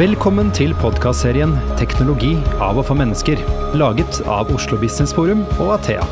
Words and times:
Velkommen 0.00 0.48
til 0.56 0.70
podkastserien 0.80 1.50
'Teknologi 1.76 2.30
av 2.64 2.78
og 2.80 2.86
for 2.88 2.96
mennesker', 2.96 3.40
laget 3.76 4.20
av 4.24 4.48
Oslo 4.48 4.78
Business 4.80 5.12
Forum 5.12 5.42
og 5.60 5.74
Athea. 5.74 6.06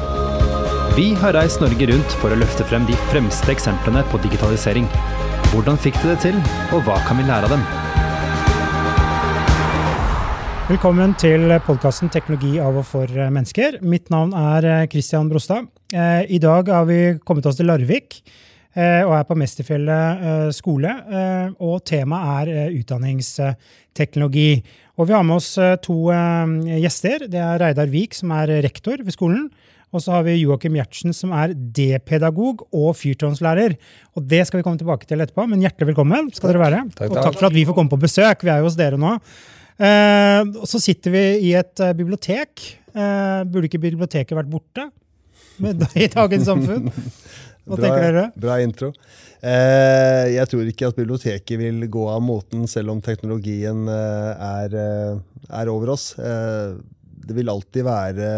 Vi 0.92 1.14
har 1.16 1.32
reist 1.32 1.62
Norge 1.62 1.87
rundt 1.88 2.16
for 2.21 2.29
å 2.29 2.37
løfte 2.37 2.66
frem 2.69 2.85
de 2.85 2.98
fremste 3.09 3.48
eksemplene 3.48 4.03
på 4.11 4.21
digitalisering. 4.21 4.85
Hvordan 5.54 5.80
fikk 5.80 5.96
de 6.03 6.11
det 6.11 6.19
til, 6.21 6.37
og 6.76 6.85
hva 6.85 6.98
kan 7.06 7.16
vi 7.16 7.24
lære 7.30 7.48
av 7.48 7.54
dem? 7.54 7.64
Velkommen 10.68 11.16
til 11.16 11.48
podkasten 11.64 12.12
'Teknologi 12.12 12.60
av 12.60 12.76
og 12.76 12.84
for 12.84 13.06
mennesker'. 13.06 13.80
Mitt 13.80 14.10
navn 14.10 14.34
er 14.34 14.86
Christian 14.88 15.30
Brostad. 15.30 15.64
Eh, 15.94 16.27
I 16.28 16.38
dag 16.38 16.68
har 16.68 16.84
vi 16.84 17.18
kommet 17.24 17.46
oss 17.46 17.56
til 17.56 17.64
Larvik 17.64 18.20
og 18.79 19.15
er 19.16 19.24
på 19.27 19.37
Mesterfjellet 19.38 20.27
eh, 20.29 20.51
skole. 20.55 20.92
Og 21.59 21.80
temaet 21.88 22.51
er 22.52 22.77
utdanningsteknologi. 22.79 24.51
Og 24.98 25.09
vi 25.09 25.15
har 25.15 25.25
med 25.27 25.39
oss 25.39 25.55
to 25.83 26.12
gjester. 26.66 27.27
Det 27.30 27.41
er 27.43 27.59
Reidar 27.62 27.91
Vik, 27.91 28.15
som 28.19 28.35
er 28.38 28.59
rektor 28.66 29.02
ved 29.02 29.15
skolen. 29.15 29.49
Og 29.95 30.02
så 30.05 30.12
har 30.12 30.25
vi 30.27 30.37
Joakim 30.37 30.77
Gjertsen, 30.77 31.15
som 31.16 31.33
er 31.33 31.55
D-pedagog 31.55 32.66
og 32.77 32.91
fyrtårnslærer. 32.99 33.77
Og 34.19 34.27
det 34.29 34.43
skal 34.49 34.61
vi 34.61 34.66
komme 34.66 34.80
tilbake 34.80 35.09
til 35.09 35.23
etterpå, 35.24 35.47
men 35.49 35.63
hjertelig 35.65 35.95
velkommen 35.95 36.29
skal 36.37 36.52
dere 36.52 36.65
være. 36.66 36.83
Takk, 36.91 37.07
takk. 37.07 37.15
Og 37.15 37.23
takk 37.23 37.38
for 37.38 37.49
at 37.49 37.57
vi 37.57 37.65
får 37.69 37.79
komme 37.79 37.93
på 37.95 38.01
besøk. 38.02 38.45
Vi 38.45 38.52
er 38.52 38.60
jo 38.60 38.69
hos 38.69 38.77
dere 38.79 39.01
nå. 39.01 39.15
Eh, 39.79 40.43
og 40.59 40.66
så 40.69 40.83
sitter 40.83 41.15
vi 41.15 41.24
i 41.49 41.55
et 41.57 41.85
bibliotek. 41.97 42.66
Eh, 42.93 43.41
burde 43.49 43.71
ikke 43.71 43.80
biblioteket 43.80 44.37
vært 44.37 44.51
borte 44.52 44.91
med, 45.63 45.87
i 46.05 46.10
dagens 46.13 46.49
samfunn? 46.51 46.93
Hva 47.69 47.77
bra, 47.77 47.85
tenker 47.85 48.07
dere? 48.07 48.27
Bra 48.41 48.59
intro. 48.65 48.93
Eh, 49.39 50.35
jeg 50.35 50.51
tror 50.51 50.71
ikke 50.71 50.89
at 50.91 50.99
biblioteket 50.99 51.61
vil 51.61 51.85
gå 51.93 52.05
av 52.11 52.23
moten 52.25 52.67
selv 52.71 52.95
om 52.95 53.03
teknologien 53.05 53.85
eh, 53.93 54.47
er, 54.49 54.79
er, 55.49 55.73
over 55.73 55.95
oss. 55.95 56.10
Eh, 56.19 56.79
det 57.29 57.37
vil 57.37 57.52
alltid 57.52 57.87
være 57.87 58.30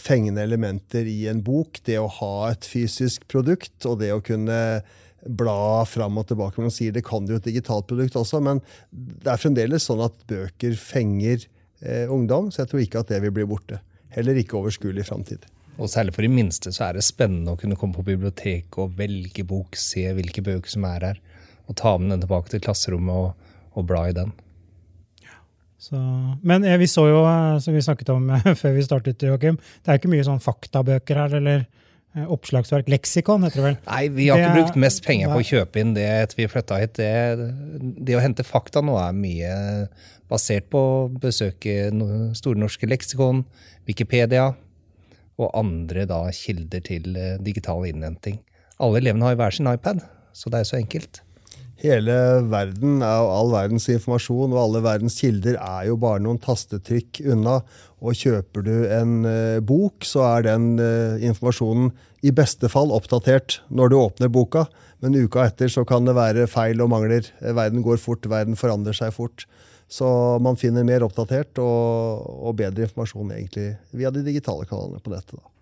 fengende 0.00 0.42
elementer 0.42 1.06
i 1.06 1.28
en 1.30 1.42
bok. 1.44 1.78
Det 1.86 2.00
å 2.00 2.08
ha 2.18 2.48
et 2.50 2.66
fysisk 2.66 3.28
produkt 3.30 3.84
og 3.86 4.00
det 4.00 4.10
å 4.14 4.24
kunne 4.24 4.58
bla 5.26 5.84
fram 5.88 6.18
og 6.20 6.28
tilbake. 6.30 6.62
Man 6.62 6.74
sier 6.74 6.94
det 6.94 7.04
kan 7.06 7.26
jo 7.28 7.38
et 7.38 7.46
digitalt 7.46 7.88
produkt 7.90 8.16
også, 8.18 8.40
men 8.44 8.62
det 8.90 9.32
er 9.32 9.40
fremdeles 9.40 9.86
sånn 9.88 10.02
at 10.04 10.16
bøker 10.30 10.76
fenger 10.78 11.44
eh, 11.82 12.06
ungdom, 12.10 12.52
så 12.52 12.62
jeg 12.62 12.72
tror 12.72 12.84
ikke 12.84 13.04
at 13.04 13.12
det 13.12 13.22
vil 13.26 13.34
bli 13.34 13.46
borte. 13.48 13.80
Heller 14.14 14.38
ikke 14.40 14.58
overskuelig 14.60 15.06
framtid. 15.08 15.44
Og 15.78 15.90
særlig 15.90 16.14
for 16.16 16.26
de 16.26 16.32
minste 16.32 16.72
så 16.74 16.88
er 16.88 16.98
det 16.98 17.06
spennende 17.06 17.54
å 17.54 17.58
kunne 17.58 17.78
komme 17.78 17.94
på 17.94 18.06
biblioteket 18.06 18.80
og 18.82 18.96
velge 18.98 19.44
bok, 19.46 19.78
se 19.78 20.08
hvilke 20.16 20.42
bøker 20.44 20.74
som 20.74 20.86
er 20.90 21.06
her, 21.12 21.22
og 21.70 21.78
ta 21.78 21.94
med 22.00 22.10
den 22.14 22.24
tilbake 22.24 22.50
til 22.50 22.62
klasserommet 22.64 23.14
og, 23.14 23.56
og 23.78 23.86
bla 23.86 24.08
i 24.10 24.16
den. 24.16 24.34
Så, 25.78 25.96
men 26.42 26.66
vi 26.80 26.88
så 26.90 27.04
jo, 27.06 27.22
eh, 27.22 27.56
som 27.62 27.76
vi 27.76 27.84
snakket 27.84 28.10
om 28.10 28.26
før 28.60 28.74
vi 28.74 28.86
startet, 28.86 29.22
Joachim, 29.22 29.60
det 29.84 29.92
er 29.92 30.00
ikke 30.00 30.10
mye 30.10 30.26
sånn 30.26 30.42
faktabøker 30.42 31.20
her, 31.22 31.38
eller 31.38 31.62
eh, 31.62 32.26
oppslagsverk. 32.26 32.90
Leksikon, 32.90 33.46
heter 33.46 33.62
det 33.62 33.66
vel? 33.68 33.80
Nei, 33.86 34.02
vi 34.16 34.26
har 34.32 34.42
Det 34.42 34.48
ikke 34.48 34.58
brukt 34.64 34.82
mest 34.88 35.04
penger 35.06 35.30
på 35.30 35.38
å 35.44 35.48
kjøpe 35.52 35.84
inn 35.84 35.94
det 35.94 36.08
etter 36.10 36.42
vi 36.42 36.50
flytta 36.50 36.82
hit. 36.82 36.98
Det, 36.98 37.50
det 38.10 38.18
å 38.18 38.24
hente 38.24 38.46
fakta 38.46 38.82
nå 38.82 38.98
er 38.98 39.14
mye 39.14 39.52
basert 40.28 40.66
på 40.74 40.80
å 40.82 41.04
besøke 41.22 41.92
Store 42.36 42.58
norske 42.58 42.90
leksikon, 42.90 43.46
Wikipedia 43.86 44.50
og 45.38 45.54
andre 45.56 46.04
da 46.10 46.24
kilder 46.34 46.82
til 46.84 47.16
eh, 47.16 47.38
digital 47.42 47.86
innhenting. 47.88 48.40
Alle 48.82 49.02
elevene 49.02 49.30
har 49.30 49.38
hver 49.38 49.54
sin 49.54 49.70
iPad, 49.70 50.02
så 50.34 50.50
det 50.52 50.60
er 50.60 50.68
så 50.68 50.78
enkelt. 50.78 51.22
Hele 51.78 52.14
verden 52.50 52.98
og 53.06 53.28
all 53.30 53.52
verdens 53.52 53.86
informasjon, 53.92 54.50
og 54.50 54.58
alle 54.64 54.82
verdens 54.82 55.20
kilder 55.20 55.60
er 55.62 55.86
jo 55.86 55.98
bare 56.02 56.22
noen 56.24 56.40
tastetrykk 56.42 57.22
unna. 57.30 57.60
Og 58.02 58.18
kjøper 58.18 58.66
du 58.66 58.74
en 58.94 59.14
eh, 59.26 59.60
bok, 59.62 60.06
så 60.06 60.24
er 60.32 60.48
den 60.48 60.72
eh, 60.82 61.22
informasjonen 61.30 61.92
i 62.26 62.34
beste 62.34 62.66
fall 62.70 62.90
oppdatert 62.94 63.60
når 63.70 63.92
du 63.92 63.96
åpner 64.00 64.30
boka, 64.30 64.66
men 65.02 65.14
uka 65.14 65.44
etter 65.46 65.70
så 65.70 65.84
kan 65.86 66.06
det 66.06 66.16
være 66.18 66.48
feil 66.50 66.82
og 66.82 66.90
mangler. 66.90 67.30
Verden 67.38 67.84
går 67.86 68.02
fort, 68.02 68.26
verden 68.26 68.58
forandrer 68.58 68.98
seg 68.98 69.14
fort. 69.14 69.46
Så 69.88 70.06
man 70.44 70.58
finner 70.60 70.84
mer 70.84 71.00
oppdatert 71.06 71.58
og, 71.64 72.26
og 72.44 72.56
bedre 72.60 72.84
informasjon 72.84 73.30
egentlig 73.38 73.70
via 73.96 74.10
de 74.12 74.20
digitale 74.26 74.66
kanalene 74.68 75.00
på 75.00 75.14
nettet. 75.14 75.38
da. 75.40 75.54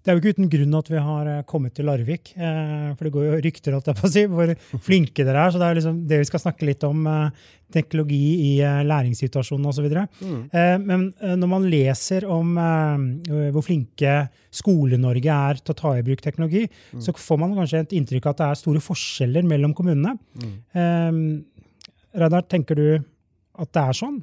Det 0.00 0.08
er 0.08 0.16
jo 0.16 0.20
ikke 0.22 0.32
uten 0.38 0.48
grunn 0.48 0.74
at 0.78 0.88
vi 0.88 1.00
har 1.04 1.28
eh, 1.28 1.42
kommet 1.44 1.74
til 1.76 1.84
Larvik. 1.84 2.30
Eh, 2.32 2.86
for 2.96 3.04
det 3.04 3.10
går 3.12 3.26
jo 3.26 3.40
rykter 3.44 3.74
alt 3.76 3.90
jeg 3.90 3.98
på 3.98 4.06
å 4.08 4.10
si, 4.14 4.22
hvor 4.32 4.52
flinke 4.80 5.26
dere 5.28 5.42
er. 5.44 5.52
Så 5.52 5.60
det 5.60 5.66
er 5.68 5.76
liksom 5.76 5.98
det 6.08 6.18
vi 6.22 6.28
skal 6.30 6.40
snakke 6.40 6.64
litt 6.70 6.86
om. 6.88 7.02
eh, 7.06 7.48
Teknologi 7.70 8.18
i 8.48 8.52
læringssituasjonen 8.82 9.68
osv. 9.70 9.84
Mm. 10.26 10.40
Men 10.88 11.04
når 11.38 11.50
man 11.52 11.68
leser 11.70 12.24
om 12.26 12.56
hvor 12.58 13.62
flinke 13.62 14.14
Skole-Norge 14.58 15.36
er 15.36 15.60
til 15.60 15.76
å 15.76 15.78
ta 15.78 15.92
i 15.94 16.02
bruk 16.02 16.18
teknologi, 16.24 16.64
Mm. 16.66 17.04
så 17.06 17.14
får 17.14 17.38
man 17.38 17.54
kanskje 17.54 17.84
et 17.84 17.94
inntrykk 17.94 18.26
av 18.26 18.34
at 18.34 18.40
det 18.42 18.48
er 18.48 18.58
store 18.64 18.82
forskjeller 18.82 19.46
mellom 19.46 19.76
kommunene. 19.78 20.16
Mm. 20.74 21.44
Reidar, 22.10 22.42
tenker 22.50 22.74
du 22.74 22.86
at 23.60 23.72
det 23.76 23.86
er 23.86 23.96
sånn? 23.96 24.20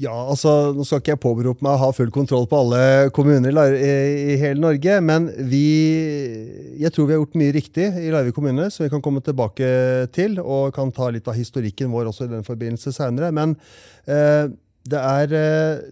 Ja, 0.00 0.14
altså, 0.14 0.70
Nå 0.72 0.84
skal 0.86 1.02
ikke 1.02 1.12
jeg 1.12 1.20
påberope 1.20 1.64
meg 1.66 1.74
å 1.74 1.80
ha 1.82 1.88
full 1.92 2.12
kontroll 2.14 2.46
på 2.48 2.60
alle 2.62 3.10
kommuner 3.14 3.50
i, 3.74 3.88
i, 4.32 4.36
hele 4.40 4.62
Norge, 4.62 4.96
men 5.04 5.26
vi, 5.50 5.64
jeg 6.80 6.94
tror 6.94 7.08
vi 7.08 7.16
har 7.16 7.20
gjort 7.20 7.40
mye 7.40 7.54
riktig 7.56 7.88
i 7.98 8.12
Larvik 8.14 8.36
kommune, 8.38 8.70
som 8.72 8.86
vi 8.86 8.92
kan 8.92 9.02
komme 9.04 9.22
tilbake 9.24 9.66
til, 10.14 10.38
og 10.40 10.70
kan 10.76 10.94
ta 10.94 11.10
litt 11.12 11.28
av 11.28 11.36
historikken 11.36 11.90
vår 11.92 12.12
også 12.12 12.28
i 12.28 12.32
den 12.36 12.46
forbindelse 12.46 12.94
senere. 12.96 13.32
Men 13.34 13.58
eh, 14.06 14.46
det 14.88 15.02
er 15.02 15.36
eh, 15.36 15.82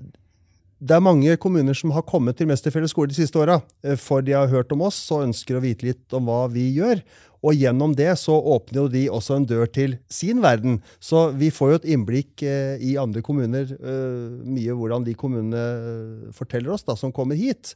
det 0.79 0.95
er 0.95 1.03
mange 1.03 1.35
kommuner 1.43 1.75
som 1.75 1.91
har 1.91 2.05
kommet 2.07 2.37
til 2.39 2.47
Mesterfjellet 2.47 2.93
skole 2.93 3.11
de 3.11 3.17
siste 3.19 3.39
åra, 3.41 3.59
eh, 3.83 3.99
for 3.99 4.23
de 4.23 4.37
har 4.37 4.51
hørt 4.51 4.71
om 4.75 4.85
oss 4.87 5.01
og 5.11 5.25
ønsker 5.27 5.59
å 5.59 5.63
vite 5.65 5.89
litt 5.89 6.15
om 6.15 6.31
hva 6.31 6.45
vi 6.53 6.69
gjør. 6.77 7.03
Og 7.49 7.57
gjennom 7.57 7.95
det 7.97 8.11
så 8.21 8.35
åpner 8.37 8.83
jo 8.83 8.91
de 8.93 9.05
også 9.09 9.39
en 9.39 9.47
dør 9.49 9.69
til 9.73 9.97
sin 10.13 10.43
verden. 10.45 10.83
Så 11.01 11.31
vi 11.39 11.49
får 11.55 11.71
jo 11.71 11.79
et 11.81 11.87
innblikk 11.95 12.45
eh, 12.45 12.77
i 12.85 12.99
andre 13.01 13.23
kommuner, 13.25 13.71
eh, 13.73 14.27
mye 14.45 14.77
hvordan 14.77 15.07
de 15.07 15.15
kommunene 15.17 15.63
eh, 15.63 16.29
forteller 16.37 16.75
oss 16.75 16.85
da, 16.85 16.97
som 16.99 17.15
kommer 17.15 17.39
hit. 17.41 17.73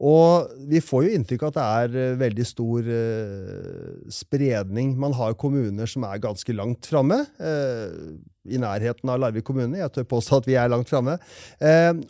Og 0.00 0.48
vi 0.70 0.80
får 0.80 1.04
jo 1.04 1.16
inntrykk 1.18 1.44
av 1.44 1.50
at 1.50 1.58
det 1.58 1.64
er 1.66 1.98
eh, 2.00 2.18
veldig 2.22 2.46
stor 2.48 2.86
eh, 2.96 3.90
spredning. 4.16 4.94
Man 5.00 5.12
har 5.18 5.36
kommuner 5.40 5.90
som 5.90 6.06
er 6.08 6.22
ganske 6.24 6.56
langt 6.56 6.88
framme. 6.88 7.20
Eh, 7.36 8.16
I 8.56 8.62
nærheten 8.62 9.12
av 9.12 9.20
Larvik 9.20 9.44
kommune. 9.50 9.82
Jeg 9.82 9.92
tør 9.92 10.08
påstå 10.14 10.40
at 10.40 10.48
vi 10.48 10.56
er 10.56 10.72
langt 10.72 10.88
framme. 10.88 11.18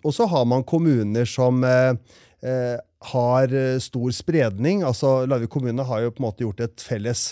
Og 0.06 0.14
så 0.14 0.28
har 0.30 0.44
man 0.46 0.62
kommuner 0.62 1.26
som 1.26 1.58
har 3.12 3.54
eh, 3.54 3.78
stor 3.80 4.12
spredning. 4.12 4.84
Altså, 4.86 5.24
Larvik 5.28 5.52
kommune 5.52 5.86
har 5.86 6.04
jo 6.04 6.12
på 6.12 6.22
en 6.22 6.28
måte 6.28 6.44
gjort 6.44 6.60
et 6.66 6.84
felles 6.84 7.30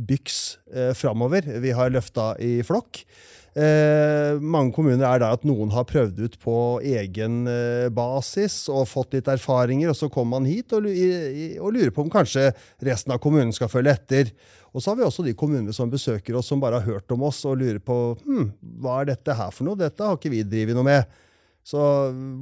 byks 0.00 0.40
eh, 0.74 0.92
framover. 0.96 1.46
Vi 1.60 1.74
har 1.76 1.92
løfta 1.92 2.32
i 2.42 2.60
flokk. 2.66 3.04
Eh, 3.52 4.38
mange 4.40 4.72
kommuner 4.72 5.04
er 5.04 5.20
der 5.20 5.34
at 5.36 5.42
noen 5.44 5.74
har 5.74 5.84
prøvd 5.84 6.22
ut 6.24 6.38
på 6.40 6.56
egen 6.88 7.42
eh, 7.50 7.90
basis 7.92 8.64
og 8.72 8.88
fått 8.88 9.12
litt 9.18 9.28
erfaringer, 9.28 9.90
og 9.92 9.98
så 9.98 10.08
kommer 10.12 10.38
man 10.38 10.48
hit 10.48 10.72
og, 10.72 10.88
og 10.88 11.76
lurer 11.76 11.92
på 11.92 12.06
om 12.06 12.12
kanskje 12.12 12.48
resten 12.80 13.12
av 13.12 13.20
kommunen 13.20 13.52
skal 13.52 13.68
følge 13.72 13.92
etter. 13.92 14.32
Og 14.72 14.80
så 14.80 14.90
har 14.90 15.02
vi 15.02 15.04
også 15.04 15.26
de 15.26 15.36
kommunene 15.36 15.74
som 15.76 15.92
besøker 15.92 16.38
oss, 16.38 16.48
som 16.48 16.62
bare 16.62 16.80
har 16.80 16.94
hørt 16.94 17.12
om 17.12 17.26
oss 17.28 17.42
og 17.44 17.60
lurer 17.60 17.82
på 17.84 17.98
hm, 18.24 18.48
hva 18.80 19.02
er 19.02 19.12
dette 19.12 19.36
her 19.36 19.52
for 19.52 19.68
noe? 19.68 19.76
Dette 19.76 20.06
har 20.08 20.16
ikke 20.16 20.32
vi 20.32 20.40
drevet 20.48 20.78
noe 20.78 20.88
med. 20.88 21.20
Så 21.62 21.80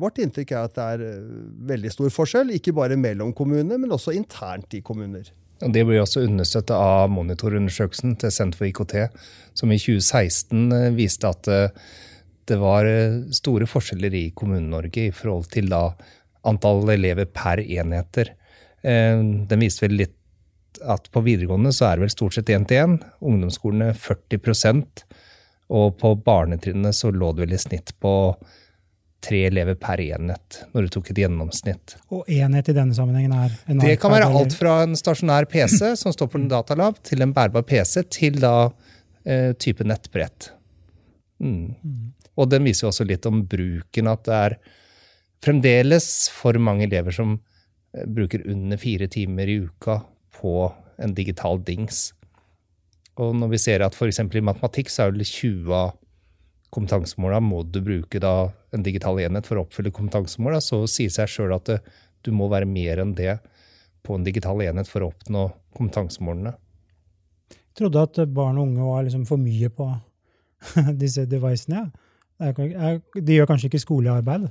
vårt 0.00 0.18
inntrykk 0.22 0.54
er 0.54 0.64
at 0.64 0.76
det 0.76 0.86
er 0.94 1.04
eh, 1.04 1.32
veldig 1.70 1.92
stor 1.92 2.12
forskjell, 2.14 2.54
ikke 2.56 2.74
bare 2.76 2.96
mellom 3.00 3.34
kommunene, 3.36 3.76
men 3.80 3.92
også 3.92 4.14
internt 4.16 4.72
i 4.76 4.82
kommuner. 4.84 5.28
Og 5.60 5.74
Det 5.74 5.82
blir 5.84 6.00
også 6.00 6.24
understøttet 6.24 6.72
av 6.72 7.10
monitorundersøkelsen 7.12 8.16
til 8.20 8.32
Senter 8.32 8.62
for 8.62 8.70
IKT, 8.70 8.94
som 9.60 9.72
i 9.72 9.80
2016 9.80 10.72
eh, 10.76 10.86
viste 10.96 11.28
at 11.28 11.50
eh, 11.52 11.90
det 12.48 12.56
var 12.58 12.88
store 13.36 13.68
forskjeller 13.68 14.14
i 14.16 14.24
Kommune-Norge 14.34 15.04
i 15.04 15.12
forhold 15.14 15.52
til 15.52 15.68
da 15.70 15.92
antall 16.48 16.88
elever 16.90 17.28
per 17.30 17.60
enheter. 17.62 18.32
Den 18.82 19.60
viste 19.60 19.84
vel 19.84 19.94
litt 20.00 20.80
at 20.82 21.06
på 21.14 21.22
videregående 21.22 21.70
så 21.76 21.86
er 21.86 22.00
det 22.00 22.08
vel 22.08 22.12
stort 22.16 22.34
sett 22.34 22.50
én 22.50 22.64
til 22.66 22.80
én. 22.80 22.96
Ungdomsskolene 23.22 23.92
40% 23.94 25.04
og 25.78 25.94
på 26.00 26.14
barnetrinnet 26.26 26.96
så 26.96 27.12
lå 27.14 27.30
det 27.36 27.44
vel 27.44 27.54
i 27.54 27.60
snitt 27.60 27.94
på 28.02 28.14
tre 29.20 29.42
elever 29.48 29.76
per 29.80 30.00
enhet, 30.00 30.62
når 30.72 30.86
du 30.86 30.92
tok 30.94 31.10
et 31.12 31.20
gjennomsnitt. 31.22 31.96
Og 32.14 32.28
enhet 32.32 32.70
i 32.72 32.76
denne 32.76 32.96
sammenhengen 32.96 33.34
er 33.36 33.56
en 33.68 33.82
Det 33.82 33.98
kan 34.00 34.14
være 34.14 34.30
alt 34.40 34.56
fra 34.56 34.78
en 34.86 34.96
stasjonær 34.96 35.48
PC 35.50 35.92
som 36.00 36.14
står 36.14 36.30
på 36.32 36.40
en 36.40 36.48
datalab, 36.50 37.00
til 37.04 37.24
en 37.24 37.34
bærbar 37.36 37.66
PC, 37.68 38.00
til 38.08 38.40
da 38.40 38.70
eh, 39.24 39.52
type 39.60 39.84
nettbrett. 39.84 40.50
Mm. 41.40 42.12
Og 42.36 42.48
den 42.48 42.64
viser 42.68 42.86
jo 42.86 42.92
også 42.94 43.06
litt 43.08 43.28
om 43.28 43.42
bruken, 43.48 44.08
at 44.08 44.24
det 44.28 44.38
er 44.38 44.56
fremdeles 45.44 46.28
for 46.32 46.56
mange 46.60 46.86
elever 46.88 47.14
som 47.16 47.36
eh, 47.36 48.06
bruker 48.08 48.46
under 48.48 48.80
fire 48.80 49.08
timer 49.12 49.52
i 49.52 49.60
uka 49.66 50.00
på 50.40 50.54
en 51.00 51.16
digital 51.16 51.60
dings. 51.64 52.10
Og 53.20 53.34
når 53.36 53.52
vi 53.52 53.60
ser 53.60 53.84
at 53.84 53.96
f.eks. 53.96 54.22
i 54.22 54.44
matematikk 54.44 54.92
så 54.92 55.08
er 55.08 55.16
det 55.16 55.28
20 55.28 55.76
av 55.76 55.96
kompetansemåla 56.70 57.40
må 57.42 57.64
du 57.66 57.80
bruke 57.82 58.20
da 58.22 58.52
en 58.74 58.84
digital 58.86 59.18
enhet 59.22 59.48
for 59.48 59.58
å 59.58 59.64
oppfylle 59.64 59.92
kompetansemål, 59.94 60.58
så 60.62 60.82
sier 60.90 61.12
seg 61.12 61.30
sjøl 61.30 61.54
at 61.56 61.72
du 62.24 62.30
må 62.36 62.50
være 62.52 62.68
mer 62.68 63.00
enn 63.02 63.14
det 63.18 63.38
på 64.06 64.16
en 64.16 64.24
digital 64.24 64.60
enhet 64.64 64.88
for 64.88 65.04
å 65.04 65.10
oppnå 65.12 65.48
kompetansemålene. 65.76 66.54
Jeg 67.50 67.84
trodde 67.84 68.04
at 68.04 68.20
barn 68.34 68.58
og 68.58 68.68
unge 68.68 68.86
var 68.86 69.04
liksom 69.06 69.26
for 69.28 69.40
mye 69.40 69.70
på 69.72 69.88
disse 71.02 71.26
devicene. 71.30 71.88
De 72.40 73.36
gjør 73.36 73.48
kanskje 73.50 73.70
ikke 73.70 73.82
skolearbeid? 73.82 74.48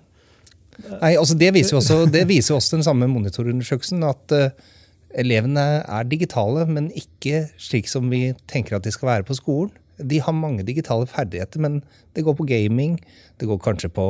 Nei, 0.79 1.15
altså 1.19 1.35
Det 1.35 1.49
viser 1.55 1.75
jo 1.75 1.81
også, 1.81 2.03
det 2.11 2.23
viser 2.29 2.55
også 2.55 2.77
den 2.77 2.85
samme 2.85 3.09
monitorundersøkelsen, 3.11 4.05
at 4.07 4.35
uh, 4.35 4.75
elevene 5.17 5.65
er 5.81 6.07
digitale, 6.07 6.65
men 6.69 6.91
ikke 6.95 7.47
slik 7.59 7.89
som 7.91 8.07
vi 8.11 8.29
tenker 8.49 8.77
at 8.77 8.85
de 8.85 8.93
skal 8.93 9.13
være 9.13 9.27
på 9.27 9.37
skolen. 9.37 9.73
De 9.99 10.21
har 10.23 10.35
mange 10.35 10.63
digitale 10.67 11.07
ferdigheter, 11.09 11.61
men 11.63 11.81
det 12.15 12.23
går 12.27 12.37
på 12.39 12.47
gaming, 12.49 12.97
det 13.39 13.49
går 13.49 13.59
kanskje 13.63 13.91
på 13.93 14.07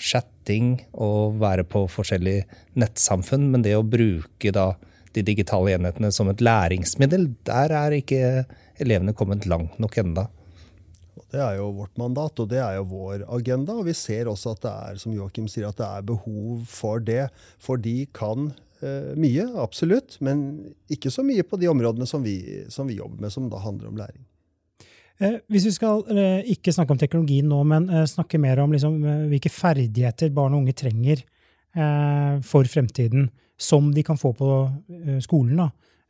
chatting 0.00 0.78
og 0.92 1.40
være 1.40 1.64
på 1.68 1.86
forskjellige 1.92 2.46
nettsamfunn, 2.80 3.50
men 3.52 3.64
det 3.66 3.76
å 3.76 3.86
bruke 3.86 4.52
da 4.54 4.72
de 5.16 5.24
digitale 5.26 5.74
enhetene 5.74 6.12
som 6.14 6.30
et 6.30 6.42
læringsmiddel, 6.44 7.30
der 7.48 7.74
er 7.74 7.96
ikke 7.96 8.44
elevene 8.80 9.14
kommet 9.16 9.48
langt 9.50 9.80
nok 9.82 9.98
enda. 10.00 10.28
Det 11.30 11.38
er 11.38 11.58
jo 11.60 11.68
vårt 11.76 11.98
mandat, 12.00 12.40
og 12.42 12.48
det 12.50 12.58
er 12.62 12.78
jo 12.78 12.88
vår 12.90 13.22
agenda. 13.30 13.76
Og 13.78 13.86
vi 13.86 13.94
ser 13.94 14.30
også 14.30 14.56
at 14.56 14.64
det 14.64 14.72
er 14.72 14.98
som 15.02 15.14
Joachim 15.14 15.46
sier, 15.50 15.68
at 15.68 15.78
det 15.78 15.86
er 15.86 16.06
behov 16.06 16.64
for 16.70 17.02
det. 17.02 17.28
For 17.62 17.78
de 17.78 18.02
kan 18.16 18.50
eh, 18.82 19.12
mye, 19.18 19.46
absolutt, 19.62 20.18
men 20.24 20.74
ikke 20.90 21.12
så 21.14 21.22
mye 21.26 21.46
på 21.46 21.60
de 21.60 21.70
områdene 21.70 22.08
som 22.10 22.26
vi, 22.26 22.40
som 22.72 22.90
vi 22.90 22.98
jobber 22.98 23.22
med, 23.22 23.34
som 23.34 23.46
da 23.52 23.62
handler 23.62 23.92
om 23.92 24.00
læring. 24.00 24.24
Eh, 25.20 25.36
hvis 25.52 25.66
vi 25.68 25.74
skal 25.74 26.00
eh, 26.14 26.46
ikke 26.54 26.72
snakke 26.72 26.94
om 26.94 27.00
teknologi 27.00 27.42
nå, 27.44 27.58
men 27.68 27.90
eh, 27.92 28.06
snakke 28.08 28.40
mer 28.40 28.62
om 28.62 28.72
liksom, 28.72 28.96
hvilke 29.28 29.52
ferdigheter 29.52 30.32
barn 30.32 30.56
og 30.56 30.64
unge 30.64 30.76
trenger 30.76 31.26
for 32.42 32.66
fremtiden, 32.66 33.28
som 33.54 33.92
de 33.94 34.02
kan 34.02 34.18
få 34.18 34.32
på 34.34 34.46
skolen. 35.22 35.60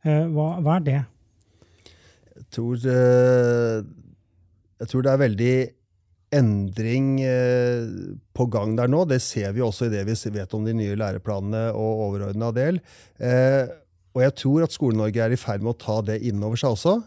Hva, 0.01 0.45
hva, 0.57 0.77
er 0.79 0.85
det? 0.87 0.95
Jeg 2.33 2.47
tror 2.57 2.79
jeg 4.81 4.89
tror 4.89 5.05
det 5.05 5.11
er 5.11 5.21
veldig 5.21 5.51
endring 6.39 7.11
på 8.33 8.47
gang 8.57 8.73
der 8.79 8.89
nå. 8.89 9.03
Det 9.05 9.21
ser 9.21 9.53
vi 9.53 9.61
også 9.61 9.85
i 9.85 9.93
det 9.93 10.01
vi 10.09 10.17
vet 10.39 10.57
om 10.57 10.65
de 10.65 10.73
nye 10.73 10.97
læreplanene 10.97 11.67
og 11.77 12.01
overordna 12.07 12.49
del. 12.57 12.81
Og 13.21 14.25
jeg 14.25 14.37
tror 14.41 14.65
at 14.65 14.73
Skole-Norge 14.73 15.21
er 15.27 15.37
i 15.37 15.43
ferd 15.45 15.61
med 15.61 15.75
å 15.75 15.81
ta 15.85 16.01
det 16.09 16.23
inn 16.25 16.41
over 16.41 16.57
seg 16.57 16.73
også. 16.73 16.97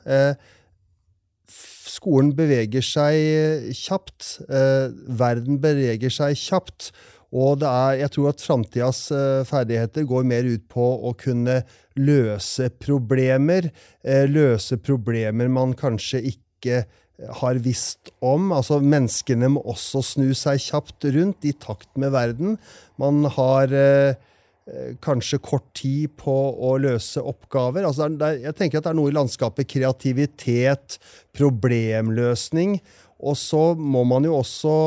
Eh, 1.49 1.91
skolen 1.95 2.33
beveger 2.37 2.83
seg 2.83 3.75
kjapt. 3.77 4.41
verden 5.21 5.61
beveger 5.63 6.11
seg 6.11 6.35
kjapt. 6.37 6.91
Og 7.35 7.63
er, 7.67 8.01
jeg 8.01 8.11
tror 8.15 8.31
at 8.31 8.43
framtidas 8.43 9.01
ferdigheter 9.49 10.05
går 10.07 10.27
mer 10.27 10.47
ut 10.47 10.65
på 10.71 10.85
å 11.09 11.15
kunne 11.19 11.63
løse 11.99 12.69
problemer. 12.83 13.71
løse 14.31 14.77
problemer 14.77 15.49
man 15.49 15.75
kanskje 15.75 16.23
ikke 16.35 16.85
har 17.41 17.61
visst 17.63 18.11
om. 18.25 18.51
Altså, 18.55 18.81
menneskene 18.83 19.51
må 19.55 19.63
også 19.71 20.03
snu 20.05 20.31
seg 20.37 20.63
kjapt 20.63 21.07
rundt 21.15 21.47
i 21.47 21.55
takt 21.55 21.91
med 22.01 22.15
verden. 22.15 22.57
Man 23.01 23.25
har 23.37 23.73
eh, 23.75 24.17
kanskje 25.05 25.41
kort 25.45 25.67
tid 25.77 26.15
på 26.17 26.33
å 26.33 26.77
løse 26.81 27.21
oppgaver. 27.21 27.85
Altså, 27.85 28.09
er, 28.09 28.39
jeg 28.47 28.57
tenker 28.57 28.81
at 28.81 28.87
det 28.87 28.95
er 28.95 28.97
noe 28.97 29.13
i 29.13 29.17
landskapet 29.17 29.69
kreativitet, 29.69 30.97
problemløsning. 31.37 32.79
Og 33.25 33.37
så 33.41 33.67
må 33.77 34.07
man 34.09 34.25
jo 34.25 34.39
også 34.41 34.79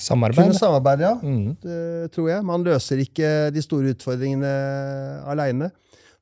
Samarbeid. 0.00 0.48
Kunne 0.48 0.56
samarbeide, 0.56 1.04
ja. 1.04 1.14
Mm. 1.20 1.56
Det 1.60 2.12
tror 2.14 2.30
jeg. 2.30 2.44
Man 2.48 2.64
løser 2.64 3.02
ikke 3.02 3.50
de 3.52 3.62
store 3.62 3.92
utfordringene 3.92 4.52
aleine. 5.28 5.68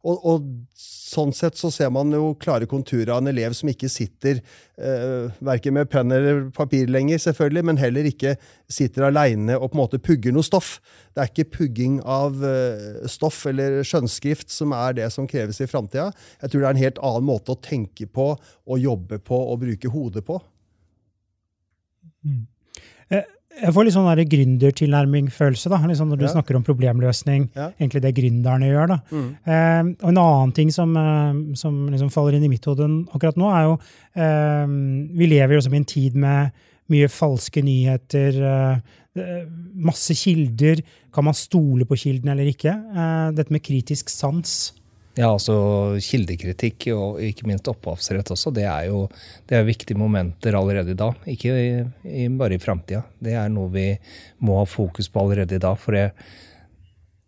Og, 0.00 0.22
og, 0.24 0.48
sånn 1.10 1.32
sett 1.34 1.58
så 1.58 1.72
ser 1.74 1.88
man 1.90 2.12
jo 2.14 2.30
klare 2.38 2.68
konturer 2.70 3.10
av 3.10 3.18
en 3.20 3.28
elev 3.32 3.52
som 3.58 3.68
ikke 3.68 3.88
sitter 3.90 4.38
eh, 4.38 5.40
verken 5.42 5.74
med 5.74 5.88
penn 5.90 6.14
eller 6.14 6.44
papir 6.54 6.86
lenger, 6.86 7.18
selvfølgelig, 7.24 7.64
men 7.66 7.80
heller 7.82 8.06
ikke 8.06 8.36
sitter 8.70 9.08
aleine 9.08 9.56
og 9.58 9.72
på 9.72 9.76
en 9.76 9.80
måte 9.82 10.00
pugger 10.00 10.32
noe 10.32 10.46
stoff. 10.46 10.76
Det 11.10 11.24
er 11.24 11.32
ikke 11.32 11.48
pugging 11.58 11.98
av 12.06 12.38
eh, 12.46 13.02
stoff 13.10 13.42
eller 13.50 13.80
skjønnskrift 13.82 14.54
som 14.54 14.72
er 14.76 15.00
det 15.00 15.10
som 15.10 15.26
kreves 15.30 15.58
i 15.60 15.68
framtida. 15.70 16.12
Jeg 16.44 16.52
tror 16.52 16.62
det 16.62 16.70
er 16.70 16.78
en 16.78 16.84
helt 16.84 17.02
annen 17.10 17.26
måte 17.26 17.56
å 17.56 17.60
tenke 17.60 18.06
på 18.06 18.30
og 18.38 18.80
jobbe 18.80 19.18
på 19.26 19.42
og 19.50 19.60
bruke 19.66 19.92
hodet 19.92 20.24
på. 20.30 20.38
Mm. 22.22 22.46
Eh, 23.10 23.26
jeg 23.50 23.74
får 23.74 23.86
litt 23.86 23.94
sånn 23.96 24.22
gründertilnærming-følelse 24.32 25.70
da, 25.72 25.80
liksom 25.90 26.10
når 26.12 26.20
du 26.20 26.24
ja. 26.24 26.32
snakker 26.32 26.56
om 26.56 26.64
problemløsning. 26.66 27.48
Ja. 27.56 27.68
Egentlig 27.80 28.02
det 28.04 28.14
gründerne 28.16 28.70
gjør. 28.70 28.92
da. 28.94 28.98
Mm. 29.10 29.28
Eh, 29.44 29.90
og 30.04 30.08
En 30.12 30.20
annen 30.22 30.54
ting 30.56 30.70
som, 30.74 30.94
eh, 30.96 31.56
som 31.58 31.82
liksom 31.90 32.12
faller 32.14 32.38
inn 32.38 32.46
i 32.46 32.52
mitt 32.52 32.64
hode 32.70 32.86
akkurat 33.10 33.40
nå, 33.40 33.50
er 33.50 33.66
jo 33.66 33.74
eh, 34.14 34.66
Vi 35.18 35.30
lever 35.30 35.58
jo 35.58 35.64
i 35.66 35.80
en 35.80 35.88
tid 35.88 36.16
med 36.16 36.50
mye 36.90 37.10
falske 37.10 37.62
nyheter, 37.62 38.40
eh, 38.52 38.78
eh, 39.20 39.44
masse 39.74 40.14
kilder. 40.14 40.82
Kan 41.12 41.26
man 41.26 41.34
stole 41.34 41.84
på 41.84 41.98
kildene 41.98 42.32
eller 42.32 42.50
ikke? 42.50 42.70
Eh, 42.72 43.30
dette 43.34 43.50
med 43.50 43.62
kritisk 43.66 44.10
sans. 44.10 44.72
Ja, 45.20 45.28
altså 45.34 45.54
Kildekritikk 46.00 46.86
og 46.94 47.18
ikke 47.20 47.44
minst 47.50 47.68
opphavsrett 47.68 48.30
også, 48.32 48.52
det 48.56 48.64
er 48.64 48.86
jo 48.88 49.02
det 49.50 49.58
er 49.58 49.66
viktige 49.66 49.98
momenter 50.00 50.56
allerede 50.56 50.94
i 50.94 50.98
dag. 50.98 51.18
Ikke 51.28 51.56
i, 51.60 52.28
bare 52.40 52.56
i 52.56 52.62
framtida. 52.62 53.02
Det 53.20 53.34
er 53.36 53.50
noe 53.52 53.68
vi 53.74 53.88
må 54.40 54.60
ha 54.62 54.68
fokus 54.68 55.10
på 55.12 55.20
allerede 55.20 55.58
i 55.58 55.60
dag. 55.60 55.76
For 55.82 55.98
det, 55.98 56.06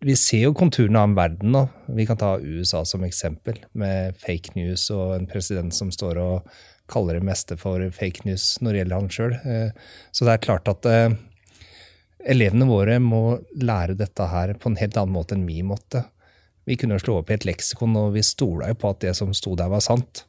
vi 0.01 0.15
ser 0.17 0.47
jo 0.47 0.55
konturene 0.57 1.03
av 1.03 1.11
en 1.11 1.17
verden 1.19 1.53
nå. 1.53 1.67
Vi 1.99 2.07
kan 2.09 2.17
ta 2.17 2.31
USA 2.41 2.81
som 2.87 3.05
eksempel, 3.05 3.61
med 3.77 4.17
fake 4.23 4.55
news 4.57 4.87
og 4.95 5.13
en 5.19 5.29
president 5.29 5.75
som 5.75 5.93
står 5.93 6.21
og 6.23 6.55
kaller 6.89 7.19
det 7.19 7.27
meste 7.27 7.59
for 7.59 7.83
fake 7.93 8.25
news 8.25 8.55
når 8.61 8.73
det 8.73 8.81
gjelder 8.81 9.03
han 9.03 9.13
sjøl. 9.13 9.37
Eh, 9.37 9.93
så 10.11 10.25
det 10.25 10.33
er 10.33 10.43
klart 10.47 10.71
at 10.71 10.89
eh, 10.89 11.13
elevene 12.33 12.67
våre 12.67 12.97
må 13.03 13.37
lære 13.59 13.99
dette 13.99 14.27
her 14.33 14.55
på 14.57 14.71
en 14.71 14.81
helt 14.81 14.97
annen 14.97 15.13
måte 15.13 15.37
enn 15.37 15.45
vi 15.45 15.61
måtte. 15.67 16.07
Vi 16.65 16.77
kunne 16.79 16.99
slå 17.01 17.19
opp 17.19 17.31
i 17.31 17.35
et 17.37 17.45
leksikon, 17.47 17.95
og 17.99 18.13
vi 18.15 18.23
stola 18.25 18.69
jo 18.71 18.79
på 18.79 18.93
at 18.93 19.03
det 19.03 19.13
som 19.19 19.33
sto 19.35 19.55
der, 19.59 19.71
var 19.71 19.83
sant. 19.83 20.23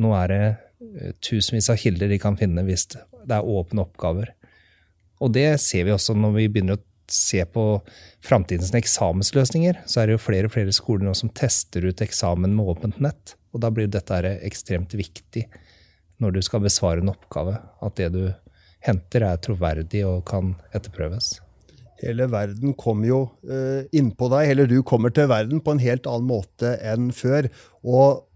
Nå 0.00 0.12
er 0.16 0.32
det 0.32 0.42
eh, 0.46 1.16
tusenvis 1.22 1.70
av 1.72 1.80
kilder 1.80 2.10
de 2.10 2.18
kan 2.22 2.38
finne 2.40 2.64
hvis 2.66 2.88
det 2.90 3.36
er 3.36 3.46
åpne 3.46 3.84
oppgaver. 3.84 4.32
Og 5.20 5.34
det 5.36 5.52
ser 5.62 5.86
vi 5.86 5.94
også 5.94 6.16
når 6.16 6.36
vi 6.38 6.48
begynner 6.48 6.78
å 6.78 6.84
se 7.10 7.42
på 7.44 7.64
framtidens 8.24 8.72
eksamensløsninger. 8.74 9.82
Så 9.86 10.00
er 10.00 10.08
det 10.08 10.16
jo 10.16 10.22
flere 10.22 10.48
og 10.48 10.54
flere 10.54 10.74
skoler 10.74 11.08
nå 11.08 11.14
som 11.18 11.32
tester 11.34 11.84
ut 11.84 12.02
eksamen 12.04 12.54
med 12.56 12.70
åpent 12.72 13.00
nett. 13.02 13.34
Og 13.52 13.62
da 13.64 13.70
blir 13.74 13.90
dette 13.90 14.20
ekstremt 14.46 14.94
viktig 14.94 15.46
når 16.22 16.36
du 16.36 16.40
skal 16.44 16.64
besvare 16.64 17.02
en 17.02 17.12
oppgave. 17.12 17.58
At 17.82 17.98
det 18.00 18.12
du 18.14 18.24
henter, 18.86 19.26
er 19.26 19.40
troverdig 19.42 20.04
og 20.08 20.24
kan 20.30 20.54
etterprøves. 20.72 21.34
Hele 22.00 22.26
verden 22.32 22.74
kommer 22.78 23.08
jo 23.10 23.20
uh, 23.50 23.84
innpå 23.96 24.30
deg, 24.32 24.54
eller 24.54 24.70
du 24.70 24.80
kommer 24.86 25.12
til 25.14 25.30
verden 25.30 25.62
på 25.64 25.76
en 25.76 25.82
helt 25.82 26.08
annen 26.08 26.28
måte 26.30 26.74
enn 26.80 27.10
før. 27.16 27.50
Og 27.84 28.26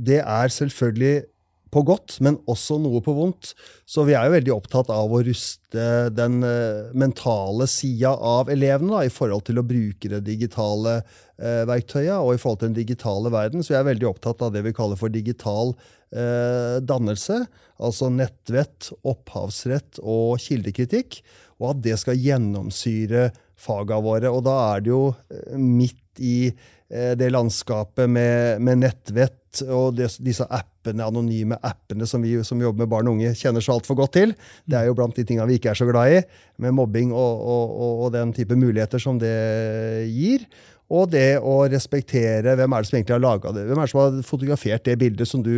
det 0.00 0.22
er 0.22 0.52
selvfølgelig 0.52 1.26
på 1.70 1.82
godt, 1.86 2.16
men 2.24 2.38
også 2.50 2.80
noe 2.82 2.98
på 3.04 3.14
vondt. 3.14 3.52
Så 3.88 4.02
vi 4.08 4.16
er 4.18 4.26
jo 4.26 4.34
veldig 4.34 4.52
opptatt 4.56 4.90
av 4.92 5.12
å 5.12 5.22
ruste 5.26 5.86
den 6.14 6.40
uh, 6.42 6.90
mentale 6.98 7.68
sida 7.70 8.12
av 8.14 8.50
elevene 8.52 8.96
da, 8.96 9.04
i 9.06 9.12
forhold 9.14 9.46
til 9.48 9.60
å 9.62 9.66
bruke 9.66 10.10
det 10.10 10.24
digitale 10.26 11.00
eh, 11.40 11.62
verktøyet 11.68 12.16
og 12.18 12.34
i 12.34 12.40
forhold 12.40 12.62
til 12.62 12.72
den 12.72 12.80
digitale 12.80 13.32
verden. 13.32 13.64
Så 13.64 13.74
vi 13.74 13.80
er 13.80 13.88
veldig 13.88 14.08
opptatt 14.10 14.42
av 14.46 14.54
det 14.54 14.64
vi 14.66 14.74
kaller 14.76 14.98
for 15.00 15.12
digital 15.12 15.74
eh, 16.10 16.80
dannelse. 16.82 17.44
Altså 17.80 18.10
nettvett, 18.12 18.90
opphavsrett 19.08 20.02
og 20.02 20.40
kildekritikk 20.42 21.22
og 21.60 21.74
at 21.74 21.82
det 21.84 21.96
skal 22.00 22.18
gjennomsyre 22.18 23.28
faga 23.60 24.00
våre. 24.02 24.32
Og 24.32 24.44
da 24.46 24.56
er 24.72 24.84
det 24.84 24.92
jo 24.92 25.02
eh, 25.12 25.58
midt 25.60 26.22
i 26.24 26.48
eh, 26.48 27.12
det 27.18 27.30
landskapet 27.32 28.10
med, 28.10 28.64
med 28.64 28.82
nettvett 28.86 29.36
og 29.66 29.96
det, 29.98 30.06
disse 30.22 30.46
appene, 30.46 31.02
anonyme 31.02 31.58
appene 31.66 32.06
som 32.06 32.22
vi 32.22 32.36
som 32.46 32.60
jobber 32.62 32.84
med 32.84 32.90
barn 32.92 33.10
og 33.10 33.18
unge, 33.18 33.34
kjenner 33.36 33.64
så 33.64 33.74
altfor 33.76 33.98
godt 33.98 34.14
til. 34.16 34.34
Det 34.64 34.78
er 34.78 34.88
jo 34.88 34.96
blant 34.98 35.16
de 35.18 35.24
tingene 35.26 35.48
vi 35.50 35.58
ikke 35.58 35.72
er 35.72 35.80
så 35.80 35.88
glad 35.88 36.14
i, 36.14 36.20
med 36.62 36.76
mobbing 36.78 37.10
og, 37.12 37.42
og, 37.42 37.72
og, 37.74 38.04
og 38.06 38.12
den 38.14 38.34
type 38.36 38.58
muligheter 38.58 39.02
som 39.02 39.18
det 39.20 39.34
gir. 40.10 40.46
Og 40.90 41.10
det 41.12 41.38
å 41.42 41.64
respektere 41.70 42.56
hvem 42.58 42.74
er 42.74 42.82
det 42.82 42.90
som 42.90 42.98
egentlig 42.98 43.16
har 43.16 43.26
laga 43.26 43.52
det. 43.54 43.66
Hvem 43.68 43.78
er 43.78 43.86
det 43.86 43.92
som 43.92 44.02
har 44.02 44.22
fotografert 44.26 44.86
det 44.86 44.98
bildet 45.02 45.30
som 45.30 45.42
du 45.46 45.56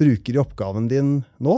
bruker 0.00 0.36
i 0.36 0.40
oppgaven 0.40 0.88
din 0.92 1.18
nå? 1.44 1.56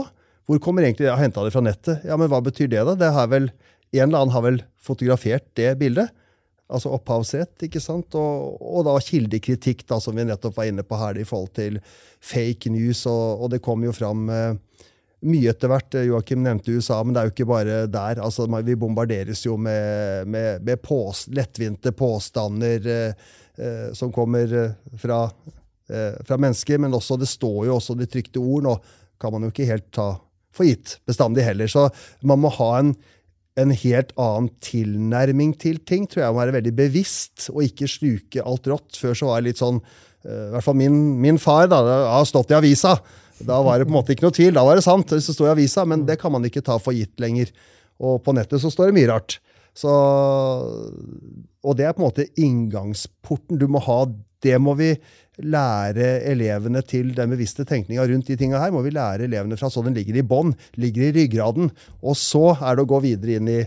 Hvor 0.49 0.57
kommer 0.65 0.81
egentlig 0.81 1.05
Jeg 1.05 1.13
har 1.13 1.21
henta 1.21 1.43
det 1.45 1.53
fra 1.53 1.61
nettet. 1.61 2.05
Ja, 2.09 2.17
men 2.17 2.29
hva 2.31 2.39
betyr 2.41 2.71
det, 2.71 2.81
da? 2.87 2.95
Det 2.97 3.09
vel, 3.29 3.51
En 3.93 4.07
eller 4.07 4.23
annen 4.23 4.33
har 4.33 4.45
vel 4.45 4.63
fotografert 4.81 5.45
det 5.57 5.75
bildet? 5.77 6.09
Altså 6.69 6.91
opphavsrett, 6.93 7.65
ikke 7.65 7.81
sant? 7.81 8.13
Og, 8.17 8.57
og, 8.61 8.83
da 8.85 8.93
kildekritikk, 9.01 9.87
da, 9.89 9.97
som 10.01 10.17
vi 10.17 10.25
nettopp 10.25 10.57
var 10.57 10.69
inne 10.69 10.85
på 10.85 10.97
her, 11.01 11.17
i 11.17 11.25
forhold 11.25 11.53
til 11.57 11.79
fake 12.21 12.69
news. 12.69 13.07
Og, 13.09 13.45
og 13.45 13.49
det 13.53 13.61
kom 13.65 13.81
jo 13.85 13.93
fram 13.93 14.29
eh, 14.29 14.83
mye 15.25 15.49
etter 15.49 15.71
hvert. 15.71 15.97
Joakim 16.05 16.43
nevnte 16.45 16.75
USA, 16.77 16.99
men 17.01 17.15
det 17.15 17.21
er 17.21 17.29
jo 17.29 17.33
ikke 17.33 17.49
bare 17.49 17.79
der. 17.89 18.21
Altså, 18.21 18.45
vi 18.45 18.77
bombarderes 18.77 19.41
jo 19.47 19.57
med, 19.57 20.29
med, 20.29 20.61
med 20.65 20.81
pås, 20.85 21.25
lettvinte 21.33 21.93
påstander 21.97 22.89
eh, 22.93 23.27
eh, 23.57 23.89
som 23.97 24.13
kommer 24.13 24.53
eh, 24.53 24.97
fra, 25.01 25.23
eh, 25.89 26.21
fra, 26.21 26.37
mennesker. 26.37 26.77
Men 26.85 26.93
også, 26.93 27.17
det 27.17 27.29
står 27.33 27.65
jo 27.69 27.79
også 27.79 27.97
de 27.97 28.09
trykte 28.09 28.41
ord. 28.41 28.69
Nå 28.69 28.77
kan 29.19 29.33
man 29.33 29.45
jo 29.45 29.53
ikke 29.53 29.69
helt 29.73 29.89
ta 29.95 30.11
for 30.59 30.69
gitt 30.69 30.97
bestandig 31.09 31.47
heller. 31.47 31.71
Så 31.71 31.87
man 32.27 32.43
må 32.43 32.51
ha 32.59 32.73
en 32.81 32.93
en 33.59 33.71
helt 33.75 34.11
annen 34.19 34.49
tilnærming 34.63 35.53
til 35.59 35.79
ting. 35.87 36.07
tror 36.07 36.23
jeg 36.23 36.35
må 36.35 36.43
være 36.43 36.57
veldig 36.59 36.75
bevisst 36.77 37.49
og 37.53 37.63
ikke 37.65 37.89
sluke 37.89 38.45
alt 38.45 38.69
rått. 38.71 38.99
Før 38.99 39.17
så 39.17 39.29
var 39.29 39.39
jeg 39.39 39.49
litt 39.49 39.61
sånn 39.61 39.81
uh, 39.81 40.45
I 40.49 40.51
hvert 40.53 40.67
fall 40.67 40.77
min, 40.79 40.99
min 41.23 41.41
far 41.41 41.69
da, 41.71 41.81
har 42.13 42.27
stått 42.29 42.53
i 42.53 42.59
avisa. 42.59 42.97
Da 43.39 43.59
var 43.63 43.79
det 43.79 43.87
på 43.87 43.93
en 43.93 43.99
måte 43.99 44.15
ikke 44.15 44.27
noe 44.27 44.35
tvil. 44.35 44.55
Da 44.55 44.65
var 44.67 44.79
det 44.79 44.85
sant, 44.85 45.11
hvis 45.15 45.29
det 45.31 45.35
sto 45.35 45.47
i 45.47 45.53
avisa, 45.53 45.85
men 45.87 46.05
det 46.07 46.19
kan 46.21 46.33
man 46.35 46.45
ikke 46.47 46.63
ta 46.65 46.79
for 46.81 46.95
gitt 46.95 47.15
lenger. 47.23 47.51
Og 47.99 48.19
på 48.23 48.35
nettet 48.35 48.63
så 48.63 48.71
står 48.71 48.89
det 48.89 48.99
mye 48.99 49.11
rart. 49.11 49.39
Så, 49.75 49.91
og 51.63 51.77
det 51.79 51.87
er 51.87 51.95
på 51.95 52.03
en 52.03 52.09
måte 52.09 52.27
inngangsporten. 52.39 53.59
Du 53.59 53.67
må 53.71 53.81
ha 53.85 54.01
Det 54.43 54.55
må 54.61 54.75
vi 54.79 54.93
lære 55.39 56.07
elevene 56.27 56.81
til 56.83 57.13
den 57.15 57.31
bevisste 57.31 57.65
tenkninga 57.67 58.05
rundt 58.09 58.27
de 58.27 58.37
tinga 58.39 58.59
her. 58.61 58.73
Må 58.75 58.83
vi 58.83 58.93
lære 58.95 59.27
elevene 59.27 59.57
fra 59.59 59.69
så 59.71 59.83
den 59.85 59.95
ligger 59.97 60.19
i 60.19 60.25
bånn, 60.25 60.53
ligger 60.79 61.07
i 61.07 61.13
ryggraden. 61.15 61.71
Og 62.03 62.17
så 62.19 62.53
er 62.57 62.75
det 62.75 62.85
å 62.85 62.91
gå 62.91 63.01
videre 63.05 63.39
inn 63.39 63.51
i, 63.51 63.59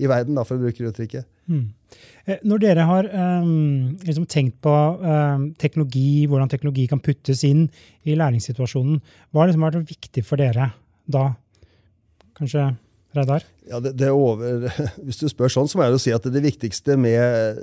i 0.00 0.10
verden, 0.10 0.36
da, 0.36 0.44
for 0.48 0.58
å 0.58 0.64
bruke 0.64 0.90
uttrykket. 0.90 1.28
Mm. 1.50 1.68
Når 2.46 2.60
dere 2.62 2.84
har 2.86 3.08
um, 3.10 3.96
liksom 4.06 4.26
tenkt 4.30 4.60
på 4.62 4.74
um, 5.00 5.48
teknologi, 5.58 6.26
hvordan 6.30 6.52
teknologi 6.52 6.86
kan 6.90 7.02
puttes 7.02 7.42
inn 7.48 7.64
i 8.06 8.14
læringssituasjonen, 8.18 9.00
hva 9.30 9.42
har 9.42 9.50
liksom 9.50 9.66
vært 9.66 9.90
viktig 9.90 10.24
for 10.26 10.40
dere 10.40 10.70
da? 11.10 11.30
Kanskje 12.38 12.68
Reidar? 13.16 13.44
Ja, 13.66 13.80
det, 13.82 13.96
det 13.98 14.10
over, 14.14 14.68
hvis 15.04 15.18
du 15.18 15.26
spør 15.30 15.50
sånn, 15.50 15.68
så 15.70 15.78
må 15.78 15.86
jeg 15.86 15.96
jo 15.96 16.02
si 16.02 16.14
at 16.14 16.26
det 16.30 16.44
viktigste 16.44 16.96
med, 17.00 17.58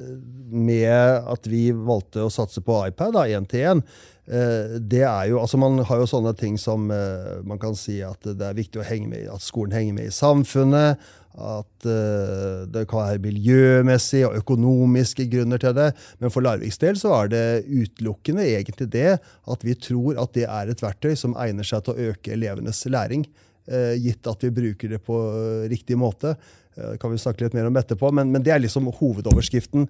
med 0.52 0.92
at 1.24 1.48
vi 1.48 1.70
valgte 1.72 2.26
å 2.26 2.34
satse 2.34 2.64
på 2.64 2.82
iPad, 2.90 3.16
da, 3.16 3.24
én 3.32 3.48
til 3.48 3.64
én, 3.72 3.84
eh, 4.28 4.76
det 4.80 5.06
er 5.08 5.30
jo, 5.32 5.40
altså 5.44 5.60
Man 5.62 5.80
har 5.88 6.04
jo 6.04 6.10
sånne 6.10 6.36
ting 6.40 6.60
som 6.60 6.92
eh, 6.92 7.38
man 7.48 7.62
kan 7.64 7.80
si 7.80 8.02
at 8.04 8.28
det 8.28 8.44
er 8.44 8.60
viktig 8.60 8.84
å 8.84 8.88
henge 8.88 9.08
med, 9.14 9.30
at 9.32 9.46
skolen 9.46 9.78
henger 9.78 9.98
med 10.02 10.12
i 10.12 10.20
samfunnet. 10.20 11.08
At 11.38 11.86
uh, 11.86 12.64
det 12.66 12.88
kan 12.90 13.04
være 13.04 13.22
miljømessige 13.22 14.26
og 14.26 14.40
økonomiske 14.40 15.28
grunner 15.30 15.62
til 15.62 15.76
det. 15.78 15.92
Men 16.18 16.34
for 16.34 16.42
Larviks 16.42 16.82
del 16.82 16.98
så 16.98 17.12
er 17.14 17.30
det 17.30 17.44
utelukkende 17.70 18.42
egentlig 18.56 18.88
det 18.96 19.20
at 19.22 19.66
vi 19.68 19.76
tror 19.78 20.18
at 20.18 20.34
det 20.34 20.48
er 20.50 20.72
et 20.74 20.82
verktøy 20.82 21.14
som 21.14 21.38
egner 21.38 21.68
seg 21.68 21.86
til 21.86 21.94
å 21.94 22.10
øke 22.10 22.34
elevenes 22.34 22.82
læring. 22.90 23.28
Eh, 23.68 23.98
gitt 24.00 24.28
at 24.32 24.44
vi 24.46 24.54
bruker 24.56 24.94
det 24.96 25.02
på 25.04 25.18
eh, 25.28 25.66
riktig 25.68 25.98
måte. 26.00 26.38
Det 26.72 26.94
eh, 26.94 27.00
kan 27.02 27.12
vi 27.12 27.20
snakke 27.20 27.44
litt 27.44 27.58
mer 27.58 27.68
om 27.68 27.76
etterpå, 27.76 28.14
men, 28.16 28.32
men 28.32 28.46
det 28.46 28.54
er 28.56 28.64
liksom 28.64 28.88
hovedoverskriften 28.96 29.90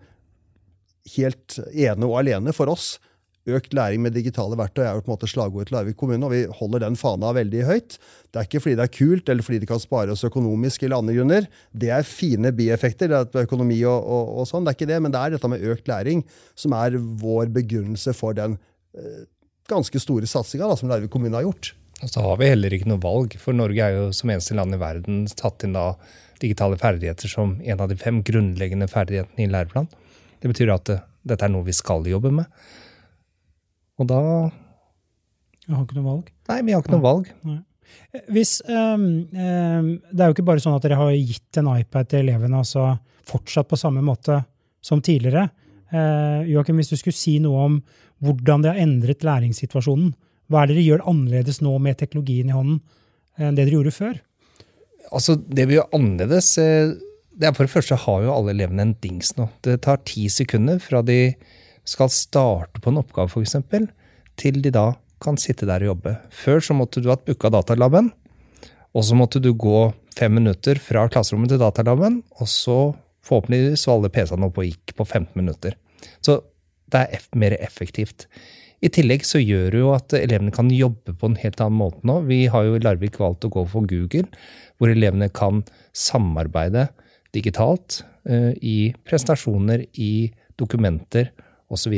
helt 1.13 1.59
ene 1.69 2.09
og 2.09 2.17
alene 2.23 2.55
for 2.57 2.73
oss. 2.73 2.95
Økt 3.47 3.75
læring 3.77 4.01
med 4.03 4.17
digitale 4.17 4.57
verktøy 4.59 4.81
er 4.83 4.97
jo 4.97 5.05
på 5.05 5.11
en 5.11 5.13
måte 5.13 5.29
slagordet 5.29 5.69
til 5.69 5.77
Larvik 5.77 5.95
kommune, 6.01 6.25
og 6.25 6.33
vi 6.33 6.41
holder 6.57 6.83
den 6.83 6.97
fana 6.99 7.29
veldig 7.37 7.61
høyt. 7.69 7.99
Det 8.33 8.41
er 8.41 8.49
ikke 8.49 8.63
fordi 8.65 8.79
det 8.79 8.87
er 8.87 8.95
kult 8.97 9.29
eller 9.31 9.45
fordi 9.45 9.61
det 9.61 9.69
kan 9.69 9.83
spare 9.83 10.17
oss 10.17 10.25
økonomisk 10.27 10.83
eller 10.83 10.97
andre 10.97 11.19
grunner. 11.19 11.47
Det 11.69 11.93
er 11.93 12.09
fine 12.09 12.51
bieffekter, 12.57 13.13
det 13.13 13.21
er 13.29 13.47
økonomi 13.47 13.77
og, 13.85 14.01
og, 14.01 14.35
og, 14.41 14.49
sånn, 14.49 14.65
det 14.65 14.73
er 14.73 14.81
ikke 14.81 14.89
det, 14.89 15.01
men 15.05 15.13
det 15.13 15.21
er 15.21 15.37
dette 15.37 15.53
med 15.53 15.69
økt 15.69 15.93
læring 15.93 16.25
som 16.57 16.75
er 16.81 16.97
vår 16.97 17.53
begrunnelse 17.61 18.17
for 18.17 18.35
den 18.35 18.57
eh, 18.97 19.27
ganske 19.69 20.01
store 20.01 20.27
satsinga 20.27 20.73
som 20.81 20.89
Larvik 20.89 21.13
kommune 21.13 21.37
har 21.37 21.45
gjort. 21.45 21.76
Og 22.03 22.11
så 22.11 22.21
har 22.21 22.37
vi 22.37 22.49
heller 22.51 22.73
ikke 22.73 22.89
noe 22.91 23.01
valg, 23.01 23.33
for 23.41 23.57
Norge 23.57 23.81
er 23.81 23.95
jo 23.95 24.09
som 24.13 24.29
eneste 24.29 24.57
land 24.57 24.75
i 24.75 24.81
verden 24.81 25.23
tatt 25.39 25.65
inn 25.65 25.73
da 25.73 25.91
digitale 26.41 26.77
ferdigheter 26.77 27.31
som 27.31 27.55
en 27.57 27.81
av 27.81 27.89
de 27.89 27.97
fem 27.97 28.19
grunnleggende 28.25 28.89
ferdighetene 28.91 29.47
i 29.47 29.49
læreplanen. 29.49 29.89
Det 30.37 30.51
betyr 30.51 30.73
at 30.75 30.85
det, 30.89 30.99
dette 31.25 31.47
er 31.47 31.53
noe 31.53 31.65
vi 31.65 31.73
skal 31.73 32.05
jobbe 32.05 32.29
med. 32.37 32.45
Og 33.97 34.09
da 34.11 34.21
Vi 35.65 35.73
har 35.73 35.81
ikke 35.83 35.97
noe 35.97 36.05
valg? 36.05 36.29
Nei, 36.47 36.59
vi 36.63 36.75
har 36.75 36.83
ikke 36.83 36.93
noe 36.93 37.03
valg. 37.03 37.31
Nei. 37.47 37.57
Hvis, 38.31 38.59
um, 38.67 39.07
um, 39.31 39.89
det 40.11 40.21
er 40.21 40.29
jo 40.29 40.35
ikke 40.35 40.45
bare 40.47 40.61
sånn 40.63 40.75
at 40.77 40.85
dere 40.85 40.99
har 40.99 41.11
gitt 41.15 41.59
en 41.59 41.71
iPad 41.73 42.11
til 42.11 42.21
elevene, 42.21 42.61
altså 42.61 42.91
fortsatt 43.27 43.67
på 43.67 43.79
samme 43.79 44.03
måte 44.05 44.37
som 44.83 45.01
tidligere. 45.03 45.47
Uh, 45.91 46.45
Joakim, 46.47 46.79
hvis 46.79 46.93
du 46.93 46.99
skulle 46.99 47.17
si 47.17 47.37
noe 47.43 47.65
om 47.65 47.77
hvordan 48.23 48.63
det 48.63 48.71
har 48.71 48.81
endret 48.83 49.25
læringssituasjonen, 49.27 50.13
hva 50.47 50.63
er 50.63 50.69
det 50.69 50.77
dere 50.77 50.87
gjør 50.87 51.05
annerledes 51.11 51.59
nå 51.63 51.73
med 51.83 51.99
teknologien 51.99 52.51
i 52.51 52.55
hånden 52.55 52.79
enn 53.37 53.57
det 53.57 53.67
dere 53.67 53.77
gjorde 53.77 53.95
før? 53.95 54.15
Altså, 55.11 55.35
Det 55.35 55.67
vi 55.67 55.77
gjør 55.77 55.91
annerledes 55.95 56.57
eh, 56.61 56.95
det 57.37 57.47
er 57.47 57.53
For 57.53 57.67
det 57.67 57.75
første 57.75 57.99
har 58.01 58.23
jo 58.25 58.33
alle 58.33 58.55
elevene 58.55 58.87
en 58.87 58.95
dings 59.03 59.35
nå. 59.37 59.45
Det 59.61 59.81
tar 59.85 60.01
ti 60.09 60.25
sekunder 60.33 60.79
fra 60.81 61.03
de 61.05 61.35
skal 61.87 62.09
starte 62.11 62.81
på 62.81 62.91
en 62.91 62.99
oppgave, 62.99 63.29
f.eks., 63.29 63.55
til 64.37 64.57
de 64.61 64.71
da 64.73 64.89
kan 65.23 65.37
sitte 65.39 65.67
der 65.69 65.85
og 65.85 65.93
jobbe. 65.93 66.15
Før 66.33 66.59
så 66.65 66.75
måtte 66.77 67.01
du 67.01 67.11
ha 67.11 67.17
booka 67.17 67.49
datalaben, 67.53 68.09
og 68.93 69.05
så 69.05 69.15
måtte 69.17 69.41
du 69.41 69.51
gå 69.53 69.87
fem 70.17 70.33
minutter 70.33 70.81
fra 70.81 71.05
klasserommet 71.13 71.53
til 71.53 71.61
datalaben, 71.61 72.19
og 72.41 72.49
så 72.49 72.77
forhåpentligvis 73.27 73.85
var 73.89 74.13
PC-ene 74.13 74.49
oppe 74.49 74.63
og 74.63 74.69
gikk 74.71 74.95
på 74.97 75.05
15 75.05 75.31
minutter. 75.37 75.77
Så 76.25 76.41
det 76.91 77.03
er 77.05 77.25
mer 77.37 77.57
effektivt. 77.59 78.27
I 78.85 78.89
tillegg 78.93 79.25
så 79.25 79.41
gjør 79.41 79.71
det 79.73 79.79
jo 79.81 79.91
at 79.95 80.13
elevene 80.13 80.53
kan 80.53 80.69
jobbe 80.69 81.15
på 81.17 81.31
en 81.31 81.39
helt 81.41 81.61
annen 81.63 81.79
måte 81.79 82.05
nå. 82.05 82.19
Vi 82.29 82.45
har 82.53 82.67
jo 82.67 82.77
i 82.77 82.83
Larvik 82.83 83.17
valgt 83.21 83.47
å 83.47 83.51
gå 83.53 83.63
for 83.71 83.89
Google, 83.89 84.27
hvor 84.77 84.93
elevene 84.93 85.31
kan 85.33 85.63
samarbeide 85.97 86.87
digitalt 87.33 88.03
uh, 88.29 88.53
i 88.61 88.93
prestasjoner, 89.07 89.87
i 89.97 90.29
dokumenter 90.57 91.31
osv. 91.73 91.95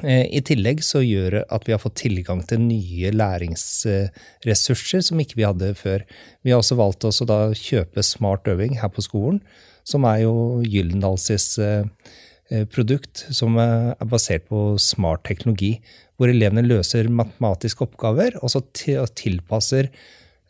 Eh, 0.00 0.24
I 0.32 0.40
tillegg 0.48 0.80
så 0.84 1.02
gjør 1.04 1.36
det 1.36 1.44
at 1.52 1.68
vi 1.68 1.74
har 1.76 1.82
fått 1.82 1.98
tilgang 2.02 2.40
til 2.48 2.62
nye 2.64 3.12
læringsressurser 3.12 5.04
som 5.04 5.20
ikke 5.20 5.40
vi 5.40 5.48
hadde 5.48 5.74
før. 5.76 6.04
Vi 6.40 6.54
har 6.54 6.62
også 6.62 6.80
valgt 6.80 7.04
å 7.04 7.12
kjøpe 7.12 8.04
Smart 8.06 8.48
Øving 8.48 8.78
her 8.80 8.92
på 8.92 9.04
skolen, 9.04 9.42
som 9.84 10.04
er 10.08 10.24
jo 10.24 10.34
Gyldendals 10.64 11.28
uh, 11.60 11.84
Eh, 11.84 11.84
produkt 12.72 13.26
som 13.30 13.58
er 13.62 13.94
basert 14.10 14.48
på 14.50 14.74
smart 14.82 15.22
teknologi, 15.28 15.76
hvor 16.18 16.32
elevene 16.32 16.66
løser 16.66 17.08
matematiske 17.08 17.86
oppgaver, 17.86 18.34
og 18.42 18.50
så 18.52 18.60
tilpasser 18.74 19.90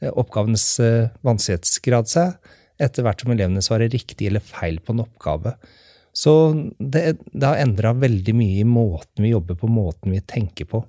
oppgavens 0.01 0.15
oppgavenes 0.17 0.67
eh, 0.81 1.11
vanskelighetsgrad 1.27 2.09
seg 2.09 2.51
etter 2.81 3.05
hvert 3.05 3.21
som 3.21 3.33
elevene 3.35 3.63
svarer 3.65 3.93
riktig 3.93 4.31
eller 4.31 4.41
feil 4.41 4.79
på 4.81 4.95
en 4.95 5.03
oppgave. 5.05 5.53
Så 6.17 6.33
det, 6.79 7.19
det 7.33 7.45
har 7.45 7.61
endra 7.61 7.93
veldig 7.93 8.35
mye 8.35 8.63
i 8.63 8.67
måten 8.67 9.27
vi 9.27 9.35
jobber 9.35 9.59
på, 9.61 9.69
måten 9.69 10.17
vi 10.17 10.23
tenker 10.25 10.67
på. 10.71 10.81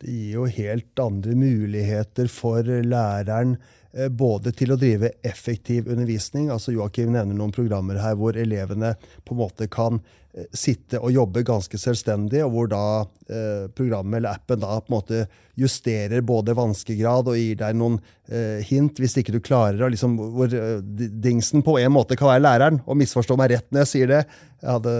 Det 0.00 0.12
gir 0.12 0.36
jo 0.36 0.46
helt 0.46 1.02
andre 1.02 1.34
muligheter 1.34 2.30
for 2.30 2.62
læreren 2.62 3.56
Eh, 3.56 3.85
både 4.10 4.52
til 4.52 4.74
å 4.74 4.76
drive 4.80 5.10
effektiv 5.24 5.88
undervisning. 5.88 6.50
altså 6.50 6.74
Joakim 6.74 7.12
nevner 7.14 7.36
noen 7.36 7.54
programmer 7.54 8.00
her 8.02 8.18
hvor 8.20 8.36
elevene 8.36 8.94
på 9.24 9.34
en 9.34 9.40
måte 9.40 9.68
kan 9.72 10.00
eh, 10.00 10.25
sitte 10.52 11.00
og 11.00 11.14
jobbe 11.14 11.44
ganske 11.46 11.78
selvstendig, 11.80 12.42
og 12.44 12.52
hvor 12.52 12.68
da 12.68 12.84
eh, 13.32 13.66
programmet 13.76 14.18
eller 14.20 14.36
appen 14.36 14.60
da 14.60 14.76
på 14.82 14.90
en 14.90 14.96
måte 14.98 15.20
justerer 15.56 16.20
både 16.26 16.52
vanskegrad 16.56 17.30
og 17.32 17.38
gir 17.38 17.56
deg 17.62 17.78
noen 17.80 17.96
eh, 18.28 18.60
hint 18.68 19.00
hvis 19.00 19.16
ikke 19.16 19.32
du 19.32 19.40
klarer 19.40 19.80
å 19.86 19.88
liksom, 19.92 20.18
Hvor 20.34 20.52
eh, 20.52 20.82
dingsen 21.24 21.64
på 21.64 21.78
en 21.80 21.94
måte 21.94 22.18
kan 22.20 22.28
være 22.28 22.44
læreren. 22.44 22.82
Og 22.84 23.00
misforstå 23.00 23.38
meg 23.40 23.54
rett 23.54 23.68
når 23.70 23.86
jeg 23.86 23.92
sier 23.94 24.12
det, 24.12 24.22
jeg 24.60 24.72
hadde 24.72 24.94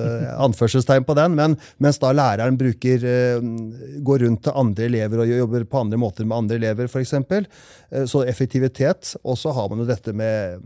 anførselstegn 0.47 1.05
på 1.09 1.17
den, 1.19 1.37
men 1.37 1.59
mens 1.83 2.01
da 2.01 2.15
læreren 2.17 2.57
bruker, 2.61 3.05
eh, 3.05 3.49
går 4.07 4.25
rundt 4.25 4.47
til 4.49 4.61
andre 4.65 4.89
elever 4.89 5.25
og 5.25 5.33
jobber 5.35 5.69
på 5.69 5.85
andre 5.85 6.01
måter 6.01 6.29
med 6.29 6.41
andre 6.41 6.61
elever, 6.63 6.89
f.eks. 6.89 7.17
Eh, 7.21 8.05
så 8.09 8.25
effektivitet. 8.25 9.19
Og 9.25 9.37
så 9.37 9.53
har 9.53 9.69
man 9.69 9.85
jo 9.85 9.91
dette 9.93 10.17
med 10.17 10.65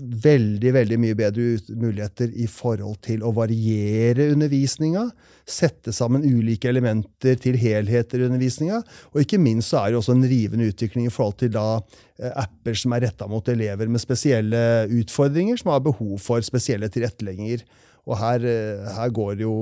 veldig 0.00 0.72
veldig 0.74 0.98
mye 1.00 1.16
bedre 1.18 1.76
muligheter 1.76 2.30
i 2.40 2.46
forhold 2.50 3.00
til 3.04 3.24
å 3.26 3.32
variere 3.36 4.30
undervisninga. 4.32 5.04
Sette 5.48 5.92
sammen 5.94 6.24
ulike 6.24 6.70
elementer 6.70 7.38
til 7.42 7.58
helheter 7.60 8.22
i 8.22 8.28
undervisninga. 8.28 8.80
Og 9.12 9.24
ikke 9.24 9.40
minst 9.42 9.72
så 9.72 9.82
er 9.82 9.92
det 9.92 10.00
også 10.00 10.16
en 10.16 10.26
rivende 10.30 10.70
utvikling 10.70 11.08
i 11.08 11.12
forhold 11.12 11.38
til 11.42 11.52
da 11.54 11.66
eh, 11.76 12.32
apper 12.32 12.78
som 12.78 12.96
er 12.96 13.06
retta 13.08 13.28
mot 13.30 13.52
elever 13.52 13.90
med 13.90 14.02
spesielle 14.02 14.86
utfordringer, 15.00 15.60
som 15.60 15.74
har 15.74 15.84
behov 15.84 16.16
for 16.22 16.44
spesielle 16.46 16.90
tilrettelegginger. 16.92 17.66
Og 18.08 18.16
her, 18.18 18.46
eh, 18.48 18.88
her, 18.96 19.12
går 19.14 19.36
det 19.38 19.44
jo 19.44 19.58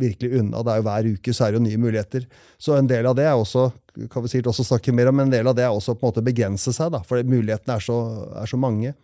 virkelig 0.00 0.42
unna. 0.42 0.60
Det 0.62 0.74
er 0.74 0.82
jo 0.82 0.88
Hver 0.90 1.10
uke 1.14 1.34
så 1.34 1.46
er 1.46 1.54
det 1.54 1.62
jo 1.62 1.68
nye 1.70 1.80
muligheter. 1.86 2.28
Så 2.58 2.76
en 2.76 2.90
del 2.90 3.08
av 3.08 3.16
det 3.18 3.26
er 3.30 3.38
også 3.38 3.70
kan 4.10 4.24
vi 4.24 4.30
sikkert 4.32 4.50
også 4.50 4.64
snakke 4.66 4.92
mer 4.94 5.06
om, 5.06 5.14
men 5.16 5.28
en 5.28 5.36
del 5.36 5.46
av 5.46 5.54
det 5.54 5.62
er 5.62 5.70
også 5.70 5.94
på 5.94 6.02
en 6.02 6.10
måte 6.10 6.24
begrense 6.26 6.72
seg. 6.74 6.90
da, 6.90 7.00
For 7.06 7.22
mulighetene 7.22 7.76
er 7.76 7.84
så, 7.84 7.98
er 8.42 8.50
så 8.50 8.58
mange. 8.58 8.94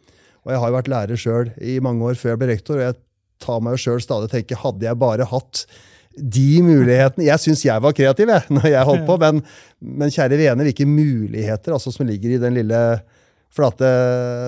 Og 0.44 0.52
jeg 0.54 0.62
har 0.62 0.70
jo 0.70 0.76
vært 0.78 0.90
lærer 0.90 1.20
sjøl 1.20 1.52
i 1.60 1.78
mange 1.84 2.04
år 2.08 2.18
før 2.18 2.34
jeg 2.34 2.40
ble 2.40 2.50
rektor, 2.52 2.80
og 2.80 2.86
jeg 2.86 2.98
tar 3.40 3.62
meg 3.64 3.76
jo 3.76 3.84
sjøl 3.84 4.02
stadig 4.04 4.28
og 4.28 4.34
tenker 4.34 4.60
hadde 4.60 4.86
jeg 4.86 5.00
bare 5.00 5.28
hatt 5.28 5.64
de 6.10 6.60
mulighetene 6.66 7.28
Jeg 7.28 7.40
syns 7.40 7.62
jeg 7.64 7.82
var 7.82 7.94
kreativ 7.96 8.32
jeg, 8.32 8.46
når 8.56 8.66
jeg 8.72 8.88
holdt 8.88 9.06
på, 9.08 9.16
men, 9.22 9.42
men 9.80 10.12
kjære 10.12 10.40
vene, 10.40 10.66
hvilke 10.66 10.88
muligheter 10.88 11.76
altså, 11.76 11.92
som 11.94 12.08
ligger 12.08 12.34
i 12.34 12.40
den 12.42 12.56
lille 12.58 12.80
flate 13.50 13.86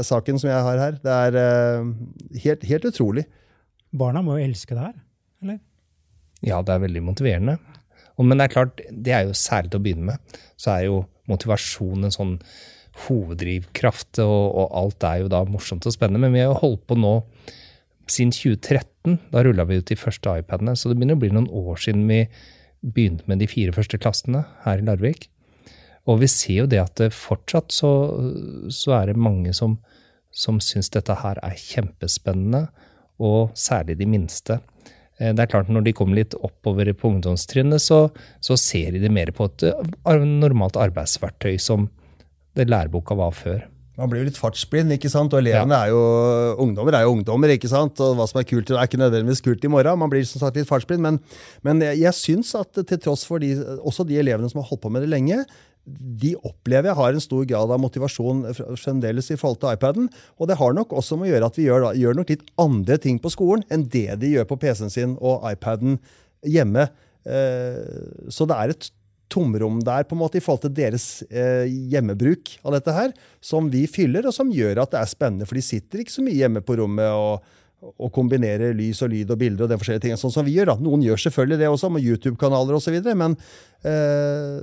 saken 0.06 0.38
som 0.38 0.50
jeg 0.50 0.66
har 0.66 0.78
her. 0.78 0.98
Det 1.02 1.14
er 1.26 1.38
uh, 1.38 1.92
helt, 2.44 2.66
helt, 2.68 2.88
utrolig. 2.92 3.26
Barna 3.92 4.22
må 4.24 4.38
jo 4.38 4.46
elske 4.46 4.76
det 4.76 4.84
her, 4.84 4.98
eller? 5.42 5.58
Ja, 6.42 6.60
det 6.62 6.74
er 6.74 6.84
veldig 6.84 7.02
motiverende. 7.06 7.56
Men 8.22 8.38
det 8.38 8.46
er 8.46 8.52
klart, 8.52 8.82
det 8.90 9.14
er 9.14 9.26
jo 9.26 9.34
særlig 9.34 9.72
til 9.72 9.80
å 9.80 9.82
begynne 9.82 10.12
med, 10.12 10.38
så 10.60 10.76
er 10.76 10.86
jo 10.86 11.00
motivasjon 11.30 12.06
en 12.06 12.14
sånn 12.14 12.36
hoveddrivkraft, 13.06 14.20
og, 14.24 14.40
og, 14.52 14.66
alt 14.78 15.06
er 15.08 15.22
jo 15.22 15.32
da 15.32 15.42
morsomt 15.48 15.86
og 15.88 15.94
spennende. 15.94 16.22
Men 16.26 16.36
vi 16.36 16.42
har 16.42 16.52
jo 16.52 16.60
holdt 16.62 16.86
på 16.90 16.98
nå 16.98 17.14
siden 18.10 18.32
2013. 18.34 19.18
Da 19.32 19.44
rulla 19.44 19.66
vi 19.68 19.80
ut 19.80 19.88
de 19.88 19.98
første 19.98 20.36
iPadene, 20.42 20.76
så 20.76 20.90
det 20.90 20.98
begynner 20.98 21.18
å 21.18 21.22
bli 21.22 21.32
noen 21.34 21.50
år 21.50 21.80
siden 21.82 22.04
vi 22.10 22.24
begynte 22.82 23.28
med 23.30 23.42
de 23.42 23.48
fire 23.50 23.74
første 23.74 23.98
klassene 24.02 24.44
her 24.64 24.82
i 24.82 24.86
Larvik. 24.86 25.28
Og 26.10 26.18
vi 26.22 26.28
ser 26.30 26.64
jo 26.64 26.70
det 26.70 26.80
at 26.82 26.96
det 26.98 27.12
fortsatt 27.14 27.70
så, 27.74 27.92
så 28.74 28.96
er 28.98 29.12
det 29.12 29.22
mange 29.22 29.54
som, 29.54 29.76
som 30.34 30.58
syns 30.62 30.90
dette 30.90 31.14
her 31.22 31.38
er 31.46 31.58
kjempespennende, 31.58 32.66
og 33.22 33.52
særlig 33.58 34.00
de 34.00 34.08
minste. 34.10 34.58
Eh, 35.20 35.30
det 35.30 35.44
er 35.44 35.50
klart 35.52 35.70
Når 35.70 35.86
de 35.86 35.94
kommer 35.94 36.18
litt 36.18 36.34
oppover 36.34 36.90
på 36.96 37.12
ungdomstrinnet, 37.12 37.82
så, 37.82 38.08
så 38.42 38.58
ser 38.58 38.96
de 38.96 39.02
det 39.04 39.12
mer 39.14 39.30
på 39.30 39.46
et 39.46 39.66
normalt 40.26 40.78
arbeidsverktøy 40.80 41.54
som 41.62 41.86
det 42.58 42.68
læreboka 42.70 43.16
var 43.18 43.32
før. 43.36 43.62
Man 44.00 44.08
blir 44.08 44.22
jo 44.22 44.30
litt 44.30 44.40
fartsblind, 44.40 44.94
ikke 44.94 45.10
sant? 45.12 45.34
og 45.36 45.42
elevene 45.42 45.76
ja. 45.76 45.84
er 45.84 45.92
jo 45.92 46.60
ungdommer 46.64 46.96
er 46.96 47.04
jo 47.04 47.12
ungdommer. 47.12 47.52
ikke 47.52 47.68
sant? 47.68 48.00
Og 48.00 48.14
hva 48.16 48.24
som 48.28 48.40
er 48.40 48.46
kult, 48.48 48.72
er 48.72 48.88
ikke 48.88 49.00
nødvendigvis 49.00 49.44
kult 49.44 49.66
i 49.68 49.70
morgen. 49.72 50.00
Man 50.00 50.12
blir 50.12 50.24
som 50.28 50.40
sagt 50.40 50.56
litt 50.56 50.68
fartsblind. 50.68 51.04
Men, 51.04 51.18
men 51.66 51.84
jeg, 51.84 52.00
jeg 52.00 52.16
syns 52.16 52.54
at 52.56 52.80
til 52.88 53.02
tross 53.04 53.26
for 53.28 53.42
de, 53.42 53.52
også 53.84 54.06
de 54.08 54.16
elevene 54.22 54.48
som 54.48 54.62
har 54.62 54.70
holdt 54.70 54.82
på 54.86 54.92
med 54.92 55.04
det 55.04 55.12
lenge, 55.12 55.42
de 55.84 56.32
opplever 56.46 56.88
jeg 56.88 56.98
har 56.98 57.16
en 57.16 57.24
stor 57.24 57.46
grad 57.50 57.72
av 57.74 57.80
motivasjon 57.82 58.44
fremdeles 58.78 59.32
i 59.34 59.36
forhold 59.36 59.60
til 59.60 59.76
iPaden. 59.76 60.08
Og 60.38 60.48
det 60.48 60.56
har 60.60 60.76
nok 60.78 60.94
også 60.96 61.18
med 61.18 61.28
å 61.28 61.32
gjøre 61.34 61.52
at 61.52 61.58
vi 61.58 61.66
gjør, 61.66 61.88
gjør 61.98 62.18
nok 62.20 62.32
litt 62.32 62.44
andre 62.62 62.98
ting 63.02 63.20
på 63.20 63.32
skolen 63.34 63.66
enn 63.72 63.88
det 63.92 64.08
de 64.22 64.34
gjør 64.36 64.48
på 64.48 64.60
PC-en 64.62 64.94
sin 64.94 65.16
og 65.20 65.44
iPaden 65.50 65.98
hjemme. 66.48 66.86
Eh, 67.26 68.28
så 68.32 68.46
det 68.48 68.58
er 68.58 68.72
et 68.72 68.92
tomrom 69.32 69.80
der 69.84 70.04
på 70.08 70.16
en 70.16 70.20
måte 70.20 70.38
i 70.38 70.44
forhold 70.44 70.66
til 70.66 70.74
deres 70.76 71.06
eh, 71.30 71.64
hjemmebruk 71.92 72.54
av 72.62 72.76
dette 72.76 72.94
her, 72.96 73.16
som 73.40 73.70
vi 73.72 73.86
fyller, 73.90 74.28
og 74.28 74.36
som 74.36 74.52
gjør 74.52 74.82
at 74.84 74.94
det 74.94 75.00
er 75.00 75.10
spennende. 75.10 75.48
For 75.48 75.58
de 75.58 75.64
sitter 75.64 76.02
ikke 76.02 76.14
så 76.14 76.24
mye 76.24 76.36
hjemme 76.36 76.62
på 76.66 76.76
rommet 76.80 77.10
og, 77.16 77.46
og 77.92 78.12
kombinerer 78.14 78.76
lys 78.78 79.02
og 79.04 79.12
lyd 79.14 79.32
og 79.32 79.40
bilder 79.40 79.66
og 79.66 79.72
den 79.72 79.80
forskjellige 79.80 80.06
tingene, 80.06 80.22
sånn 80.22 80.34
som 80.34 80.46
vi 80.46 80.56
gjør. 80.58 80.74
da. 80.74 80.78
Noen 80.84 81.04
gjør 81.06 81.24
selvfølgelig 81.24 81.62
det 81.62 81.70
også, 81.72 81.92
med 81.94 82.08
YouTube-kanaler 82.08 82.78
osv., 82.78 82.98
men 83.24 83.38
eh, 83.88 84.58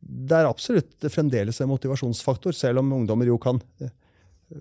det 0.00 0.36
er 0.36 0.48
absolutt 0.48 1.10
fremdeles 1.12 1.60
en 1.60 1.70
motivasjonsfaktor, 1.70 2.56
selv 2.56 2.82
om 2.82 2.94
ungdommer 3.00 3.28
jo 3.28 3.38
kan 3.42 3.60
eh, 3.82 3.92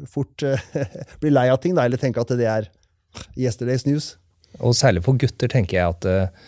fort 0.09 0.43
eh, 0.45 0.65
bli 1.21 1.33
lei 1.33 1.47
av 1.53 1.61
ting, 1.63 1.77
da, 1.77 1.87
eller 1.87 2.01
tenke 2.01 2.21
at 2.21 2.33
det 2.39 2.49
er 2.49 2.71
yesterday's 3.39 3.87
news. 3.87 4.13
Og 4.59 4.73
særlig 4.77 5.03
for 5.05 5.17
gutter 5.19 5.51
tenker 5.51 5.77
jeg 5.77 5.93
at 5.93 6.07
uh, 6.09 6.47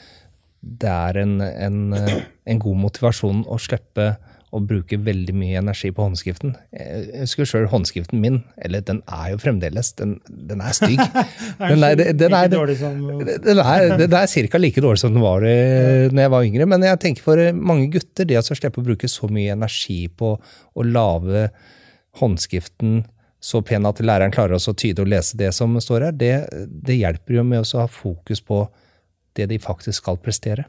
det 0.61 0.89
er 0.91 1.17
en, 1.23 1.39
en, 1.41 1.79
en, 1.97 2.59
god 2.61 2.77
motivasjon 2.83 3.45
å 3.49 3.57
slippe 3.61 4.13
å 4.51 4.59
bruke 4.67 4.97
veldig 4.99 5.33
mye 5.39 5.59
energi 5.61 5.93
på 5.95 6.03
håndskriften. 6.03 6.51
Jeg 6.75 7.21
husker 7.21 7.47
sjøl 7.47 7.69
håndskriften 7.71 8.19
min, 8.19 8.41
eller 8.59 8.83
den 8.83 8.99
er 9.07 9.29
jo 9.31 9.39
fremdeles, 9.39 9.93
den, 9.95 10.17
den 10.27 10.59
er 10.61 10.75
stygg. 10.75 10.99
Den 11.61 11.85
er, 11.85 11.95
den 11.95 12.33
er, 12.35 12.49
den 12.51 13.59
er, 13.61 13.93
den 14.01 14.15
er 14.17 14.27
ca. 14.51 14.59
like 14.59 14.81
dårlig 14.83 14.99
som 14.99 15.13
den 15.13 15.23
var 15.23 15.45
eh, 15.45 16.09
når 16.11 16.23
jeg 16.23 16.31
var 16.33 16.47
yngre. 16.47 16.67
Men 16.73 16.83
jeg 16.83 16.99
tenker 17.03 17.23
for 17.23 17.41
mange 17.55 17.87
gutter, 17.93 18.27
det 18.27 18.39
å 18.39 18.43
slippe 18.43 18.81
å 18.81 18.85
bruke 18.85 19.07
så 19.11 19.29
mye 19.31 19.53
energi 19.53 20.03
på 20.09 20.33
å 20.35 20.85
lage 20.87 21.47
håndskriften 22.19 23.03
så 23.41 23.61
pen 23.65 23.87
at 23.89 24.01
læreren 24.03 24.33
klarer 24.33 24.57
å 24.57 24.75
tyde 24.77 25.05
og 25.05 25.09
lese 25.09 25.37
det 25.39 25.49
som 25.57 25.73
står 25.81 26.09
her, 26.09 26.17
det, 26.17 26.33
det 26.69 26.99
hjelper 26.99 27.39
jo 27.39 27.45
med 27.47 27.63
å 27.63 27.79
ha 27.81 27.87
fokus 27.89 28.43
på 28.45 28.65
det 29.37 29.49
de 29.51 29.59
faktisk 29.61 30.01
skal 30.03 30.19
prestere. 30.21 30.67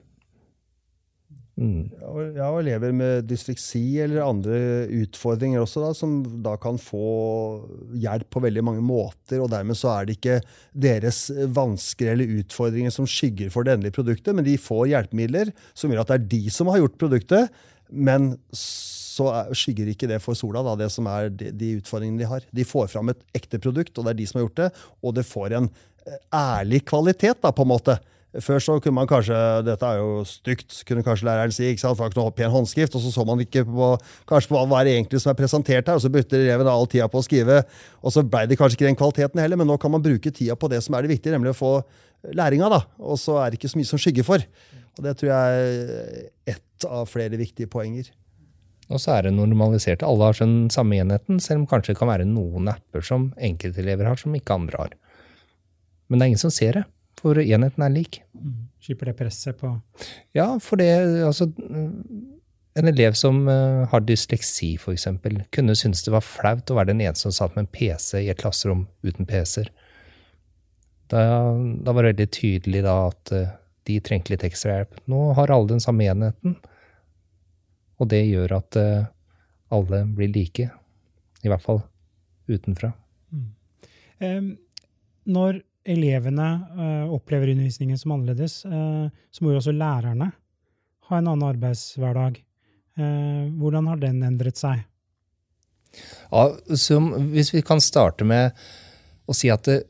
Mm. 1.61 1.91
Ja, 2.33 2.47
og 2.49 2.63
elever 2.63 2.95
med 2.97 3.27
dysleksi 3.29 4.01
eller 4.01 4.25
andre 4.25 4.59
utfordringer 5.03 5.61
også, 5.61 5.83
da, 5.85 5.91
som 5.95 6.15
da 6.43 6.55
kan 6.61 6.79
få 6.81 7.03
hjelp 8.01 8.31
på 8.33 8.43
veldig 8.47 8.65
mange 8.65 8.85
måter. 8.85 9.43
og 9.43 9.51
Dermed 9.53 9.77
så 9.79 9.93
er 9.93 10.09
det 10.09 10.17
ikke 10.17 10.39
deres 10.73 11.27
vansker 11.53 12.15
eller 12.15 12.39
utfordringer 12.41 12.95
som 12.95 13.09
skygger 13.09 13.53
for 13.53 13.69
det 13.69 13.77
endelige 13.77 13.99
produktet, 13.99 14.33
men 14.35 14.49
de 14.49 14.57
får 14.59 14.89
hjelpemidler 14.95 15.53
som 15.77 15.93
gjør 15.93 16.07
at 16.07 16.15
det 16.15 16.19
er 16.19 16.31
de 16.33 16.43
som 16.57 16.73
har 16.73 16.81
gjort 16.81 16.99
produktet. 17.05 17.61
Men 17.93 18.33
så 18.57 19.29
skygger 19.53 19.91
ikke 19.93 20.09
det 20.09 20.23
for 20.25 20.39
sola, 20.39 20.65
da, 20.65 20.79
det 20.81 20.89
som 20.95 21.09
er 21.11 21.29
de, 21.37 21.75
utfordringene 21.83 22.25
de 22.25 22.31
har. 22.31 22.47
De 22.49 22.65
får 22.65 22.89
fram 22.95 23.13
et 23.13 23.21
ekte 23.37 23.61
produkt, 23.61 23.93
og 23.99 24.09
det 24.09 24.15
er 24.15 24.23
de 24.23 24.29
som 24.31 24.41
har 24.41 24.47
gjort 24.47 24.63
det, 24.63 24.71
og 25.05 25.19
det 25.19 25.29
får 25.29 25.59
en 25.59 25.69
eh, 26.09 26.17
ærlig 26.33 26.81
kvalitet, 26.89 27.43
da, 27.45 27.53
på 27.53 27.67
en 27.67 27.73
måte. 27.75 27.99
Før 28.41 28.63
så 28.65 28.79
kunne 28.81 28.97
man 28.97 29.09
kanskje 29.09 29.37
dette 29.67 29.85
er 29.85 29.99
jo 30.01 30.23
stygt, 30.25 30.79
kunne 30.89 31.05
kanskje 31.05 31.27
læreren 31.29 31.53
si. 31.53 31.67
ikke 31.69 31.83
sant, 31.83 31.99
for 31.99 32.09
i 32.09 32.45
en 32.47 32.55
håndskrift, 32.55 32.95
og 32.97 33.03
Så 33.03 33.13
så 33.13 33.27
man 33.27 33.41
ikke 33.41 33.65
på, 33.65 33.89
kanskje 34.27 34.49
på 34.49 34.63
hva 34.67 34.81
er 34.81 34.85
det 34.85 34.95
egentlig 34.97 35.21
som 35.21 35.31
er 35.31 35.37
presentert 35.37 35.87
her, 35.87 35.95
og 35.95 36.01
så 36.01 36.09
brukte 36.09 36.41
eleven 36.41 36.67
all 36.67 36.87
tida 36.87 37.09
på 37.09 37.21
å 37.21 37.27
skrive. 37.27 37.65
og 38.03 38.13
Så 38.13 38.25
ble 38.25 38.47
det 38.47 38.57
kanskje 38.57 38.79
ikke 38.79 38.89
den 38.89 38.97
kvaliteten 38.97 39.39
heller, 39.39 39.57
men 39.57 39.67
nå 39.67 39.77
kan 39.79 39.91
man 39.91 40.03
bruke 40.03 40.33
tida 40.33 40.57
på 40.57 40.71
det 40.71 40.83
som 40.83 40.95
er 40.95 41.03
det 41.03 41.13
viktige, 41.13 41.33
nemlig 41.33 41.53
å 41.53 41.61
få 41.61 41.85
læringa. 42.33 42.71
da, 42.71 42.81
Og 43.01 43.19
så 43.19 43.37
er 43.45 43.51
det 43.51 43.61
ikke 43.61 43.69
så 43.69 43.77
mye 43.77 43.91
som 43.91 43.99
skygger 43.99 44.25
for. 44.25 44.39
Og 44.97 45.05
Det 45.05 45.17
tror 45.19 45.29
jeg 45.29 45.53
er 46.49 46.57
ett 46.57 46.85
av 46.89 47.07
flere 47.09 47.37
viktige 47.37 47.69
poenger. 47.69 48.09
Og 48.89 48.97
så 48.99 49.19
er 49.19 49.23
det 49.23 49.35
normalisert. 49.35 50.03
Alle 50.03 50.25
har 50.25 50.33
den 50.33 50.71
samme 50.71 50.97
enheten, 50.97 51.39
selv 51.39 51.61
om 51.61 51.67
kanskje 51.67 51.93
det 51.93 51.99
kan 51.99 52.09
være 52.09 52.25
noen 52.25 52.69
apper 52.69 53.05
som 53.05 53.35
enkeltelever 53.37 54.09
har, 54.09 54.17
som 54.17 54.33
ikke 54.33 54.55
andre 54.55 54.77
har. 54.79 54.91
Men 56.09 56.19
det 56.19 56.25
er 56.25 56.29
ingen 56.33 56.39
som 56.39 56.51
ser 56.51 56.73
det 56.73 56.85
for 57.23 57.39
enheten 57.39 57.85
er 57.85 57.95
lik. 57.95 58.21
Mm. 58.35 58.67
Slipper 58.83 59.11
det 59.11 59.17
presset 59.19 59.59
på 59.61 59.71
Ja, 60.35 60.57
for 60.59 60.81
det 60.81 60.89
altså 61.23 61.47
En 62.75 62.89
elev 62.89 63.15
som 63.19 63.45
uh, 63.47 63.85
har 63.93 64.05
dysleksi, 64.09 64.75
f.eks., 64.81 65.07
kunne 65.53 65.75
synes 65.77 66.03
det 66.07 66.15
var 66.15 66.25
flaut 66.25 66.71
å 66.73 66.77
være 66.79 66.95
den 66.95 67.03
eneste 67.05 67.29
som 67.29 67.35
satt 67.37 67.57
med 67.57 67.67
en 67.67 67.73
PC 67.75 68.23
i 68.23 68.31
et 68.33 68.41
klasserom 68.41 68.87
uten 69.05 69.29
PC-er. 69.29 69.69
Da, 71.13 71.21
da, 71.53 71.93
var 71.93 72.07
det 72.07 72.15
veldig 72.15 72.29
tydelig 72.33 72.81
da 72.87 72.95
at 73.11 73.35
uh, 73.37 73.51
de 73.85 73.99
trengte 74.01 74.33
litt 74.33 74.47
ekstra 74.49 74.79
hjelp. 74.79 75.03
Nå 75.13 75.21
har 75.37 75.53
alle 75.53 75.69
den 75.75 75.85
samme 75.85 76.07
enheten, 76.09 76.57
og 78.01 78.09
det 78.09 78.23
gjør 78.25 78.57
at 78.57 78.81
alle 79.73 80.01
blir 80.17 80.33
like. 80.33 80.71
I 81.45 81.53
hvert 81.53 81.65
fall 81.67 81.83
utenfra. 82.49 82.95
Mm. 83.35 83.47
Um, 84.23 84.49
når 85.29 85.61
elevene 85.85 86.49
uh, 86.79 87.13
opplever 87.13 87.53
undervisningen 87.53 87.99
som 87.99 88.15
annerledes, 88.17 88.63
uh, 88.65 89.09
så 89.31 89.45
må 89.45 89.53
jo 89.53 89.61
også 89.61 89.75
lærerne 89.75 90.31
ha 91.09 91.19
en 91.19 91.29
annen 91.29 91.49
arbeidshverdag. 91.49 92.41
Uh, 92.99 93.49
hvordan 93.59 93.89
har 93.91 94.03
den 94.03 94.23
endret 94.27 94.61
seg? 94.61 94.85
Ja, 96.33 96.47
hvis 96.69 97.53
vi 97.53 97.65
kan 97.67 97.83
starte 97.85 98.25
med 98.25 98.57
å 99.29 99.35
si 99.37 99.51
at 99.53 99.67
det, 99.69 99.83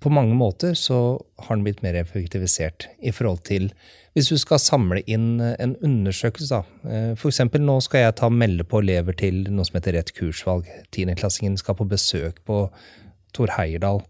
på 0.00 0.12
mange 0.14 0.36
måter 0.38 0.76
så 0.78 1.18
har 1.42 1.56
den 1.56 1.64
blitt 1.66 1.80
mer 1.82 1.96
effektivisert 1.98 2.86
i 3.02 3.10
forhold 3.10 3.40
til 3.48 3.72
Hvis 4.14 4.28
du 4.30 4.36
skal 4.38 4.58
samle 4.62 5.00
inn 5.06 5.40
en 5.40 5.72
undersøkelse, 5.86 6.60
da. 6.60 7.00
F.eks. 7.14 7.40
nå 7.58 7.76
skal 7.82 8.04
jeg 8.04 8.16
ta 8.18 8.30
melde 8.30 8.64
på 8.66 8.80
elever 8.82 9.14
til 9.18 9.44
noe 9.50 9.66
som 9.66 9.78
heter 9.78 9.94
Rett 9.94 10.10
kursvalg. 10.14 10.66
Tiendeklassingen 10.94 11.58
skal 11.58 11.78
på 11.78 11.86
besøk 11.90 12.40
på 12.46 12.64
Tor 13.34 13.54
Heyerdahl 13.54 14.02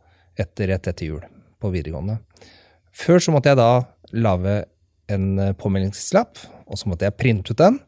etter, 0.43 0.73
rett 0.73 0.91
etter 0.91 1.11
jul 1.13 1.23
på 1.61 1.71
videregående. 1.73 2.19
Før 2.97 3.23
så 3.23 3.35
måtte 3.35 3.53
jeg 3.53 3.61
da 3.61 3.71
lage 4.17 4.57
en 5.11 5.27
eh, 5.39 5.55
påmeldingslapp, 5.59 6.41
og 6.71 6.79
så 6.79 6.91
måtte 6.91 7.09
jeg 7.09 7.19
printe 7.19 7.55
ut 7.55 7.61
den. 7.61 7.79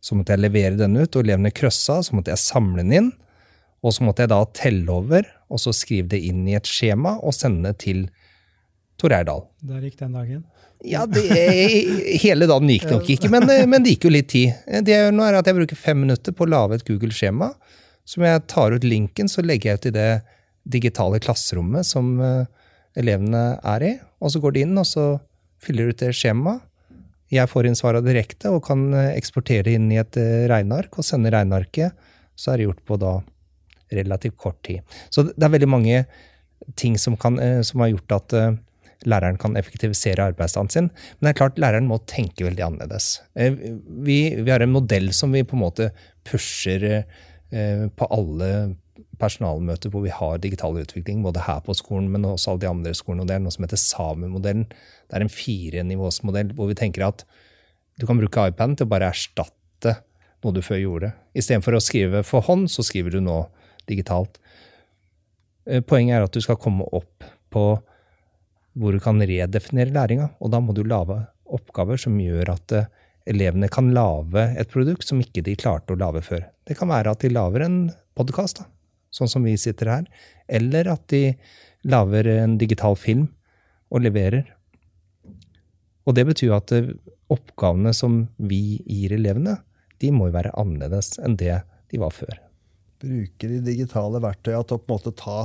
Så 0.00 0.16
måtte 0.16 0.34
jeg 0.34 0.44
levere 0.44 0.78
den 0.78 0.96
ut, 0.96 1.12
og 1.12 1.24
elevene 1.24 1.52
krøssa, 1.52 2.00
så 2.04 2.16
måtte 2.16 2.32
jeg 2.32 2.42
samle 2.42 2.84
den 2.84 2.96
inn. 2.96 3.10
Og 3.84 3.94
så 3.96 4.04
måtte 4.04 4.24
jeg 4.24 4.32
da 4.32 4.40
telle 4.56 4.92
over, 4.92 5.28
og 5.50 5.60
så 5.60 5.72
skrive 5.76 6.12
det 6.12 6.20
inn 6.28 6.42
i 6.48 6.56
et 6.58 6.68
skjema 6.68 7.16
og 7.24 7.34
sende 7.36 7.70
det 7.72 7.80
til 7.84 8.06
Tor 9.00 9.14
Eirdal. 9.16 9.46
Der 9.64 9.84
gikk 9.84 10.00
den 10.02 10.16
dagen? 10.16 10.42
Ja, 10.84 11.04
det, 11.08 11.24
hele 12.22 12.48
dagen 12.48 12.70
gikk 12.72 12.86
nok 12.88 13.08
ikke, 13.12 13.28
men, 13.32 13.44
eh, 13.52 13.66
men, 13.68 13.84
det 13.84 13.96
gikk 13.96 14.08
jo 14.08 14.14
litt 14.14 14.30
tid. 14.32 14.56
Det 14.84 14.94
jeg 14.94 15.06
gjør 15.06 15.16
nå, 15.16 15.24
er 15.26 15.40
at 15.40 15.48
jeg 15.48 15.58
bruker 15.58 15.80
fem 15.80 16.04
minutter 16.06 16.36
på 16.36 16.46
å 16.46 16.50
lage 16.50 16.78
et 16.78 16.86
Google-skjema. 16.88 17.50
Som 18.08 18.24
jeg 18.24 18.44
tar 18.50 18.74
ut 18.74 18.86
linken, 18.86 19.28
så 19.28 19.44
legger 19.44 19.72
jeg 19.72 19.80
ut 19.80 19.88
i 19.90 19.96
det 19.96 20.10
digitale 20.70 21.20
klasserommet 21.22 21.86
som 21.88 22.14
uh, 22.22 22.46
elevene 22.98 23.44
er 23.60 23.86
i. 23.86 23.92
Og 24.20 24.32
så 24.32 24.42
går 24.42 24.56
de 24.56 24.64
inn 24.66 24.80
og 24.80 24.88
så 24.88 25.06
fyller 25.60 25.92
ut 25.92 26.00
det 26.00 26.14
skjemaet. 26.16 26.66
Jeg 27.30 27.46
får 27.46 27.68
inn 27.68 27.78
svarene 27.78 28.06
direkte 28.06 28.50
og 28.50 28.64
kan 28.66 28.88
eh, 28.90 29.12
eksportere 29.14 29.76
inn 29.76 29.86
i 29.92 30.00
et 30.00 30.18
eh, 30.18 30.48
regneark 30.50 30.98
og 30.98 31.06
sende 31.06 31.30
regnearket. 31.30 31.94
Så 32.34 32.50
er 32.50 32.58
det 32.58 32.66
gjort 32.66 32.82
på 32.88 32.98
da 32.98 33.12
relativt 33.94 34.38
kort 34.38 34.58
tid. 34.66 34.82
Så 35.14 35.28
det 35.30 35.46
er 35.46 35.54
veldig 35.54 35.70
mange 35.70 36.02
ting 36.78 36.98
som, 36.98 37.16
kan, 37.20 37.38
eh, 37.42 37.60
som 37.66 37.84
har 37.84 37.92
gjort 37.92 38.16
at 38.18 38.36
læreren 39.08 39.38
kan 39.40 39.54
effektivisere 39.56 40.26
arbeidsdagen 40.32 40.72
sin. 40.74 40.90
Men 40.90 41.28
det 41.28 41.32
er 41.32 41.38
klart 41.38 41.62
læreren 41.62 41.88
må 41.88 42.00
tenke 42.10 42.44
veldig 42.44 42.66
annerledes. 42.66 43.14
Vi, 43.38 44.18
vi, 44.36 44.50
har 44.50 44.60
en 44.60 44.74
modell 44.74 45.08
som 45.16 45.32
vi 45.32 45.46
på 45.46 45.56
en 45.56 45.62
måte 45.62 45.88
pusher 46.26 46.84
på 47.50 48.06
alle 48.14 48.50
personalmøter 49.20 49.92
hvor 49.92 50.04
vi 50.04 50.12
har 50.14 50.40
digital 50.42 50.78
utvikling, 50.80 51.22
både 51.24 51.44
her 51.46 51.60
på 51.66 51.76
skolen, 51.76 52.08
men 52.12 52.26
også 52.28 52.54
alle 52.54 52.64
de 52.64 52.70
andre 52.70 52.94
skolene. 52.96 53.24
og 53.24 53.30
Det 53.30 53.36
er 53.36 53.44
noe 53.44 53.54
som 53.54 53.66
heter 53.66 53.80
SAMU-modellen. 53.80 54.66
Det 54.70 55.18
er 55.18 55.24
en 55.26 55.32
firenivåsmodell 55.32 56.54
hvor 56.58 56.70
vi 56.70 56.78
tenker 56.78 57.06
at 57.06 57.24
du 58.00 58.06
kan 58.08 58.20
bruke 58.20 58.46
iPaden 58.48 58.78
til 58.78 58.88
å 58.88 58.92
bare 58.94 59.10
erstatte 59.12 59.98
noe 60.40 60.56
du 60.56 60.62
før 60.64 60.80
gjorde. 60.80 61.12
Istedenfor 61.36 61.76
å 61.76 61.82
skrive 61.84 62.24
for 62.26 62.44
hånd, 62.46 62.70
så 62.72 62.84
skriver 62.86 63.12
du 63.12 63.20
nå 63.24 63.42
digitalt. 63.90 64.40
Eh, 65.68 65.84
poenget 65.84 66.16
er 66.16 66.26
at 66.26 66.34
du 66.36 66.40
skal 66.44 66.58
komme 66.60 66.86
opp 66.96 67.26
på 67.52 67.64
hvor 68.80 68.94
du 68.94 69.02
kan 69.02 69.20
redefinere 69.20 69.92
læringa, 69.92 70.30
og 70.40 70.52
da 70.54 70.60
må 70.62 70.72
du 70.76 70.84
lage 70.86 71.18
oppgaver 71.50 72.00
som 72.00 72.16
gjør 72.22 72.54
at 72.54 72.76
eh, 72.78 72.90
elevene 73.30 73.68
kan 73.72 73.90
lage 73.94 74.46
et 74.58 74.70
produkt 74.72 75.06
som 75.06 75.20
ikke 75.20 75.44
de 75.46 75.58
klarte 75.58 75.94
å 75.94 76.00
lage 76.00 76.22
før. 76.24 76.46
Det 76.66 76.78
kan 76.78 76.90
være 76.90 77.12
at 77.12 77.24
de 77.24 77.32
lager 77.34 77.66
en 77.66 77.80
podkast, 78.18 78.62
sånn 79.14 79.30
som 79.30 79.46
vi 79.46 79.56
sitter 79.58 79.90
her, 79.90 80.08
eller 80.50 80.90
at 80.94 81.06
de 81.12 81.34
lager 81.86 82.28
en 82.32 82.56
digital 82.60 82.96
film 82.98 83.28
og 83.90 84.04
leverer. 84.04 84.44
Og 86.06 86.16
det 86.16 86.26
betyr 86.28 86.54
at 86.56 86.72
eh, 86.76 86.92
oppgavene 87.30 87.92
som 87.96 88.24
vi 88.36 88.80
gir 88.86 89.14
elevene, 89.16 89.58
de 90.00 90.12
må 90.14 90.30
jo 90.30 90.36
være 90.38 90.54
annerledes 90.58 91.18
enn 91.22 91.36
det 91.40 91.60
de 91.90 92.00
var 92.00 92.14
før. 92.14 92.38
Bruker 93.00 93.52
de 93.54 93.60
digitale 93.64 94.20
verktøyene 94.22 94.64
til 94.66 94.78
å 94.78 94.82
på 94.82 94.88
en 94.88 94.96
måte 94.96 95.12
ta 95.16 95.38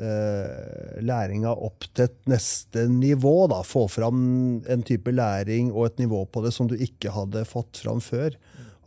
eh, 0.00 0.98
læringa 1.04 1.52
opp 1.54 1.86
til 1.90 2.06
et 2.08 2.18
neste 2.30 2.86
nivå? 2.90 3.34
Da. 3.52 3.62
Få 3.66 3.86
fram 3.90 4.20
en 4.70 4.86
type 4.86 5.14
læring 5.14 5.72
og 5.72 5.90
et 5.90 6.02
nivå 6.02 6.24
på 6.26 6.44
det 6.44 6.54
som 6.56 6.70
du 6.70 6.76
ikke 6.78 7.14
hadde 7.14 7.46
fått 7.48 7.82
fram 7.84 8.02
før. 8.04 8.36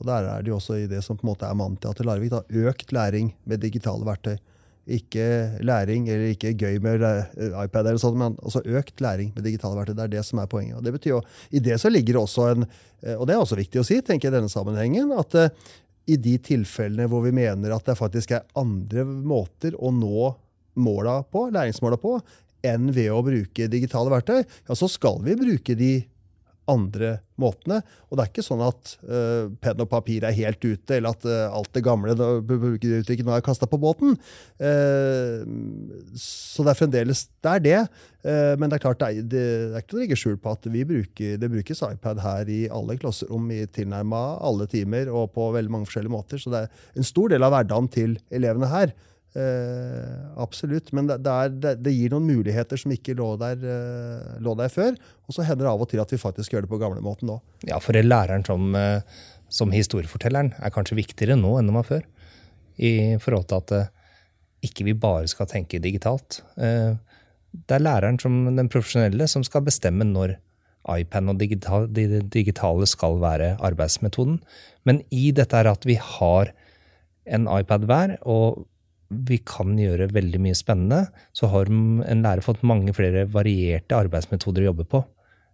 Og 0.03 0.09
Der 0.09 0.25
er 0.27 0.43
det 0.43 0.51
jo 0.51 0.57
også 0.59 0.81
i 0.81 0.87
det 0.91 0.99
som 1.05 1.17
på 1.17 1.23
en 1.23 1.31
måte 1.31 1.47
er 1.47 1.55
mantia 1.55 1.93
til 1.95 2.09
Larvik. 2.09 2.33
Da. 2.33 2.43
Økt 2.67 2.91
læring 2.91 3.31
med 3.47 3.63
digitale 3.63 4.03
verktøy. 4.05 4.35
Ikke 4.83 5.25
læring 5.63 6.09
eller 6.11 6.33
ikke 6.33 6.51
gøy 6.59 6.81
med 6.83 6.99
iPad, 7.39 7.87
eller 7.87 8.01
sånt, 8.01 8.19
men 8.19 8.35
altså 8.43 8.59
økt 8.65 8.99
læring 8.99 9.31
med 9.35 9.47
digitale 9.47 9.79
verktøy. 9.79 9.95
Det 9.95 10.03
er 10.03 10.15
det 10.17 10.25
som 10.27 10.41
er 10.43 10.51
poenget. 10.51 10.75
Og 10.77 10.83
det 10.83 10.91
betyr 10.97 11.15
jo, 11.15 11.21
I 11.51 11.63
det 11.63 11.79
så 11.79 11.89
ligger 11.89 12.17
det 12.17 12.23
også 12.25 12.49
en 12.51 12.67
eh, 12.67 13.15
Og 13.15 13.25
det 13.27 13.35
er 13.35 13.39
også 13.39 13.59
viktig 13.59 13.79
å 13.79 13.87
si 13.87 14.01
tenker 14.01 14.27
jeg 14.27 14.33
i 14.33 14.37
denne 14.41 14.51
sammenhengen, 14.51 15.15
at 15.15 15.39
uh, 15.39 15.47
i 16.03 16.17
de 16.19 16.35
tilfellene 16.43 17.07
hvor 17.07 17.23
vi 17.23 17.31
mener 17.31 17.71
at 17.71 17.85
det 17.87 17.95
faktisk 17.95 18.35
er 18.35 18.47
andre 18.59 19.05
måter 19.07 19.77
å 19.79 19.91
nå 19.95 20.33
måla 20.83 21.21
på, 21.31 21.47
læringsmåla 21.53 21.99
på, 22.01 22.17
enn 22.65 22.89
ved 22.95 23.11
å 23.13 23.21
bruke 23.23 23.69
digitale 23.71 24.11
verktøy, 24.11 24.41
ja, 24.43 24.75
så 24.75 24.89
skal 24.91 25.21
vi 25.23 25.35
bruke 25.39 25.75
de 25.79 25.93
andre 26.69 27.17
måtene. 27.41 27.79
Og 28.09 28.17
det 28.17 28.23
er 28.23 28.31
ikke 28.31 28.45
sånn 28.45 28.63
at 28.63 28.93
uh, 29.03 29.49
penn 29.63 29.81
og 29.83 29.89
papir 29.91 30.25
er 30.27 30.35
helt 30.37 30.63
ute, 30.63 30.95
eller 30.95 31.15
at 31.15 31.27
uh, 31.27 31.55
alt 31.57 31.71
det 31.75 31.83
gamle 31.85 32.15
uttrykket 32.15 33.25
nå 33.27 33.35
er 33.35 33.45
kasta 33.45 33.67
på 33.69 33.79
båten. 33.81 34.15
Uh, 34.61 35.43
så 36.19 36.65
det 36.65 36.73
er 36.73 36.79
fremdeles 36.79 37.25
det 37.43 37.53
er 37.53 37.63
det. 37.67 37.79
Men 38.23 38.71
det 38.71 38.77
er 38.77 38.83
klart 38.85 39.01
det 39.01 39.07
er, 39.09 39.25
det, 39.27 39.39
er 39.75 39.81
ikke 39.83 39.97
å 39.97 39.99
legge 39.99 40.15
skjul 40.15 40.37
på 40.39 40.53
at 40.55 40.67
bruker, 40.71 41.33
det 41.41 41.49
brukes 41.51 41.81
iPad 41.83 42.21
her 42.23 42.47
i 42.47 42.61
alle 42.71 42.95
klasserom 42.95 43.49
i 43.51 43.65
tilnærma 43.67 44.21
alle 44.39 44.63
timer 44.71 45.11
og 45.11 45.33
på 45.35 45.49
veldig 45.51 45.73
mange 45.73 45.89
forskjellige 45.89 46.13
måter. 46.13 46.39
Så 46.39 46.53
det 46.53 46.61
er 46.63 46.93
en 46.95 47.09
stor 47.09 47.33
del 47.33 47.43
av 47.43 47.51
hverdagen 47.51 47.91
til 47.91 48.15
elevene 48.31 48.71
her. 48.71 48.95
Uh, 49.33 50.29
absolutt. 50.37 50.91
Men 50.93 51.07
det, 51.09 51.17
det, 51.25 51.33
er, 51.33 51.77
det, 51.81 51.93
gir 51.95 52.13
noen 52.13 52.27
muligheter 52.29 52.77
som 52.77 52.93
ikke 52.93 53.15
lå 53.17 53.31
der, 53.41 53.63
eh, 53.65 54.35
lå 54.45 54.53
der, 54.59 54.69
før. 54.69 54.93
Og 55.25 55.33
så 55.33 55.45
hender 55.47 55.65
det 55.65 55.71
av 55.71 55.81
og 55.81 55.89
til 55.89 56.03
at 56.03 56.13
vi 56.13 56.21
faktisk 56.21 56.53
gjør 56.53 56.67
det 56.67 56.71
på 56.73 56.81
gamlemåten 56.81 57.31
nå. 57.31 57.39
Ja, 57.65 57.79
for 57.81 57.97
læreren 57.97 58.45
som, 58.45 58.77
uh, 58.77 59.01
som, 59.49 59.73
historiefortelleren 59.73 60.53
er 60.61 60.73
kanskje 60.75 60.99
viktigere 61.01 61.39
nå 61.39 61.55
enn 61.57 61.71
den 61.71 61.79
var 61.79 61.89
før. 61.89 62.05
I 62.77 63.17
forhold 63.21 63.49
til 63.49 63.61
at 63.61 63.91
ikke 64.65 64.85
vi 64.87 64.95
bare 64.97 65.27
skal 65.29 65.49
tenke 65.49 65.81
digitalt. 65.83 66.39
det 66.55 67.75
er 67.75 67.83
læreren 67.83 68.15
som 68.17 68.47
den 68.55 68.69
profesjonelle 68.71 69.27
som 69.29 69.43
skal 69.45 69.61
bestemme 69.65 70.07
når 70.07 70.37
iPad 70.89 71.29
og 71.29 71.39
digital, 71.39 71.87
det 71.91 72.23
digitale 72.33 72.87
skal 72.89 73.19
være 73.21 73.57
arbeidsmetoden. 73.61 74.39
Men 74.87 75.01
i 75.11 75.31
dette 75.35 75.57
er 75.59 75.69
at 75.69 75.85
vi 75.85 75.99
har 75.99 76.53
en 77.25 77.47
iPad 77.47 77.85
hver, 77.87 78.15
og 78.21 78.65
vi 79.27 79.39
kan 79.47 79.75
gjøre 79.79 80.09
veldig 80.13 80.41
mye 80.43 80.57
spennende, 80.57 81.05
så 81.35 81.49
har 81.53 81.69
en 81.71 82.23
lærer 82.25 82.43
fått 82.45 82.63
mange 82.67 82.93
flere 82.95 83.25
varierte 83.31 83.97
arbeidsmetoder 83.97 84.65
å 84.65 84.71
jobbe 84.71 84.87
på 84.89 85.03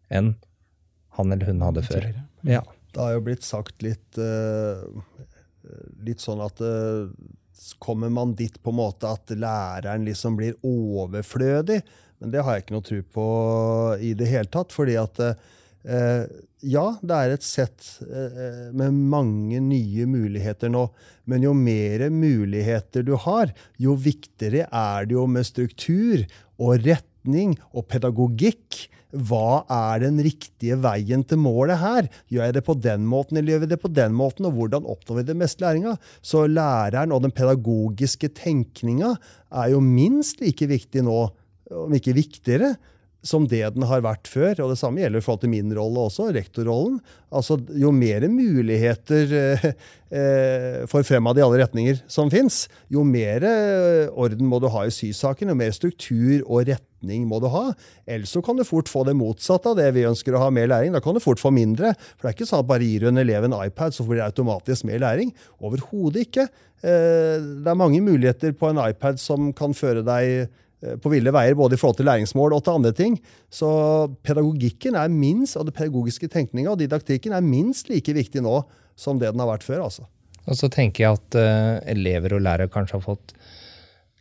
enn 0.09 0.33
han 1.17 1.33
eller 1.35 1.51
hun 1.51 1.65
hadde 1.65 1.83
før. 1.85 2.07
Ja. 2.47 2.63
Det 2.89 3.01
har 3.03 3.13
jo 3.13 3.25
blitt 3.27 3.45
sagt 3.45 3.83
litt, 3.85 4.17
uh, 4.17 4.81
litt 6.05 6.23
sånn 6.23 6.41
at 6.41 6.61
uh, 6.63 7.11
kommer 7.83 8.09
man 8.13 8.33
dit 8.39 8.55
på 8.63 8.73
en 8.73 8.79
måte 8.79 9.11
at 9.11 9.29
læreren 9.35 10.07
liksom 10.07 10.39
blir 10.39 10.57
overflødig? 10.65 11.83
Men 12.19 12.33
det 12.33 12.41
har 12.43 12.55
jeg 12.55 12.65
ikke 12.65 12.77
noe 12.77 12.87
tro 12.87 13.01
på 13.15 13.27
i 14.09 14.15
det 14.17 14.29
hele 14.31 14.49
tatt. 14.51 14.73
fordi 14.73 14.97
at 14.99 15.21
uh, 15.21 15.35
ja, 16.59 16.85
det 16.99 17.15
er 17.15 17.33
et 17.33 17.45
sett 17.45 17.85
eh, 18.03 18.67
med 18.75 18.95
mange 19.11 19.61
nye 19.63 20.07
muligheter 20.09 20.71
nå. 20.71 20.89
Men 21.29 21.45
jo 21.45 21.53
mer 21.55 22.09
muligheter 22.11 23.05
du 23.07 23.15
har, 23.15 23.53
jo 23.79 23.95
viktigere 23.95 24.67
er 24.67 25.07
det 25.07 25.15
jo 25.15 25.25
med 25.29 25.47
struktur 25.47 26.25
og 26.59 26.83
retning 26.83 27.55
og 27.71 27.87
pedagogikk. 27.91 28.87
Hva 29.09 29.63
er 29.73 30.03
den 30.03 30.19
riktige 30.21 30.75
veien 30.83 31.23
til 31.25 31.39
målet 31.41 31.79
her? 31.81 32.11
Gjør 32.29 32.45
jeg 32.45 32.57
det 32.59 32.65
på 32.67 32.75
den 32.77 33.07
måten, 33.09 33.39
eller 33.39 33.55
gjør 33.55 33.63
vi 33.63 33.71
det 33.71 33.81
på 33.81 33.93
den 33.95 34.13
måten? 34.13 34.45
Og 34.45 34.59
hvordan 34.59 34.85
oppnår 34.85 35.21
vi 35.21 35.27
det 35.31 35.39
meste 35.39 35.63
læringa? 35.63 35.95
Så 36.21 36.43
læreren 36.45 37.15
og 37.15 37.23
den 37.23 37.33
pedagogiske 37.33 38.33
tenkninga 38.37 39.15
er 39.49 39.73
jo 39.73 39.81
minst 39.81 40.43
like 40.43 40.67
viktig 40.69 41.07
nå, 41.07 41.23
om 41.73 41.93
ikke 41.95 42.17
viktigere, 42.17 42.75
som 43.25 43.47
det 43.49 43.65
den 43.75 43.85
har 43.89 44.03
vært 44.05 44.29
før. 44.31 44.53
Og 44.63 44.73
det 44.73 44.79
samme 44.79 45.01
gjelder 45.01 45.21
i 45.21 45.25
forhold 45.25 45.41
til 45.43 45.51
min 45.51 45.71
rolle 45.75 46.05
også, 46.07 46.29
rektorrollen. 46.35 46.99
Altså, 47.35 47.59
jo 47.77 47.91
mer 47.93 48.25
muligheter 48.31 49.33
eh, 49.37 49.65
eh 50.09 50.85
for 50.89 51.05
fremad 51.05 51.37
i 51.37 51.43
alle 51.45 51.59
retninger 51.61 51.99
som 52.09 52.31
fins, 52.33 52.63
jo 52.89 53.03
mer 53.05 53.43
eh, 53.45 54.07
orden 54.09 54.47
må 54.49 54.61
du 54.63 54.69
ha 54.71 54.85
i 54.87 54.93
sysaken, 54.93 55.51
jo 55.51 55.57
mer 55.59 55.75
struktur 55.75 56.45
og 56.47 56.71
retning 56.71 57.27
må 57.29 57.41
du 57.43 57.49
ha. 57.51 57.65
Ellers 58.07 58.33
så 58.33 58.41
kan 58.45 58.57
du 58.57 58.65
fort 58.67 58.89
få 58.89 59.03
det 59.05 59.17
motsatte 59.19 59.73
av 59.73 59.77
det 59.77 59.91
vi 59.97 60.07
ønsker 60.09 60.33
å 60.33 60.45
ha 60.45 60.49
mer 60.53 60.71
læring. 60.71 60.95
Da 60.95 61.03
kan 61.03 61.17
du 61.17 61.21
fort 61.23 61.43
få 61.43 61.51
mindre. 61.53 61.93
For 62.15 62.25
det 62.25 62.31
er 62.31 62.39
ikke 62.39 62.49
sånn 62.49 62.63
at 62.63 62.71
bare 62.71 62.87
gir 62.87 63.03
du 63.05 63.11
en 63.11 63.21
elev 63.21 63.45
en 63.45 63.59
iPad, 63.59 63.93
så 63.93 64.07
får 64.07 64.17
det 64.17 64.25
automatisk 64.29 64.87
mer 64.89 65.03
læring. 65.03 65.35
Overhodet 65.59 66.25
ikke. 66.29 66.47
Eh, 66.79 67.35
det 67.59 67.67
er 67.67 67.77
mange 67.77 68.01
muligheter 68.01 68.55
på 68.55 68.71
en 68.71 68.81
iPad 68.87 69.19
som 69.21 69.51
kan 69.53 69.75
føre 69.75 70.05
deg 70.07 70.49
på 70.79 71.11
ville 71.11 71.33
veier, 71.35 71.57
både 71.59 71.75
i 71.75 71.79
forhold 71.81 71.97
til 71.99 72.07
læringsmål 72.07 72.53
og 72.55 72.61
til 72.63 72.77
andre 72.79 72.93
ting. 72.95 73.17
Så 73.51 73.69
pedagogikken 74.23 74.95
er 74.95 75.11
minst, 75.11 75.57
og 75.59 75.67
det 75.67 75.75
pedagogiske 75.75 76.29
tenkninga 76.31 76.71
og 76.71 76.79
didaktikken 76.79 77.35
er 77.35 77.43
minst 77.43 77.91
like 77.91 78.15
viktig 78.15 78.43
nå 78.45 78.61
som 78.99 79.19
det 79.19 79.33
den 79.33 79.43
har 79.43 79.51
vært 79.51 79.67
før. 79.67 79.85
altså. 79.89 80.07
Og 80.49 80.57
så 80.57 80.69
tenker 80.71 81.05
jeg 81.05 81.19
at 81.19 81.39
uh, 81.39 81.77
elever 81.89 82.35
og 82.35 82.43
lærere 82.45 82.71
kanskje 82.71 82.97
har 82.97 83.05
fått 83.05 83.33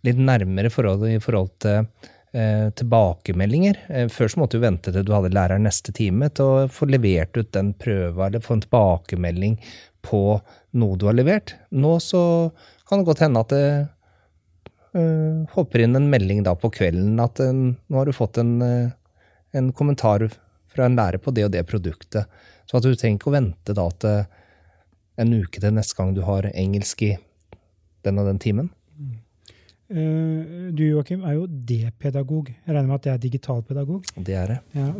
litt 0.06 0.20
nærmere 0.20 0.70
forhold 0.70 1.06
i 1.08 1.18
forhold 1.22 1.52
til 1.64 1.86
uh, 1.88 2.68
tilbakemeldinger. 2.78 3.82
Uh, 3.88 4.06
før 4.12 4.32
så 4.32 4.42
måtte 4.42 4.58
du 4.58 4.64
vente 4.66 4.94
til 4.94 5.06
du 5.06 5.14
hadde 5.16 5.32
læreren 5.34 5.66
neste 5.66 5.94
time 5.96 6.30
til 6.30 6.50
å 6.50 6.66
få 6.72 6.90
levert 6.90 7.38
ut 7.38 7.52
den 7.56 7.72
prøva 7.80 8.28
eller 8.28 8.44
få 8.44 8.58
en 8.58 8.66
tilbakemelding 8.66 9.56
på 10.04 10.22
noe 10.78 10.98
du 10.98 11.08
har 11.08 11.16
levert. 11.16 11.56
Nå 11.74 11.96
så 12.02 12.22
kan 12.88 13.00
det 13.00 13.08
godt 13.08 13.24
hende 13.24 13.44
at 13.44 13.52
det 13.52 13.64
uh, 14.98 15.46
hopper 15.54 15.84
inn 15.84 15.96
en 15.96 16.08
melding 16.10 16.42
da 16.46 16.54
på 16.58 16.70
kvelden 16.74 17.18
at 17.22 17.40
uh, 17.42 17.52
nå 17.54 18.00
har 18.00 18.08
du 18.08 18.16
fått 18.16 18.40
en, 18.42 18.56
uh, 18.62 18.90
en, 19.56 19.70
kommentar 19.72 20.26
fra 20.68 20.88
en 20.88 20.98
lærer 20.98 21.22
på 21.22 21.34
det 21.34 21.46
og 21.46 21.54
det 21.54 21.64
produktet. 21.68 22.28
Så 22.68 22.78
at 22.78 22.84
du 22.84 22.92
trenger 22.92 23.20
ikke 23.20 23.30
å 23.30 23.36
vente 23.38 23.76
da 23.76 23.86
til 24.02 24.26
en 25.18 25.32
uke 25.40 25.62
til 25.62 25.74
neste 25.74 25.96
gang 25.98 26.12
du 26.14 26.22
har 26.26 26.50
engelsk 26.52 27.06
i 27.08 27.14
den 28.06 28.20
og 28.20 28.28
den 28.28 28.42
timen. 28.42 28.68
Du 29.88 30.82
Joakim, 30.84 31.22
er 31.24 31.38
jo 31.38 31.46
D-pedagog. 31.48 32.50
Jeg 32.52 32.74
regner 32.74 32.90
med 32.90 32.98
at 32.98 33.06
det 33.06 33.12
er 33.14 33.22
digitalpedagog? 33.22 34.04
Det 34.20 34.36
er 34.36 34.52
det. 34.52 34.58
Ja. 34.76 34.90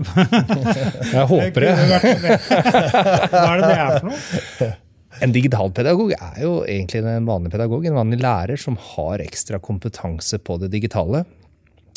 jeg 1.12 1.28
håper 1.28 1.66
det. 1.66 1.74
Hva 3.36 3.46
er 3.52 3.60
det 3.60 3.68
det 3.68 3.76
er 3.76 3.98
for 3.98 4.08
noe? 4.08 4.70
En 5.24 5.32
digitalpedagog 5.32 6.12
er 6.14 6.42
jo 6.42 6.52
egentlig 6.68 7.00
en 7.02 7.28
vanlig 7.28 7.52
pedagog, 7.54 7.86
en 7.86 7.96
vanlig 7.96 8.20
lærer 8.20 8.60
som 8.60 8.76
har 8.94 9.24
ekstra 9.24 9.60
kompetanse 9.62 10.38
på 10.44 10.58
det 10.62 10.70
digitale. 10.74 11.24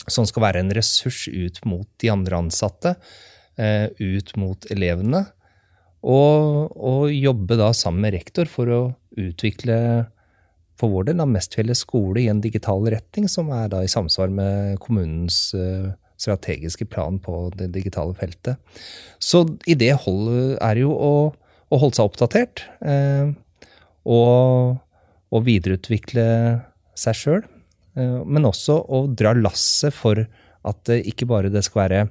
Som 0.08 0.26
skal 0.26 0.48
være 0.48 0.64
en 0.64 0.74
ressurs 0.74 1.28
ut 1.28 1.60
mot 1.68 1.88
de 2.02 2.10
andre 2.10 2.40
ansatte, 2.40 2.96
eh, 3.60 3.92
ut 4.00 4.32
mot 4.40 4.66
elevene. 4.74 5.26
Og, 6.02 6.72
og 6.72 7.12
jobbe 7.14 7.60
da 7.60 7.70
sammen 7.78 8.08
med 8.08 8.16
rektor 8.16 8.50
for 8.50 8.72
å 8.74 8.82
utvikle 9.20 9.78
for 10.82 10.90
vår 10.90 11.12
del 11.12 11.22
da 11.22 11.28
Mestfjellet 11.30 11.78
skole 11.78 12.24
i 12.24 12.30
en 12.32 12.42
digital 12.42 12.82
retning, 12.90 13.28
som 13.30 13.52
er 13.54 13.70
da 13.70 13.84
i 13.86 13.92
samsvar 13.92 14.32
med 14.34 14.80
kommunens 14.82 15.52
uh, 15.54 15.92
strategiske 16.22 16.88
plan 16.90 17.20
på 17.22 17.50
det 17.58 17.72
digitale 17.76 18.16
feltet. 18.18 18.58
Så 19.22 19.44
i 19.70 19.78
det 19.78 19.94
holdet 20.06 20.58
er 20.62 20.82
jo 20.82 20.94
å, 20.96 21.14
å 21.72 21.80
holde 21.82 21.98
seg 21.98 22.10
oppdatert. 22.10 22.66
Uh, 22.84 23.34
og, 24.06 24.78
og, 25.32 25.44
videreutvikle 25.48 26.26
seg 26.98 27.18
sjøl. 27.18 27.44
Uh, 27.98 28.22
men 28.28 28.48
også 28.48 28.80
å 28.84 29.06
dra 29.08 29.34
lasset 29.38 29.96
for 29.96 30.26
at 30.68 30.92
ikke 30.94 31.26
bare 31.26 31.50
det 31.50 31.64
skal 31.66 31.86
være 31.86 32.02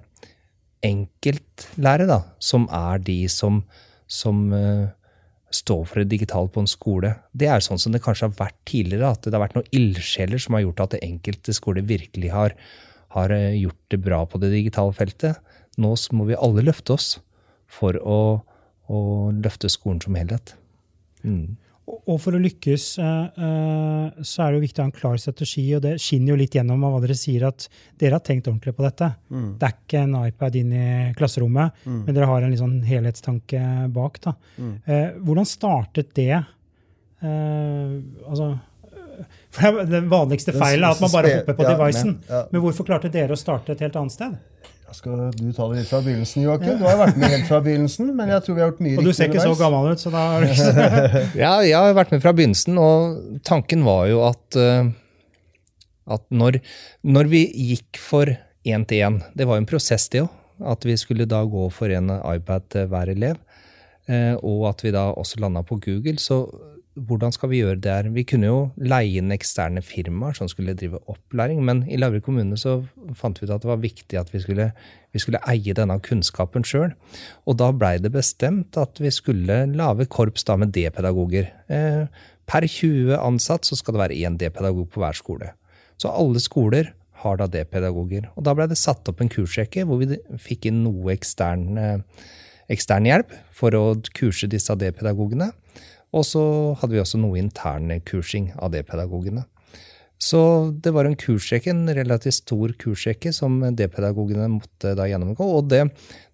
enkeltlærere 0.82 2.08
da, 2.08 2.22
som 2.42 2.64
er 2.72 3.02
de 3.04 3.20
som, 3.30 3.60
som 4.10 4.48
står 5.54 5.82
for 5.88 6.00
det 6.00 6.10
digitale 6.12 6.50
på 6.52 6.62
en 6.62 6.70
skole. 6.70 7.12
Det 7.34 7.48
er 7.50 7.62
sånn 7.64 7.80
som 7.80 7.94
det 7.94 8.02
kanskje 8.04 8.28
har 8.28 8.36
vært 8.38 8.58
tidligere, 8.68 9.10
at 9.10 9.26
det 9.26 9.34
har 9.34 9.44
vært 9.44 9.56
noen 9.58 9.70
ildsjeler 9.76 10.42
som 10.42 10.56
har 10.56 10.64
gjort 10.64 10.84
at 10.84 10.94
det 10.94 11.02
enkelte 11.06 11.54
skole 11.56 11.84
virkelig 11.86 12.30
har, 12.34 12.54
har, 13.16 13.34
eh, 13.34 13.58
gjort 13.58 13.80
det 13.90 14.00
bra 14.04 14.24
på 14.26 14.40
det 14.42 14.52
digitale 14.54 14.94
feltet. 14.94 15.40
Nå 15.78 15.94
må 16.12 16.26
vi 16.30 16.38
alle 16.38 16.62
løfte 16.66 16.94
oss 16.94 17.18
for 17.66 17.98
å, 17.98 18.42
å 18.90 19.00
løfte 19.36 19.70
skolen 19.72 20.00
som 20.02 20.16
helhet. 20.18 20.54
Mm. 21.22 21.58
Og 21.90 22.18
for 22.22 22.36
å 22.36 22.40
lykkes 22.40 22.84
eh, 23.02 23.40
eh, 23.46 24.22
så 24.26 24.44
er 24.44 24.52
det 24.52 24.60
jo 24.60 24.64
viktig 24.64 24.80
å 24.80 24.84
ha 24.84 24.90
en 24.90 24.94
klar 24.94 25.18
strategi, 25.20 25.64
og 25.76 25.82
det 25.84 25.96
skinner 26.02 26.32
jo 26.32 26.38
litt 26.40 26.54
gjennom 26.54 26.84
av 26.86 26.94
hva 26.94 27.02
dere 27.02 27.16
sier, 27.18 27.46
at 27.48 27.66
dere 28.00 28.18
har 28.18 28.24
tenkt 28.26 28.48
ordentlig 28.50 28.76
på 28.76 28.86
dette. 28.86 29.10
Mm. 29.32 29.50
Det 29.58 29.68
er 29.68 29.76
ikke 29.76 30.04
en 30.04 30.16
iPad 30.20 30.58
inn 30.60 30.72
i 30.76 30.86
klasserommet, 31.18 31.82
mm. 31.84 32.00
men 32.06 32.16
dere 32.16 32.30
har 32.30 32.46
en 32.46 32.56
sånn 32.60 32.78
helhetstanke 32.86 33.62
bak. 33.94 34.20
Da. 34.26 34.34
Mm. 34.58 34.72
Eh, 34.84 35.06
hvordan 35.20 35.48
startet 35.48 36.16
det? 36.18 36.32
altså, 37.20 38.46
for 39.52 39.82
Den 39.84 40.06
vanligste 40.08 40.54
feilen 40.54 40.86
er 40.86 40.94
at 40.94 41.02
man 41.04 41.10
bare 41.12 41.32
hopper 41.34 41.58
på 41.58 41.66
devicen. 41.66 42.14
Men 42.30 42.62
hvorfor 42.64 42.86
klarte 42.88 43.10
dere 43.12 43.36
å 43.36 43.40
starte 43.40 43.74
et 43.74 43.82
helt 43.84 43.98
annet 44.00 44.14
sted? 44.14 44.38
Skal 44.96 45.30
du 45.36 45.52
ta 45.54 45.68
det 45.70 45.80
helt 45.80 45.90
fra 45.90 46.00
begynnelsen, 46.02 46.42
Joakim? 46.42 46.78
Du 46.80 46.84
har 46.88 46.98
vært 46.98 47.18
med 47.20 47.30
helt 47.30 47.46
fra 47.46 47.60
begynnelsen, 47.62 48.10
men 48.16 48.32
jeg 48.32 48.42
tror 48.46 48.56
vi 48.56 48.62
har 48.62 48.72
gjort 48.72 48.82
mye 48.86 48.98
Og 48.98 49.06
du 49.06 49.12
ser 49.14 49.30
ikke 49.30 49.44
så 49.44 49.54
gammel 49.58 49.92
ut, 49.94 50.02
så 50.02 50.10
da 50.14 50.24
Ja, 51.44 51.52
jeg 51.62 51.76
har 51.76 51.94
vært 51.96 52.14
med 52.14 52.24
fra 52.24 52.34
begynnelsen, 52.34 52.80
og 52.80 53.40
tanken 53.46 53.84
var 53.86 54.08
jo 54.10 54.24
at, 54.26 54.58
eh, 54.58 54.90
at 56.10 56.24
når, 56.34 56.58
når 57.06 57.30
vi 57.30 57.44
gikk 57.70 58.00
for 58.02 58.32
én-til-én 58.66 59.20
Det 59.36 59.46
var 59.46 59.56
jo 59.56 59.64
en 59.64 59.70
prosess, 59.70 60.08
det 60.12 60.24
òg. 60.24 60.34
At 60.60 60.84
vi 60.84 60.92
skulle 61.00 61.24
da 61.24 61.38
gå 61.48 61.70
for 61.72 61.88
en 61.88 62.10
iPad 62.12 62.66
til 62.74 62.90
hver 62.90 63.08
elev. 63.14 63.38
Eh, 64.10 64.34
og 64.36 64.66
at 64.74 64.82
vi 64.84 64.92
da 64.92 65.06
også 65.16 65.40
landa 65.40 65.62
på 65.64 65.78
Google. 65.80 66.18
Så 66.20 66.42
hvordan 67.06 67.32
skal 67.34 67.50
vi 67.52 67.60
gjøre 67.60 67.80
det 67.82 67.92
her? 67.92 68.08
Vi 68.14 68.24
kunne 68.28 68.48
jo 68.48 68.58
leie 68.76 69.20
inn 69.20 69.32
eksterne 69.34 69.82
firmaer 69.84 70.36
som 70.36 70.48
skulle 70.50 70.74
drive 70.78 71.00
opplæring, 71.10 71.62
men 71.64 71.82
i 71.88 71.98
Lauvre 72.00 72.20
kommune 72.24 72.58
så 72.60 72.80
fant 73.16 73.40
vi 73.40 73.46
ut 73.46 73.54
at 73.54 73.64
det 73.64 73.70
var 73.70 73.82
viktig 73.82 74.18
at 74.20 74.32
vi 74.34 74.42
skulle, 74.44 74.70
vi 75.14 75.22
skulle 75.22 75.42
eie 75.50 75.76
denne 75.76 75.96
kunnskapen 76.04 76.66
sjøl. 76.66 76.92
Og 77.48 77.58
da 77.60 77.70
blei 77.72 77.96
det 78.02 78.12
bestemt 78.14 78.78
at 78.80 79.00
vi 79.00 79.12
skulle 79.14 79.62
lage 79.72 80.08
korps 80.12 80.46
da 80.48 80.58
med 80.60 80.74
D-pedagoger. 80.76 81.50
Eh, 81.72 82.04
per 82.50 82.66
20 82.66 83.14
ansatt 83.18 83.68
så 83.68 83.78
skal 83.78 83.96
det 83.96 84.04
være 84.04 84.20
én 84.26 84.38
D-pedagog 84.40 84.90
på 84.90 85.02
hver 85.02 85.16
skole. 85.16 85.52
Så 86.00 86.12
alle 86.12 86.42
skoler 86.42 86.92
har 87.22 87.40
da 87.40 87.46
D-pedagoger. 87.50 88.30
Og 88.34 88.44
da 88.44 88.54
blei 88.56 88.68
det 88.70 88.80
satt 88.80 89.08
opp 89.10 89.20
en 89.22 89.30
kursrekke 89.32 89.84
hvor 89.88 90.00
vi 90.00 90.18
fikk 90.40 90.70
inn 90.70 90.82
noe 90.86 91.14
ekstern, 91.14 91.66
eh, 91.78 92.28
ekstern 92.72 93.08
hjelp 93.08 93.34
for 93.54 93.76
å 93.76 93.84
kurse 94.16 94.48
disse 94.50 94.74
D-pedagogene. 94.78 95.50
Og 96.16 96.26
så 96.26 96.42
hadde 96.80 96.96
vi 96.96 97.02
også 97.02 97.20
noe 97.22 97.38
internkursing 97.38 98.50
av 98.58 98.72
D-pedagogene. 98.74 99.44
Så 100.20 100.40
det 100.84 100.92
var 100.92 101.08
en 101.08 101.16
kursrekke, 101.16 101.72
en 101.72 101.88
relativt 101.96 102.42
stor 102.42 102.74
kursrekke 102.80 103.32
som 103.32 103.56
D-pedagogene 103.76 104.50
måtte 104.52 104.92
da 104.98 105.06
gjennomgå. 105.08 105.46
Og 105.56 105.70
det, 105.72 105.86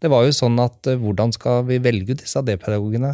det, 0.03 0.11
var 0.11 0.27
jo 0.27 0.35
sånn 0.35 0.59
at 0.63 0.91
eh, 0.91 0.99
hvordan 0.99 1.35
skal 1.37 1.63
vi 1.69 1.79
velge 1.85 2.17
ut 2.17 2.25
disse 2.25 2.43
D-pedagogene? 2.43 3.13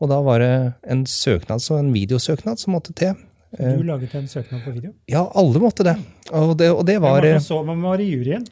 Og 0.00 0.12
da 0.12 0.20
var 0.24 0.44
det 0.44 0.52
en 0.92 1.06
søknad, 1.08 1.64
så 1.64 1.78
en 1.80 1.92
videosøknad 1.94 2.60
som 2.60 2.76
måtte 2.76 2.92
til. 2.96 3.16
Du 3.56 3.64
eh, 3.64 3.80
laget 3.86 4.12
en 4.18 4.28
søknad 4.28 4.60
på 4.66 4.74
video? 4.76 4.92
Ja, 5.10 5.24
alle 5.24 5.62
måtte 5.62 5.88
det. 5.88 5.96
Og 6.36 6.52
det, 6.60 6.68
og 6.74 6.84
det 6.86 7.00
var 7.02 7.24
Hvem 7.24 7.88
var 7.88 8.02
i 8.02 8.10
juryen? 8.12 8.44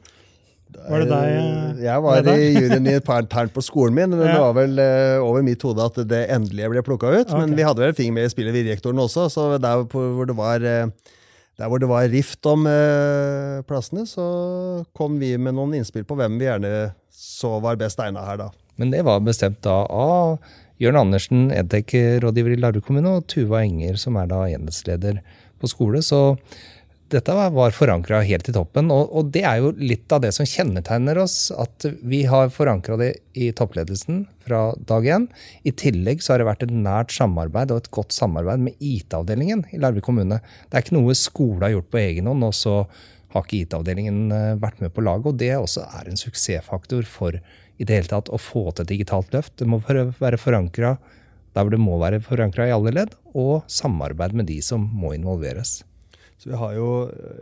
Var 0.76 1.02
det 1.02 1.08
deg? 1.10 1.34
Eh, 1.34 1.82
jeg 1.86 2.04
var 2.04 2.28
i 2.32 2.36
juryen 2.54 2.88
i 2.88 2.96
et 2.98 3.06
par 3.06 3.24
tegn 3.30 3.52
på 3.54 3.64
skolen 3.64 3.96
min. 3.96 4.12
men 4.16 4.26
ja. 4.26 4.34
Det 4.34 4.42
var 4.44 4.56
vel 4.58 4.80
uh, 4.80 5.26
over 5.26 5.44
mitt 5.46 5.64
hode 5.64 5.84
at 5.84 6.00
det 6.10 6.22
endelige 6.34 6.72
ble 6.74 6.84
plukka 6.84 7.12
ut. 7.14 7.26
Okay. 7.26 7.40
Men 7.40 7.56
vi 7.56 7.64
hadde 7.66 7.82
vel 7.82 7.92
en 7.94 7.98
finger 7.98 8.18
med 8.18 8.28
i 8.28 8.32
spillet 8.34 8.56
ved 8.56 8.68
rektoren 8.72 9.00
også, 9.02 9.28
så 9.32 9.48
der 9.62 9.86
hvor 9.88 10.28
det 10.28 10.36
var, 10.36 10.64
uh, 10.64 11.16
der 11.58 11.72
hvor 11.72 11.82
det 11.82 11.90
var 11.90 12.08
rift 12.12 12.46
om 12.48 12.68
uh, 12.68 13.64
plassene, 13.68 14.06
så 14.08 14.28
kom 14.96 15.18
vi 15.22 15.34
med 15.40 15.56
noen 15.56 15.78
innspill 15.80 16.06
på 16.08 16.18
hvem 16.18 16.40
vi 16.40 16.50
gjerne 16.50 16.72
så 17.18 17.58
var 17.62 17.78
best 17.80 18.00
egna 18.00 18.22
her, 18.26 18.38
da. 18.44 18.48
Men 18.78 18.92
det 18.94 19.02
var 19.06 19.20
bestemt 19.26 19.60
da 19.66 19.82
av 19.90 20.38
Jørn 20.78 21.00
Andersen, 21.00 21.48
Edtech-rådgiver 21.50 22.54
i 22.54 22.60
Larvik 22.62 22.86
kommune, 22.86 23.16
og 23.18 23.26
Tuva 23.30 23.64
Enger, 23.64 23.98
som 23.98 24.18
er 24.20 24.28
da 24.30 24.44
enhetsleder 24.46 25.18
på 25.58 25.70
skole. 25.70 26.02
Så 26.06 26.38
dette 27.12 27.34
var 27.34 27.72
forankra 27.72 28.20
helt 28.26 28.48
i 28.50 28.52
toppen. 28.52 28.90
Og, 28.92 29.08
og, 29.16 29.30
det 29.32 29.42
er 29.48 29.62
jo 29.62 29.72
litt 29.80 30.12
av 30.12 30.20
det 30.24 30.32
som 30.36 30.48
kjennetegner 30.48 31.20
oss. 31.22 31.50
At 31.56 31.86
vi 32.04 32.22
har 32.28 32.52
forankra 32.52 32.98
det 33.00 33.10
i 33.38 33.50
toppledelsen 33.56 34.26
fra 34.44 34.62
dag 34.90 35.08
én. 35.08 35.28
I 35.68 35.72
tillegg 35.72 36.24
så 36.24 36.34
har 36.34 36.42
det 36.42 36.48
vært 36.50 36.66
et 36.66 36.74
nært 36.74 37.14
samarbeid 37.16 37.72
og 37.72 37.82
et 37.82 37.92
godt 37.94 38.16
samarbeid 38.16 38.64
med 38.66 38.84
IT-avdelingen 38.84 39.64
i 39.72 39.80
Larvik 39.80 40.04
kommune. 40.08 40.40
Det 40.68 40.76
er 40.76 40.84
ikke 40.84 40.98
noe 40.98 41.16
skole 41.18 41.64
har 41.64 41.76
gjort 41.78 41.92
på 41.94 42.02
egen 42.02 42.28
hånd, 42.28 42.44
og 42.44 42.56
så 42.56 42.76
har 43.32 43.44
ikke 43.44 43.62
IT-avdelingen 43.62 44.22
eh, 44.34 44.54
vært 44.60 44.84
med 44.84 44.92
på 44.92 45.04
laget. 45.04 45.32
Og 45.32 45.40
det 45.40 45.54
også 45.56 45.88
er 45.88 46.10
en 46.10 46.20
suksessfaktor 46.20 47.08
for 47.08 47.40
i 47.78 47.86
det 47.86 47.94
hele 47.94 48.10
tatt 48.10 48.28
å 48.28 48.40
få 48.42 48.68
til 48.72 48.84
et 48.84 48.92
digitalt 48.92 49.32
løft. 49.32 49.56
Det 49.56 49.68
må 49.68 49.80
være 49.80 50.40
forankra 50.40 50.98
der 51.56 51.64
hvor 51.64 51.72
det 51.72 51.80
må 51.82 51.96
være 51.98 52.20
forankra 52.22 52.68
i 52.68 52.74
alle 52.74 52.92
ledd, 52.94 53.16
og 53.32 53.64
samarbeid 53.72 54.36
med 54.36 54.46
de 54.50 54.60
som 54.62 54.84
må 54.94 55.14
involveres. 55.16 55.80
Så 56.38 56.52
vi 56.52 56.58
har 56.58 56.74
jo, 56.76 56.88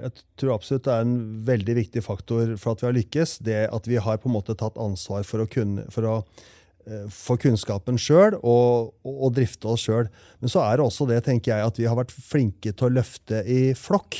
Jeg 0.00 0.12
tror 0.40 0.54
absolutt 0.56 0.86
det 0.86 0.92
er 0.94 1.04
en 1.04 1.16
veldig 1.46 1.74
viktig 1.82 2.02
faktor 2.04 2.54
for 2.60 2.72
at 2.72 2.82
vi 2.82 2.88
har 2.88 2.96
lykkes. 2.96 3.38
Det 3.44 3.58
at 3.68 3.88
vi 3.88 3.98
har 4.00 4.20
på 4.20 4.30
en 4.30 4.36
måte 4.38 4.56
tatt 4.56 4.78
ansvar 4.80 5.26
for 5.28 5.44
å, 5.44 5.48
kunne, 5.50 5.84
for 5.92 6.08
å 6.08 6.14
uh, 6.22 7.04
få 7.12 7.36
kunnskapen 7.42 8.00
sjøl 8.00 8.38
og, 8.40 8.94
og, 9.04 9.12
og, 9.12 9.34
drifte 9.36 9.68
oss 9.68 9.84
sjøl. 9.84 10.08
Men 10.40 10.52
så 10.52 10.64
er 10.64 10.78
det 10.78 10.86
også 10.86 11.08
det 11.10 11.20
tenker 11.28 11.52
jeg, 11.52 11.68
at 11.68 11.82
vi 11.82 11.88
har 11.90 11.98
vært 11.98 12.14
flinke 12.14 12.72
til 12.72 12.88
å 12.88 12.96
løfte 12.96 13.44
i 13.44 13.60
flokk. 13.76 14.16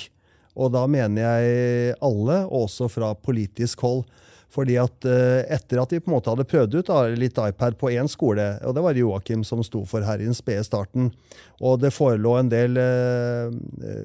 Og 0.56 0.72
da 0.72 0.86
mener 0.88 1.24
jeg 1.24 1.96
alle, 2.04 2.42
og 2.46 2.68
også 2.68 2.88
fra 2.92 3.12
politisk 3.16 3.84
hold. 3.84 4.06
Fordi 4.52 4.76
at 4.80 5.06
uh, 5.08 5.42
Etter 5.52 5.80
at 5.82 5.92
vi 5.92 6.00
på 6.00 6.10
en 6.10 6.16
måte 6.16 6.32
hadde 6.32 6.46
prøvd 6.48 6.78
ut 6.78 6.92
litt 7.18 7.38
iPad 7.40 7.76
på 7.80 7.90
én 7.94 8.08
skole, 8.10 8.46
og 8.64 8.76
det 8.76 8.84
var 8.84 8.98
Joakim 8.98 9.44
som 9.46 9.62
sto 9.66 9.82
for 9.88 10.06
her 10.06 10.22
i 10.22 10.28
den 10.28 10.36
spede 10.36 10.64
starten, 10.66 11.10
og 11.60 11.80
det 11.82 11.94
forelå 11.94 12.36
en 12.38 12.50
del 12.52 12.78
uh, 12.78 13.50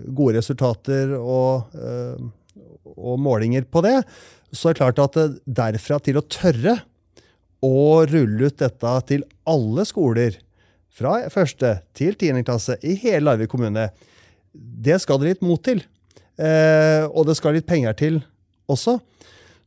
gode 0.10 0.40
resultater 0.40 1.14
og, 1.18 1.72
og, 2.96 3.18
målinger 3.22 3.68
på 3.70 3.84
det, 3.86 4.00
så 4.52 4.70
er 4.70 4.76
det 4.76 4.82
klart 4.82 5.02
at 5.04 5.20
derfra 5.46 6.00
til 6.04 6.20
å 6.20 6.26
tørre 6.26 6.80
å 7.62 8.02
rulle 8.10 8.50
ut 8.50 8.58
dette 8.58 8.94
til 9.08 9.26
alle 9.48 9.86
skoler, 9.88 10.40
fra 10.92 11.22
første 11.32 11.78
til 11.96 12.18
tiende 12.20 12.44
klasse 12.44 12.76
i 12.84 12.98
hele 13.00 13.30
Larvik 13.30 13.54
kommune, 13.54 13.86
det 14.52 14.98
skal 15.00 15.22
det 15.22 15.30
litt 15.30 15.46
mot 15.46 15.62
til. 15.64 15.80
og 16.36 17.30
det 17.30 17.38
skal 17.40 17.56
litt 17.56 17.70
penger 17.70 17.96
til 17.96 18.18
også. 18.68 18.98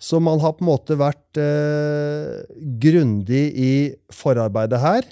Så 0.05 0.21
man 0.21 0.43
har 0.43 0.57
på 0.57 0.64
en 0.64 0.69
måte 0.69 0.97
vært 1.01 1.38
eh, 1.40 2.43
grundig 2.83 3.45
i 3.57 3.75
forarbeidet 4.12 4.81
her. 4.83 5.07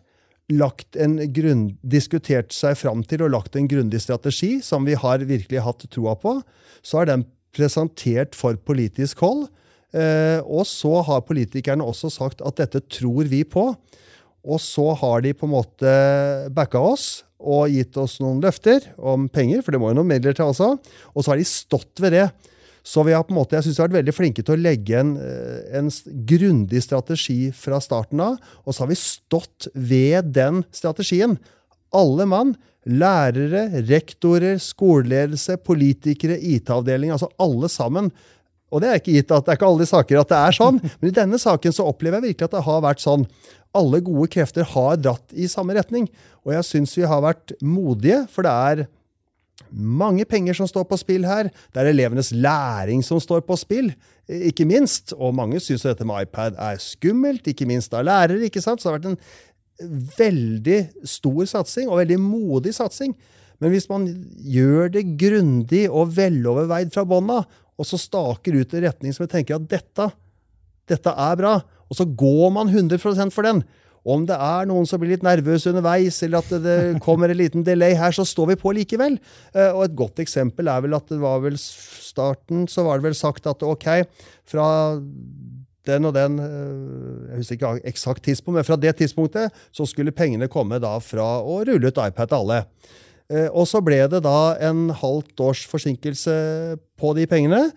Grunn, 0.53 1.63
diskutert 1.81 2.53
seg 2.53 2.77
fram 2.77 3.01
til 3.09 3.25
og 3.25 3.33
lagt 3.33 3.57
en 3.57 3.71
grundig 3.71 4.03
strategi 4.05 4.59
som 4.65 4.85
vi 4.85 4.99
har 4.99 5.25
virkelig 5.25 5.63
hatt 5.65 5.87
troa 5.95 6.13
på. 6.21 6.37
Så 6.85 7.01
er 7.01 7.09
den 7.09 7.25
presentert 7.57 8.37
for 8.37 8.59
politisk 8.61 9.25
hold. 9.25 9.47
Eh, 9.97 10.41
og 10.45 10.67
så 10.69 11.01
har 11.09 11.25
politikerne 11.29 11.85
også 11.85 12.13
sagt 12.13 12.45
at 12.45 12.61
dette 12.61 12.85
tror 12.93 13.29
vi 13.33 13.43
på. 13.49 13.71
Og 14.43 14.61
så 14.61 14.91
har 14.99 15.23
de 15.25 15.33
på 15.33 15.47
en 15.49 15.55
måte 15.55 15.91
backa 16.53 16.81
oss 16.83 17.23
og 17.43 17.73
gitt 17.73 17.97
oss 17.99 18.19
noen 18.23 18.43
løfter 18.43 18.85
om 18.99 19.29
penger, 19.31 19.63
for 19.63 19.75
det 19.75 19.81
må 19.83 19.91
jo 19.91 19.99
noen 19.99 20.11
midler 20.13 20.37
til 20.37 20.51
også. 20.51 20.75
Og 21.15 21.23
så 21.23 21.33
har 21.33 21.41
de 21.41 21.49
stått 21.49 22.03
ved 22.03 22.19
det. 22.19 22.27
Så 22.83 23.05
vi 23.07 23.15
har 23.15 23.23
på 23.23 23.31
en 23.31 23.39
måte, 23.39 23.55
jeg 23.55 23.69
synes 23.69 23.79
vi 23.79 23.83
har 23.83 23.91
vært 23.91 24.01
veldig 24.01 24.15
flinke 24.17 24.43
til 24.43 24.57
å 24.57 24.63
legge 24.63 24.99
en, 24.99 25.15
eh, 25.17 25.79
en 25.79 25.91
grundig 26.27 26.83
strategi 26.83 27.53
fra 27.55 27.79
starten 27.81 28.21
av. 28.21 28.39
Og 28.67 28.75
så 28.75 28.83
har 28.83 28.91
vi 28.91 28.99
stått 28.99 29.69
ved 29.75 30.33
den 30.35 30.65
strategien. 30.75 31.39
Alle 31.95 32.27
mann. 32.27 32.57
Lærere, 32.83 33.69
rektorer, 33.87 34.59
skoleledelse, 34.59 35.57
politikere, 35.63 36.35
IT-avdeling. 36.35 37.13
Altså 37.15 37.31
alle 37.39 37.69
sammen. 37.71 38.11
Og 38.73 38.81
det 38.83 38.89
er 38.89 38.99
ikke 38.99 39.15
gitt 39.15 39.31
at 39.31 39.45
det 39.45 39.53
er 39.53 39.61
ikke 39.61 39.71
alle 39.71 39.87
saker 39.87 40.19
at 40.19 40.33
det 40.33 40.41
er 40.41 40.57
sånn, 40.57 40.81
men 40.99 41.11
i 41.11 41.15
denne 41.15 41.39
saken 41.39 41.75
så 41.77 41.87
opplever 41.87 42.19
jeg 42.19 42.33
virkelig 42.33 42.49
at 42.49 42.57
det 42.57 42.65
har 42.67 42.83
vært 42.83 43.05
sånn. 43.05 43.27
Alle 43.77 44.03
gode 44.05 44.27
krefter 44.33 44.67
har 44.69 44.99
dratt 45.01 45.33
i 45.33 45.47
samme 45.47 45.77
retning. 45.79 46.09
Og 46.43 46.57
jeg 46.57 46.67
syns 46.67 46.97
vi 46.99 47.07
har 47.07 47.23
vært 47.23 47.55
modige, 47.63 48.25
for 48.33 48.43
det 48.43 48.53
er 48.53 48.85
mange 49.73 50.25
penger 50.29 50.57
som 50.57 50.69
står 50.69 50.85
på 50.89 50.99
spill 51.01 51.25
her. 51.29 51.49
Det 51.73 51.81
er 51.81 51.91
elevenes 51.91 52.33
læring 52.35 53.03
som 53.05 53.21
står 53.23 53.45
på 53.47 53.57
spill, 53.61 53.93
ikke 54.29 54.67
minst. 54.69 55.15
Og 55.17 55.35
mange 55.37 55.61
syns 55.63 55.87
dette 55.87 56.07
med 56.09 56.27
iPad 56.27 56.59
er 56.61 56.81
skummelt, 56.83 57.47
ikke 57.49 57.69
minst 57.69 57.95
av 57.97 58.07
lærere. 58.09 58.45
ikke 58.47 58.63
sant? 58.65 58.83
Så 58.83 58.89
det 58.89 58.93
har 58.93 59.01
vært 59.01 59.13
en 59.13 60.09
veldig 60.19 60.81
stor 61.09 61.45
satsing, 61.57 61.89
og 61.89 62.03
veldig 62.03 62.21
modig 62.21 62.75
satsing. 62.77 63.15
Men 63.63 63.71
hvis 63.71 63.89
man 63.91 64.09
gjør 64.43 64.91
det 64.91 65.05
grundig 65.21 65.85
og 65.91 66.17
veloverveid 66.17 66.93
fra 66.95 67.05
bånda, 67.07 67.43
og 67.79 67.89
så 67.89 67.99
staker 67.99 68.59
ut 68.59 68.75
en 68.75 68.85
retning 68.85 69.15
som 69.15 69.25
jeg 69.25 69.33
tenker 69.37 69.57
at 69.57 69.69
dette, 69.71 70.09
dette 70.91 71.15
er 71.15 71.39
bra, 71.39 71.55
og 71.89 71.97
så 71.97 72.07
går 72.07 72.51
man 72.55 72.71
100% 72.73 73.33
for 73.35 73.47
den, 73.47 73.63
om 74.03 74.25
det 74.27 74.35
er 74.35 74.67
noen 74.67 74.87
som 74.89 74.99
blir 74.99 75.15
litt 75.15 75.25
nervøse 75.27 75.71
underveis, 75.71 76.19
eller 76.27 76.43
at 76.43 76.63
det 76.65 76.77
kommer 77.05 77.31
en 77.31 77.39
liten 77.39 77.63
delay 77.67 77.95
her, 77.99 78.15
så 78.15 78.27
står 78.27 78.53
vi 78.53 78.59
på 78.59 78.75
likevel. 78.75 79.19
Eh, 79.55 79.71
og 79.71 79.87
et 79.87 79.97
godt 79.99 80.23
eksempel 80.25 80.71
er 80.71 80.83
vel 80.83 80.97
at 80.99 81.07
det 81.11 81.21
var 81.23 81.43
vel 81.45 81.59
starten 81.59 82.67
så 82.71 82.85
var 82.87 82.99
det 82.99 83.11
vel 83.11 83.19
sagt 83.19 83.47
at 83.51 83.63
ok, 83.63 83.87
fra 84.49 84.67
den 85.87 86.07
og 86.07 86.15
den 86.15 86.39
eh, 86.43 87.31
Jeg 87.31 87.39
husker 87.43 87.57
ikke 87.59 87.93
eksakt 87.93 88.27
tidspunkt, 88.27 88.59
men 88.59 88.67
fra 88.67 88.79
det 88.79 88.97
tidspunktet 88.99 89.55
så 89.75 89.87
skulle 89.87 90.15
pengene 90.15 90.51
komme 90.51 90.83
da 90.83 90.97
fra 91.03 91.39
å 91.39 91.63
rulle 91.63 91.95
ut 91.95 92.03
iPad 92.03 92.33
til 92.33 92.43
alle. 92.43 92.61
Eh, 93.31 93.49
og 93.49 93.71
så 93.71 93.83
ble 93.87 94.03
det 94.11 94.25
da 94.27 94.57
en 94.67 94.89
halvt 94.99 95.47
års 95.47 95.63
forsinkelse 95.71 96.35
på 96.99 97.15
de 97.19 97.31
pengene, 97.31 97.69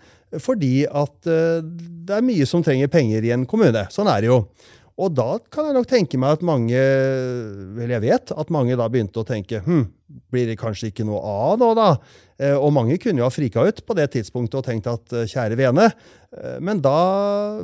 fordi 0.42 0.88
at 0.90 1.14
det 1.22 2.12
er 2.12 2.24
mye 2.26 2.44
som 2.50 2.60
trenger 2.66 2.90
penger 2.90 3.22
i 3.24 3.30
en 3.30 3.44
kommune. 3.46 3.84
Sånn 3.94 4.10
er 4.10 4.24
det 4.24 4.28
jo. 4.32 4.40
Og 4.96 5.12
da 5.12 5.36
kan 5.52 5.68
jeg 5.68 5.76
nok 5.76 5.88
tenke 5.90 6.18
meg 6.20 6.38
at 6.38 6.44
mange 6.46 6.80
Vel, 7.76 7.92
jeg 7.92 8.04
vet 8.06 8.32
at 8.32 8.52
mange 8.54 8.78
da 8.78 8.88
begynte 8.88 9.20
å 9.20 9.28
tenke 9.28 9.60
hm, 9.64 9.84
blir 10.32 10.46
det 10.48 10.56
kanskje 10.60 10.90
ikke 10.90 11.04
noe 11.04 11.20
av 11.20 11.58
nå, 11.60 11.72
da? 11.76 11.90
Eh, 12.36 12.52
og 12.52 12.68
mange 12.76 12.98
kunne 13.00 13.22
jo 13.22 13.26
ha 13.26 13.32
frika 13.32 13.64
ut 13.64 13.78
på 13.86 13.96
det 13.96 14.10
tidspunktet 14.12 14.58
og 14.58 14.66
tenkt 14.66 14.88
at 14.90 15.12
eh, 15.16 15.28
kjære 15.28 15.56
vene. 15.56 15.86
Eh, 16.36 16.58
men 16.64 16.82
da 16.84 16.96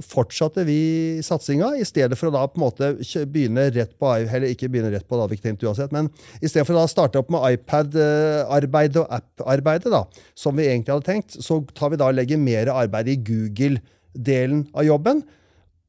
fortsatte 0.04 0.64
vi 0.68 1.20
satsinga, 1.24 1.74
i 1.76 1.84
stedet 1.88 2.16
for 2.18 2.30
å 2.30 2.34
da 2.34 2.46
på 2.48 2.58
en 2.58 2.64
måte 2.64 2.90
begynne 3.28 3.68
rett 3.74 3.92
på 4.00 4.14
eller 4.16 4.48
ikke 4.48 4.70
begynne 4.72 4.92
rett 4.94 5.06
på, 5.08 5.20
da, 5.20 5.28
vi 5.28 5.54
uansett, 5.68 5.92
men 5.92 6.08
i 6.40 6.48
stedet 6.48 6.64
for 6.66 6.76
å 6.76 6.82
da 6.82 6.88
starte 6.90 7.20
opp 7.20 7.32
med 7.32 7.44
iPad-arbeidet 7.58 9.04
og 9.04 9.12
app-arbeidet, 9.20 9.92
da, 9.92 10.06
som 10.34 10.56
vi 10.56 10.70
egentlig 10.70 10.96
hadde 10.96 11.08
tenkt, 11.08 11.36
så 11.44 11.60
tar 11.76 11.92
vi 11.92 12.00
da 12.00 12.08
og 12.08 12.16
legger 12.16 12.40
mer 12.40 12.72
arbeid 12.72 13.12
i 13.12 13.20
Google-delen 13.28 14.66
av 14.72 14.88
jobben. 14.88 15.22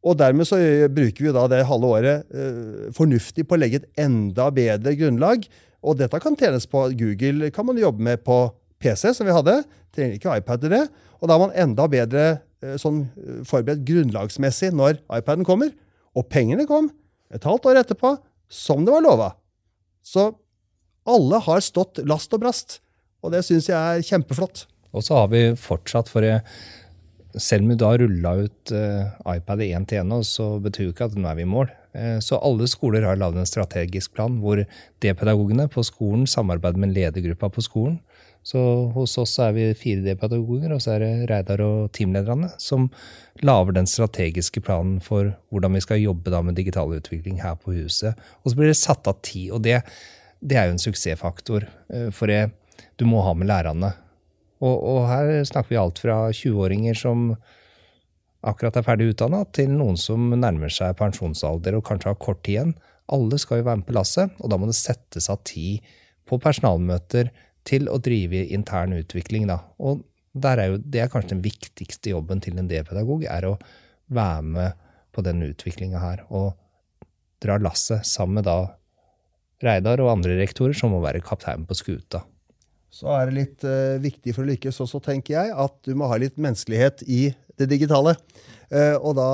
Og 0.03 0.17
dermed 0.19 0.47
så 0.47 0.59
bruker 0.91 1.25
vi 1.25 1.35
da 1.35 1.45
det 1.51 1.61
halve 1.69 1.91
året 1.97 2.33
uh, 2.35 2.89
fornuftig 2.95 3.45
på 3.47 3.55
å 3.55 3.61
legge 3.61 3.81
et 3.81 4.03
enda 4.03 4.49
bedre 4.53 4.95
grunnlag. 4.99 5.45
Og 5.83 5.99
dette 5.99 6.19
kan 6.23 6.35
tjenes 6.39 6.67
på 6.69 6.89
Google, 6.99 7.51
kan 7.55 7.67
man 7.67 7.79
jobbe 7.79 8.03
med 8.03 8.23
på 8.25 8.45
PC, 8.83 9.13
som 9.15 9.27
vi 9.27 9.35
hadde. 9.35 9.61
Trenger 9.95 10.19
ikke 10.19 10.35
iPad 10.41 10.63
til 10.63 10.75
det. 10.75 10.83
Og 11.21 11.29
da 11.29 11.37
er 11.37 11.43
man 11.45 11.55
enda 11.65 11.87
bedre 11.91 12.25
uh, 12.35 12.75
sånn 12.81 13.05
uh, 13.15 13.39
forberedt 13.47 13.85
grunnlagsmessig 13.87 14.73
når 14.75 14.99
iPaden 15.07 15.47
kommer. 15.47 15.71
Og 16.13 16.27
pengene 16.29 16.67
kom 16.69 16.91
et 17.33 17.47
halvt 17.47 17.71
år 17.71 17.81
etterpå, 17.81 18.17
som 18.51 18.83
det 18.85 18.93
var 18.93 19.07
lova. 19.07 19.31
Så 20.03 20.33
alle 21.09 21.39
har 21.47 21.63
stått 21.63 22.03
last 22.07 22.35
og 22.35 22.43
brast. 22.43 22.81
Og 23.23 23.31
det 23.31 23.43
syns 23.47 23.71
jeg 23.71 23.79
er 23.79 24.03
kjempeflott. 24.03 24.67
Og 24.93 25.03
så 25.05 25.17
har 25.17 25.31
vi 25.31 25.45
fortsatt, 25.57 26.11
for 26.11 26.25
jeg 26.25 26.43
selv 27.39 27.65
om 27.65 27.72
vi 27.74 27.80
da 27.82 27.93
rulla 27.98 28.34
ut 28.46 28.74
uh, 28.76 29.13
iPad 29.36 29.63
én 29.65 29.86
til 29.89 30.04
én, 30.04 30.13
så 30.26 30.58
betyr 30.62 30.89
jo 30.89 30.93
ikke 30.93 31.08
at 31.10 31.15
nå 31.17 31.30
er 31.30 31.39
vi 31.39 31.46
i 31.46 31.50
mål. 31.50 31.72
Uh, 31.96 32.19
så 32.24 32.39
alle 32.41 32.67
skoler 32.69 33.06
har 33.08 33.19
lagd 33.19 33.39
en 33.39 33.50
strategisk 33.50 34.13
plan 34.17 34.39
hvor 34.43 34.62
D-pedagogene 35.04 35.67
på 35.72 35.84
skolen 35.86 36.28
samarbeider 36.30 36.82
med 36.82 36.93
ledergruppa 36.96 37.50
på 37.54 37.65
skolen. 37.65 38.00
Så 38.43 38.60
hos 38.91 39.15
oss 39.22 39.38
er 39.39 39.54
vi 39.56 39.69
fire 39.80 40.04
D-pedagoger, 40.04 40.74
og 40.76 40.82
så 40.84 40.98
er 40.98 41.06
det 41.06 41.12
Reidar 41.32 41.63
og 41.63 41.93
teamlederne 41.96 42.52
som 42.60 42.89
lager 43.41 43.78
den 43.78 43.88
strategiske 43.88 44.62
planen 44.65 44.98
for 45.04 45.32
hvordan 45.54 45.78
vi 45.80 45.84
skal 45.86 46.04
jobbe 46.04 46.41
med 46.43 46.60
digital 46.60 46.91
utvikling 46.91 47.39
her 47.41 47.56
på 47.56 47.78
huset. 47.78 48.19
Og 48.43 48.52
så 48.52 48.60
blir 48.60 48.74
det 48.74 48.82
satt 48.82 49.08
av 49.08 49.22
tid, 49.24 49.54
og 49.56 49.63
det, 49.63 49.80
det 50.43 50.60
er 50.60 50.67
jo 50.67 50.76
en 50.76 50.86
suksessfaktor. 50.86 51.69
Uh, 51.88 52.12
for 52.12 52.30
det, 52.30 52.52
du 53.00 53.08
må 53.10 53.24
ha 53.24 53.34
med 53.38 53.48
lærerne. 53.50 53.96
Og, 54.63 54.78
og 54.80 55.02
her 55.10 55.43
snakker 55.47 55.73
vi 55.73 55.82
alt 55.82 55.99
fra 55.99 56.17
20-åringer 56.32 56.97
som 56.97 57.34
akkurat 58.43 58.78
er 58.80 58.86
ferdig 58.86 59.10
utdanna, 59.13 59.43
til 59.56 59.71
noen 59.71 59.99
som 59.99 60.32
nærmer 60.36 60.71
seg 60.71 60.95
pensjonsalder 60.99 61.78
og 61.78 61.86
kanskje 61.88 62.12
har 62.12 62.19
kort 62.21 62.43
tid 62.43 62.58
igjen. 62.58 62.73
Alle 63.13 63.39
skal 63.39 63.60
jo 63.60 63.67
være 63.67 63.82
med 63.82 63.88
på 63.88 63.95
lasset, 63.97 64.36
og 64.39 64.52
da 64.52 64.60
må 64.60 64.69
det 64.69 64.78
settes 64.80 65.30
av 65.32 65.41
tid 65.47 65.84
på 66.28 66.39
personalmøter 66.43 67.32
til 67.67 67.88
å 67.91 67.99
drive 68.04 68.45
intern 68.56 68.95
utvikling. 68.97 69.47
Da. 69.52 69.60
Og 69.84 70.04
er 70.43 70.63
jo, 70.71 70.80
det 70.80 71.04
er 71.04 71.12
kanskje 71.12 71.36
den 71.36 71.45
viktigste 71.45 72.13
jobben 72.15 72.43
til 72.43 72.60
en 72.60 72.69
D-pedagog, 72.71 73.28
er 73.28 73.47
å 73.47 73.58
være 74.13 74.47
med 74.56 74.86
på 75.15 75.23
den 75.26 75.43
utviklinga 75.45 76.04
her. 76.04 76.23
Og 76.32 76.54
dra 77.43 77.60
lasset 77.60 78.08
sammen 78.08 78.41
med 78.41 78.47
da 78.47 78.62
Reidar 79.63 80.02
og 80.04 80.10
andre 80.12 80.36
rektorer 80.36 80.76
som 80.76 80.91
må 80.91 80.97
være 80.99 81.23
kaptein 81.23 81.63
på 81.63 81.76
skuta 81.80 82.26
så 82.93 83.10
er 83.15 83.29
det 83.29 83.38
litt 83.39 83.63
uh, 83.65 83.97
viktig 84.01 84.36
for 84.36 84.45
å 84.45 84.51
lykkes 84.51 84.82
også, 84.86 85.01
tenker 85.01 85.36
jeg, 85.36 85.53
at 85.65 85.79
du 85.86 85.95
må 85.97 86.10
ha 86.12 86.19
litt 86.21 86.38
menneskelighet 86.41 87.01
i 87.10 87.23
det 87.58 87.67
digitale. 87.71 88.13
Uh, 88.69 88.97
og 88.99 89.15
da, 89.17 89.29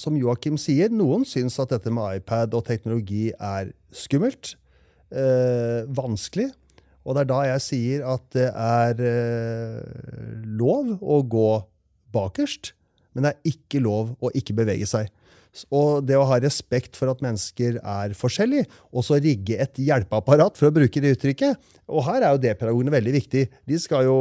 som 0.00 0.18
Joakim 0.20 0.58
sier, 0.60 0.92
noen 0.92 1.24
syns 1.28 1.56
at 1.62 1.72
dette 1.72 1.92
med 1.94 2.20
iPad 2.20 2.56
og 2.56 2.66
teknologi 2.68 3.30
er 3.38 3.72
skummelt. 3.94 4.54
Uh, 5.08 5.88
vanskelig. 5.96 6.50
Og 7.04 7.16
det 7.16 7.24
er 7.24 7.32
da 7.32 7.40
jeg 7.50 7.64
sier 7.64 8.04
at 8.08 8.24
det 8.32 8.46
er 8.48 9.00
lov 10.56 10.94
å 11.04 11.18
gå 11.28 11.50
bakerst, 12.16 12.72
men 13.12 13.26
det 13.26 13.34
er 13.34 13.52
ikke 13.52 13.82
lov 13.84 14.14
å 14.24 14.30
ikke 14.32 14.56
bevege 14.56 14.88
seg. 14.88 15.10
Og 15.70 16.02
det 16.06 16.16
å 16.18 16.26
ha 16.26 16.40
respekt 16.42 16.98
for 16.98 17.12
at 17.12 17.22
mennesker 17.24 17.78
er 17.78 18.14
forskjellige, 18.18 18.66
og 18.90 19.06
så 19.06 19.20
rigge 19.22 19.58
et 19.62 19.78
hjelpeapparat, 19.78 20.58
for 20.58 20.70
å 20.70 20.74
bruke 20.74 21.02
det 21.02 21.14
uttrykket. 21.16 21.70
Og 21.90 22.06
her 22.08 22.22
er 22.22 22.34
jo 22.34 22.42
D-pedagogene 22.42 22.94
veldig 22.94 23.14
viktig. 23.20 23.44
De 23.70 23.78
skal 23.78 24.08
jo 24.08 24.18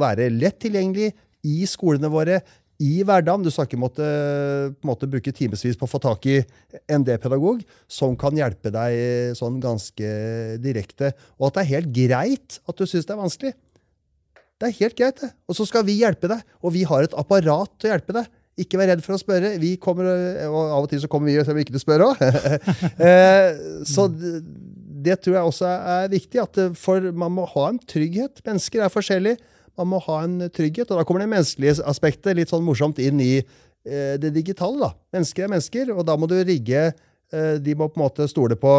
være 0.00 0.28
lett 0.34 0.60
tilgjengelige 0.64 1.14
i 1.48 1.64
skolene 1.68 2.12
våre, 2.12 2.42
i 2.82 3.04
hverdagen. 3.06 3.44
Du 3.44 3.52
skal 3.54 3.68
ikke 3.68 3.80
måtte, 3.80 4.06
måtte 4.86 5.08
bruke 5.10 5.32
timevis 5.34 5.78
på 5.78 5.86
å 5.86 5.90
få 5.90 6.00
tak 6.02 6.26
i 6.30 6.40
en 6.90 7.04
D-pedagog 7.06 7.62
som 7.90 8.16
kan 8.18 8.34
hjelpe 8.36 8.72
deg 8.74 9.36
sånn 9.38 9.60
ganske 9.62 10.10
direkte. 10.62 11.12
Og 11.38 11.48
at 11.48 11.58
det 11.58 11.64
er 11.64 11.72
helt 11.76 11.94
greit 11.94 12.58
at 12.64 12.80
du 12.80 12.84
syns 12.88 13.06
det 13.06 13.14
er 13.14 13.22
vanskelig. 13.22 13.54
Det 14.60 14.68
er 14.68 14.78
helt 14.80 14.98
greit, 14.98 15.20
det. 15.20 15.32
Og 15.50 15.56
så 15.58 15.66
skal 15.68 15.86
vi 15.86 15.98
hjelpe 16.00 16.30
deg. 16.30 16.42
Og 16.62 16.74
vi 16.76 16.84
har 16.88 17.06
et 17.06 17.16
apparat 17.18 17.72
til 17.78 17.90
å 17.90 17.94
hjelpe 17.94 18.14
deg. 18.16 18.28
Ikke 18.60 18.78
vær 18.78 18.92
redd 18.92 19.02
for 19.02 19.16
å 19.16 19.18
spørre. 19.18 19.56
Vi 19.58 19.74
kommer, 19.82 20.06
og 20.46 20.60
Av 20.62 20.84
og 20.84 20.90
til 20.92 21.00
så 21.02 21.10
kommer 21.10 21.30
vi 21.30 21.40
selv 21.40 21.56
om 21.56 21.58
vi 21.58 21.66
ikke 21.66 21.82
spør 21.82 22.08
òg. 22.10 22.22
Eh, 23.04 23.56
så 23.88 24.06
det 25.04 25.18
tror 25.24 25.36
jeg 25.36 25.48
også 25.50 25.68
er 25.68 26.12
viktig. 26.12 26.40
at 26.40 26.60
for 26.78 27.10
Man 27.12 27.34
må 27.34 27.44
ha 27.50 27.68
en 27.72 27.80
trygghet. 27.82 28.40
Mennesker 28.46 28.84
er 28.84 28.92
forskjellige. 28.92 29.40
Man 29.78 29.90
må 29.90 30.00
ha 30.06 30.22
en 30.24 30.38
trygghet. 30.54 30.90
Og 30.90 31.00
da 31.00 31.04
kommer 31.06 31.24
det 31.24 31.32
menneskelige 31.32 31.82
aspektet 31.84 32.38
litt 32.38 32.52
sånn 32.52 32.64
morsomt 32.64 33.00
inn 33.02 33.20
i 33.20 33.34
eh, 33.40 34.14
det 34.22 34.32
digitale. 34.36 34.78
da. 34.86 34.92
Mennesker 35.16 35.46
er 35.46 35.52
mennesker, 35.56 35.92
og 35.94 36.06
da 36.06 36.16
må 36.16 36.30
du 36.30 36.36
rigge 36.38 36.86
eh, 36.92 37.56
De 37.58 37.74
må 37.74 37.90
på 37.90 38.00
en 38.00 38.06
måte 38.06 38.28
stole 38.30 38.56
på 38.60 38.78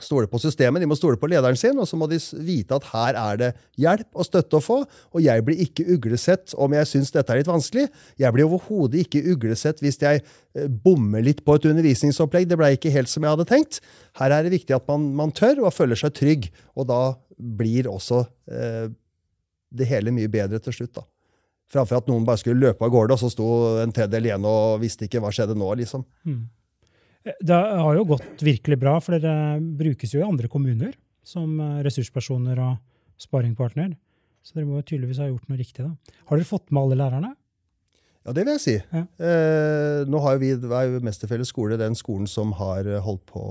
stole 0.00 0.28
på 0.30 0.40
systemet, 0.40 0.80
de 0.80 0.88
må 0.88 0.96
stole 0.96 1.18
på 1.20 1.28
lederen 1.28 1.58
sin, 1.58 1.76
og 1.80 1.88
så 1.88 1.98
må 2.00 2.08
de 2.08 2.16
vite 2.46 2.76
at 2.76 2.86
her 2.92 3.18
er 3.18 3.40
det 3.40 3.50
hjelp 3.80 4.08
og 4.16 4.26
støtte 4.26 4.56
å 4.56 4.64
få. 4.64 4.78
Og 5.12 5.20
jeg 5.24 5.44
blir 5.44 5.60
ikke 5.66 5.84
uglesett 5.94 6.54
om 6.56 6.72
jeg 6.76 6.88
syns 6.88 7.12
dette 7.12 7.34
er 7.34 7.42
litt 7.42 7.50
vanskelig. 7.50 7.88
Jeg 8.20 8.34
blir 8.34 8.48
overhodet 8.48 9.04
ikke 9.04 9.24
uglesett 9.34 9.82
hvis 9.84 10.00
jeg 10.02 10.22
eh, 10.22 10.70
bommer 10.84 11.24
litt 11.24 11.44
på 11.44 11.58
et 11.58 11.68
undervisningsopplegg. 11.68 12.48
Det 12.48 12.58
ble 12.60 12.72
ikke 12.76 12.94
helt 12.94 13.12
som 13.12 13.26
jeg 13.26 13.36
hadde 13.36 13.48
tenkt. 13.50 13.82
Her 14.20 14.32
er 14.32 14.46
det 14.46 14.54
viktig 14.56 14.76
at 14.78 14.88
man, 14.88 15.10
man 15.18 15.34
tør 15.36 15.66
og 15.66 15.76
føler 15.76 16.00
seg 16.00 16.16
trygg, 16.16 16.48
og 16.72 16.88
da 16.88 17.02
blir 17.36 17.90
også 17.90 18.24
eh, 18.48 18.88
det 19.72 19.88
hele 19.88 20.14
mye 20.14 20.30
bedre 20.32 20.60
til 20.62 20.80
slutt. 20.80 20.94
da. 21.02 21.06
Framfor 21.72 22.00
at 22.00 22.08
noen 22.10 22.24
bare 22.28 22.40
skulle 22.40 22.60
løpe 22.60 22.84
av 22.84 22.92
gårde, 22.92 23.16
og 23.16 23.20
så 23.20 23.30
sto 23.32 23.52
en 23.80 23.92
tredjedel 23.92 24.28
igjen 24.28 24.48
og 24.48 24.80
visste 24.82 25.08
ikke 25.08 25.20
hva 25.24 25.32
skjedde 25.32 25.56
nå. 25.56 25.68
liksom. 25.80 26.04
Mm. 26.28 26.42
Det 27.22 27.54
har 27.54 27.94
jo 27.96 28.06
gått 28.14 28.42
virkelig 28.42 28.78
bra, 28.82 28.96
for 29.02 29.14
dere 29.14 29.60
brukes 29.60 30.14
jo 30.14 30.22
i 30.22 30.26
andre 30.26 30.50
kommuner 30.50 30.94
som 31.26 31.54
eh, 31.60 31.82
ressurspersoner 31.86 32.58
og 32.62 32.80
sparringpartner. 33.22 33.94
Så 34.42 34.56
dere 34.56 34.66
må 34.66 34.80
jo 34.80 34.88
tydeligvis 34.88 35.22
ha 35.22 35.30
gjort 35.30 35.46
noe 35.50 35.60
riktig. 35.60 35.86
da. 35.86 36.18
Har 36.26 36.40
dere 36.40 36.48
fått 36.48 36.72
med 36.72 36.82
alle 36.82 36.98
lærerne? 36.98 37.32
Ja, 38.22 38.34
det 38.34 38.44
vil 38.46 38.54
jeg 38.54 38.62
si. 38.62 38.74
Ja. 38.94 39.02
Eh, 39.26 40.02
nå 40.10 40.18
har 40.22 40.38
vi, 40.38 40.52
er 40.54 40.84
jo 40.90 41.00
Mesterfelles 41.02 41.50
skole 41.50 41.78
den 41.78 41.96
skolen 41.98 42.28
som 42.30 42.52
har 42.58 42.86
eh, 42.86 43.02
holdt 43.02 43.24
på 43.30 43.42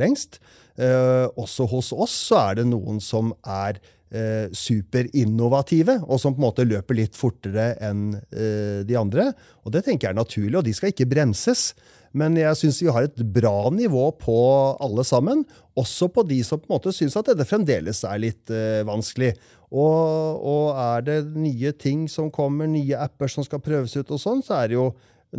lengst. 0.00 0.38
Eh, 0.76 1.26
også 1.36 1.68
hos 1.72 1.92
oss 1.92 2.14
så 2.30 2.40
er 2.46 2.60
det 2.60 2.66
noen 2.70 3.00
som 3.04 3.34
er 3.44 3.80
eh, 4.08 4.48
superinnovative, 4.56 5.98
og 6.04 6.20
som 6.22 6.32
på 6.32 6.40
en 6.40 6.46
måte 6.48 6.64
løper 6.68 6.96
litt 6.96 7.18
fortere 7.18 7.74
enn 7.84 8.14
eh, 8.16 8.80
de 8.88 8.96
andre. 8.96 9.30
Og 9.64 9.76
det 9.76 9.84
tenker 9.84 10.08
jeg 10.08 10.16
er 10.16 10.22
naturlig, 10.22 10.56
og 10.60 10.64
de 10.68 10.76
skal 10.76 10.94
ikke 10.94 11.08
bremses. 11.12 11.70
Men 12.16 12.36
jeg 12.38 12.56
syns 12.56 12.78
vi 12.80 12.92
har 12.92 13.04
et 13.04 13.22
bra 13.34 13.68
nivå 13.74 14.08
på 14.20 14.36
alle 14.82 15.04
sammen. 15.04 15.44
Også 15.76 16.08
på 16.12 16.24
de 16.28 16.40
som 16.46 16.60
på 16.60 16.70
en 16.70 16.76
måte 16.78 16.94
syns 16.96 17.16
at 17.18 17.28
dette 17.28 17.44
fremdeles 17.48 18.00
er 18.08 18.22
litt 18.22 18.52
uh, 18.52 18.80
vanskelig. 18.88 19.34
Og, 19.66 20.40
og, 20.40 20.66
er 20.78 21.04
det 21.04 21.18
nye 21.36 21.74
ting 21.76 22.06
som 22.08 22.30
kommer, 22.32 22.70
nye 22.70 22.96
apper 23.02 23.28
som 23.28 23.44
skal 23.44 23.60
prøves 23.64 23.96
ut, 23.98 24.12
og 24.14 24.22
sånn, 24.22 24.44
så 24.46 24.60
er 24.60 24.70
det 24.70 24.78
jo 24.78 24.86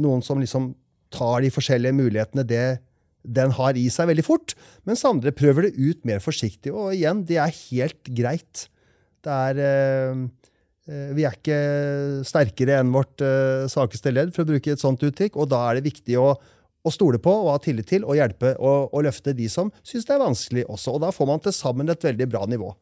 noen 0.04 0.22
som 0.26 0.42
liksom 0.44 0.74
tar 1.14 1.42
de 1.46 1.52
forskjellige 1.54 1.96
mulighetene 1.96 2.44
det 2.46 2.66
den 3.28 3.52
har 3.56 3.76
i 3.80 3.88
seg 3.92 4.10
veldig 4.12 4.26
fort. 4.28 4.54
Mens 4.88 5.06
andre 5.08 5.34
prøver 5.36 5.68
det 5.68 5.78
ut 5.80 6.04
mer 6.08 6.22
forsiktig. 6.24 6.72
Og 6.72 6.94
igjen, 6.96 7.24
det 7.28 7.40
er 7.42 7.56
helt 7.72 8.12
greit. 8.16 8.68
Det 9.26 9.40
er 9.50 9.64
uh, 10.14 10.28
Vi 11.18 11.26
er 11.28 11.34
ikke 11.36 11.58
sterkere 12.28 12.78
enn 12.84 12.94
vårt 12.94 13.24
uh, 13.26 13.66
svakeste 13.72 14.14
ledd, 14.14 14.36
for 14.36 14.46
å 14.46 14.52
bruke 14.54 14.76
et 14.76 14.84
sånt 14.84 15.04
uttrykk. 15.04 15.40
Og 15.42 15.50
da 15.52 15.66
er 15.68 15.80
det 15.80 15.90
viktig 15.90 16.20
å 16.22 16.36
å 16.88 16.94
stole 16.94 17.20
på 17.22 17.34
og 17.44 17.54
ha 17.54 17.62
tillit 17.64 17.90
til 17.92 18.06
og 18.08 18.18
hjelpe 18.18 18.56
og, 18.58 18.90
og 18.92 19.06
løfte 19.08 19.36
de 19.38 19.48
som 19.52 19.72
syns 19.86 20.08
det 20.08 20.16
er 20.16 20.24
vanskelig 20.24 20.68
også. 20.68 20.96
Og 20.96 21.04
da 21.06 21.14
får 21.16 21.30
man 21.30 21.44
til 21.44 21.56
sammen 21.56 21.92
et 21.92 22.04
veldig 22.08 22.30
bra 22.32 22.46
nivå. 22.50 22.74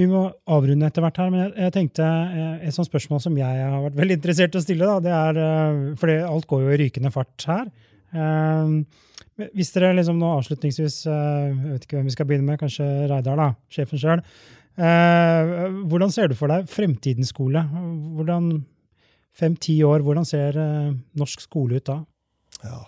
Vi 0.00 0.08
må 0.08 0.24
avrunde 0.48 0.88
etter 0.88 1.04
hvert 1.04 1.18
her, 1.20 1.30
men 1.32 1.52
jeg, 1.52 1.72
tenkte 1.74 2.04
eh, 2.04 2.66
et 2.68 2.74
sånt 2.74 2.88
spørsmål 2.88 3.20
som 3.20 3.36
jeg 3.36 3.64
har 3.68 3.82
vært 3.84 3.98
veldig 3.98 4.16
interessert 4.18 4.56
i 4.56 4.60
å 4.60 4.64
stille, 4.64 4.88
da, 4.88 5.02
det 5.04 5.12
er, 5.12 5.80
For 6.00 6.12
alt 6.16 6.48
går 6.48 6.64
jo 6.64 6.72
i 6.72 6.78
rykende 6.80 7.12
fart 7.12 7.48
her. 7.50 7.68
Eh, 8.12 9.48
hvis 9.56 9.72
dere 9.74 9.94
liksom 9.96 10.18
nå 10.20 10.28
avslutningsvis 10.36 10.96
Jeg 11.08 11.52
vet 11.56 11.84
ikke 11.86 11.96
hvem 11.96 12.08
vi 12.10 12.12
skal 12.14 12.26
begynne 12.28 12.46
med, 12.46 12.60
kanskje 12.60 12.88
Reidar, 13.10 13.40
da, 13.40 13.46
sjefen 13.72 14.00
sjøl. 14.00 14.20
Hvordan 14.72 16.12
ser 16.12 16.30
du 16.30 16.36
for 16.36 16.52
deg 16.52 16.68
fremtidens 16.70 17.32
skole? 17.32 17.60
Hvordan 18.16 18.52
fem-ti 19.36 19.80
år, 19.86 20.02
hvordan 20.04 20.26
ser 20.28 20.58
eh, 20.60 20.96
norsk 21.18 21.46
skole 21.46 21.80
ut 21.80 21.88
da? 21.88 22.02
Ja, 22.62 22.82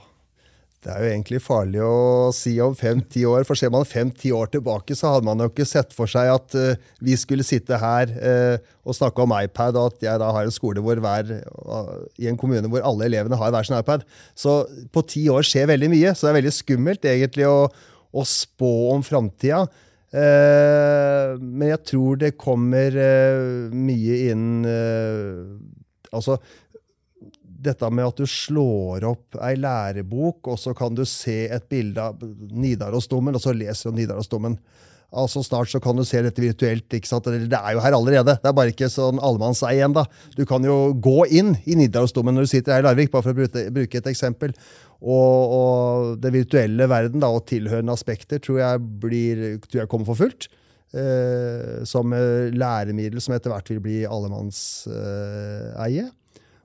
Det 0.84 0.92
er 0.92 1.01
jo 1.01 1.12
egentlig 1.14 1.38
farlig 1.40 1.80
å 1.80 2.30
si 2.36 2.59
om 2.61 2.74
fem-ti 2.76 3.22
år. 3.24 3.47
For 3.49 3.57
ser 3.57 3.70
man 3.72 3.86
fem-ti 3.88 4.28
år 4.36 4.51
tilbake, 4.53 4.92
så 4.92 5.14
hadde 5.14 5.24
man 5.24 5.40
jo 5.40 5.49
ikke 5.49 5.64
sett 5.64 5.95
for 5.97 6.11
seg 6.11 6.28
at 6.28 6.57
uh, 6.61 6.74
vi 7.01 7.16
skulle 7.16 7.47
sitte 7.47 7.78
her 7.80 8.11
uh, 8.12 8.59
og 8.84 8.99
snakke 8.99 9.24
om 9.24 9.32
iPad, 9.32 9.78
og 9.80 9.95
at 9.95 10.05
jeg 10.05 10.20
da 10.20 10.28
har 10.36 10.45
en 10.45 10.53
skole 10.53 10.84
hvor 10.84 11.01
hver, 11.01 11.30
uh, 11.64 11.95
i 12.20 12.28
en 12.28 12.36
kommune 12.36 12.68
hvor 12.68 12.84
alle 12.84 13.09
elevene 13.09 13.38
har 13.40 13.55
hver 13.55 13.64
sin 13.64 13.78
iPad. 13.78 14.05
Så 14.36 14.59
på 14.92 15.07
ti 15.09 15.24
år 15.32 15.49
skjer 15.49 15.72
veldig 15.72 15.88
mye, 15.95 16.12
så 16.12 16.26
det 16.28 16.34
er 16.34 16.38
veldig 16.42 16.53
skummelt 16.59 17.09
egentlig 17.09 17.49
å, 17.49 17.64
å 18.12 18.26
spå 18.28 18.74
om 18.92 19.07
framtida. 19.07 19.64
men 20.14 21.64
jeg 21.66 21.80
tror 21.88 22.20
det 22.20 22.36
kommer 22.38 22.95
mye 23.72 24.18
inn 24.30 24.61
Altså, 26.14 26.38
dette 27.64 27.90
med 27.92 28.10
at 28.10 28.20
du 28.20 28.28
slår 28.28 29.06
opp 29.08 29.38
ei 29.44 29.54
lærebok, 29.60 30.52
og 30.52 30.60
så 30.60 30.74
kan 30.76 30.96
du 30.96 31.04
se 31.08 31.44
et 31.52 31.68
bilde 31.70 32.02
av 32.02 32.20
Nidarosdomen, 32.52 33.36
og 33.36 33.44
så 33.44 33.54
leser 33.56 33.90
du 33.90 34.00
Nidarosdomen. 34.00 34.58
Altså 35.14 35.44
Snart 35.46 35.70
så 35.70 35.78
kan 35.78 35.94
du 35.94 36.02
se 36.06 36.18
dette 36.24 36.42
virtuelt. 36.42 36.88
ikke 36.90 37.06
sant? 37.06 37.28
Det 37.28 37.54
er 37.54 37.76
jo 37.76 37.82
her 37.84 37.94
allerede. 37.94 38.34
Det 38.42 38.50
er 38.50 38.56
bare 38.56 38.72
ikke 38.72 38.90
sånn 38.90 39.20
allemannseie 39.22 39.84
ennå. 39.86 40.02
Du 40.34 40.42
kan 40.48 40.64
jo 40.66 40.90
gå 40.98 41.28
inn 41.30 41.54
i 41.70 41.76
Nidarosdomen 41.78 42.34
når 42.34 42.48
du 42.48 42.50
sitter 42.50 42.74
her 42.74 42.82
i 42.82 42.88
Larvik, 42.88 43.12
bare 43.12 43.28
for 43.28 43.30
å 43.30 43.70
bruke 43.76 44.00
et 44.00 44.10
eksempel. 44.10 44.56
Og, 45.04 45.54
og 45.54 46.18
det 46.18 46.34
virtuelle 46.34 46.88
verden 46.90 47.22
da, 47.22 47.30
og 47.30 47.46
tilhørende 47.46 47.94
aspekter 47.94 48.42
tror 48.42 48.58
jeg, 48.64 48.84
blir, 49.04 49.46
tror 49.68 49.84
jeg 49.84 49.92
kommer 49.92 50.10
for 50.10 50.24
fullt 50.24 50.50
som 50.95 52.12
læremiddel 52.14 53.18
som 53.22 53.34
etter 53.34 53.51
hvert 53.51 53.70
vil 53.72 53.80
bli 53.82 53.97
allemannseie. 54.07 56.05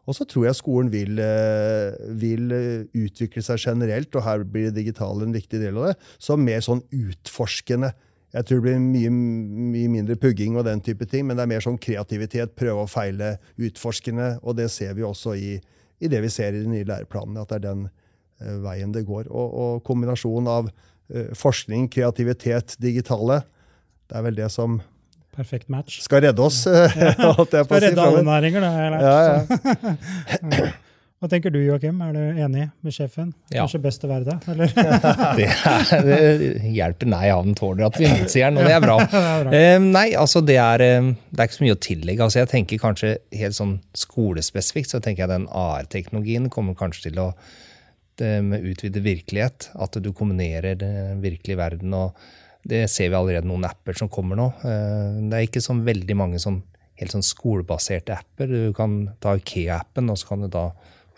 Og 0.09 0.17
så 0.17 0.25
tror 0.25 0.47
jeg 0.47 0.57
skolen 0.57 0.89
vil, 0.89 1.19
eh, 1.21 1.93
vil, 2.17 2.49
utvikle 2.97 3.43
seg 3.45 3.61
generelt, 3.61 4.15
og 4.15 4.25
her 4.25 4.43
blir 4.43 4.69
det 4.69 4.80
digitale 4.82 5.25
en 5.25 5.36
viktig 5.36 5.61
del 5.61 5.77
av 5.77 5.91
det, 5.91 5.97
som 6.17 6.41
mer 6.41 6.63
sånn 6.65 6.82
utforskende. 6.89 7.93
Jeg 8.34 8.45
tror 8.45 8.57
det 8.57 8.65
blir 8.65 8.80
mye, 8.82 9.11
mye, 9.11 9.89
mindre 9.89 10.17
pugging 10.17 10.57
og 10.57 10.65
den 10.65 10.82
type 10.82 11.05
ting, 11.09 11.27
men 11.27 11.38
det 11.38 11.45
er 11.45 11.53
mer 11.53 11.65
sånn 11.65 11.77
kreativitet, 11.82 12.55
prøve 12.57 12.86
og 12.86 12.89
feile, 12.89 13.38
utforskende. 13.57 14.39
Og 14.41 14.57
det 14.57 14.69
ser 14.73 14.95
vi 14.97 15.05
også 15.05 15.36
i, 15.38 15.55
i 16.01 16.09
det 16.09 16.21
vi 16.25 16.30
ser 16.34 16.53
i 16.53 16.63
de 16.63 16.69
nye 16.69 16.89
læreplanene, 16.89 17.41
at 17.41 17.49
det 17.49 17.59
er 17.59 17.65
den 17.67 17.88
uh, 17.89 18.57
veien 18.65 18.93
det 18.93 19.05
går. 19.05 19.30
Og, 19.30 19.53
og 19.63 19.84
kombinasjonen 19.86 20.49
av 20.49 20.71
forskning, 21.34 21.88
kreativitet, 21.89 22.75
digitale, 22.77 23.39
det 24.10 24.18
er 24.18 24.26
vel 24.26 24.38
det 24.39 24.49
som 24.53 24.80
Perfekt 25.39 25.70
match. 25.72 26.01
skal 26.03 26.24
redde 26.26 26.41
oss. 26.43 26.66
Ja. 26.70 27.34
skal 27.47 27.82
redde 27.86 28.03
alle 28.03 28.24
næringer, 28.26 28.66
har 28.66 28.82
jeg 28.84 28.93
lært. 28.93 29.03
Ja, 29.07 29.18
ja. 29.24 30.70
Hva 31.20 31.28
tenker 31.28 31.51
du, 31.51 31.57
Joakim? 31.60 31.97
Er 31.99 32.14
du 32.16 32.20
enig 32.39 32.66
med 32.80 32.93
sjefen? 32.95 33.34
Ja. 33.51 33.66
Kanskje 33.66 33.82
best 33.84 34.05
å 34.07 34.10
være 34.10 34.24
det? 34.30 34.36
Eller? 34.53 34.70
det, 35.36 35.47
er, 35.51 36.05
det, 36.05 36.20
hjelper 36.72 37.10
nei, 37.12 37.26
han 37.28 37.57
tåler 37.60 37.89
at 37.89 37.99
vi 37.99 38.07
motsier 38.07 38.47
den, 38.47 38.62
og 38.62 38.70
det 38.70 38.76
er 38.78 38.86
bra. 38.86 38.95
det 39.03 39.20
er 39.20 39.43
bra. 39.43 39.57
Eh, 39.60 39.76
nei, 39.84 40.05
altså 40.16 40.39
det 40.47 40.55
er, 40.64 40.86
eh, 40.86 41.10
det 41.28 41.41
er, 41.41 41.49
ikke 41.49 41.57
så 41.57 41.66
mye 41.66 41.76
å 41.76 41.82
tillegge. 41.89 42.24
Altså 42.24 42.39
jeg 42.39 42.51
tenker 42.53 42.80
kanskje 42.80 43.12
helt 43.36 43.57
sånn 43.57 43.76
skolespesifikt 43.99 44.95
så 44.95 45.03
tenker 45.03 45.26
jeg 45.26 45.34
den 45.34 45.49
AR-teknologien 45.51 46.47
kommer 46.53 46.80
kanskje 46.80 47.10
til 47.10 47.20
å 47.28 47.34
med 48.20 48.66
utvide 48.68 49.03
virkelighet. 49.03 49.70
At 49.80 49.99
du 49.99 50.10
kombinerer 50.16 50.80
den 50.80 51.20
virkelige 51.24 51.60
verden 51.60 51.99
og 51.99 52.16
det 52.68 52.86
ser 52.91 53.12
vi 53.12 53.18
allerede 53.18 53.47
noen 53.47 53.68
apper 53.70 53.97
som 53.97 54.12
kommer 54.12 54.39
nå. 54.39 54.49
Eh, 54.68 55.20
det 55.30 55.38
er 55.38 55.47
ikke 55.47 55.64
sånn 55.64 55.86
veldig 55.88 56.18
mange 56.20 56.41
sånn, 56.41 56.62
helt 56.99 57.16
sånn 57.16 57.26
skolebaserte 57.26 58.18
apper. 58.18 58.51
Du 58.51 58.74
kan 58.76 59.01
ta 59.24 59.38
Ikea-appen, 59.39 60.12
og 60.12 60.20
så 60.20 60.34
kan 60.34 60.45
du 60.45 60.49
da 60.51 60.70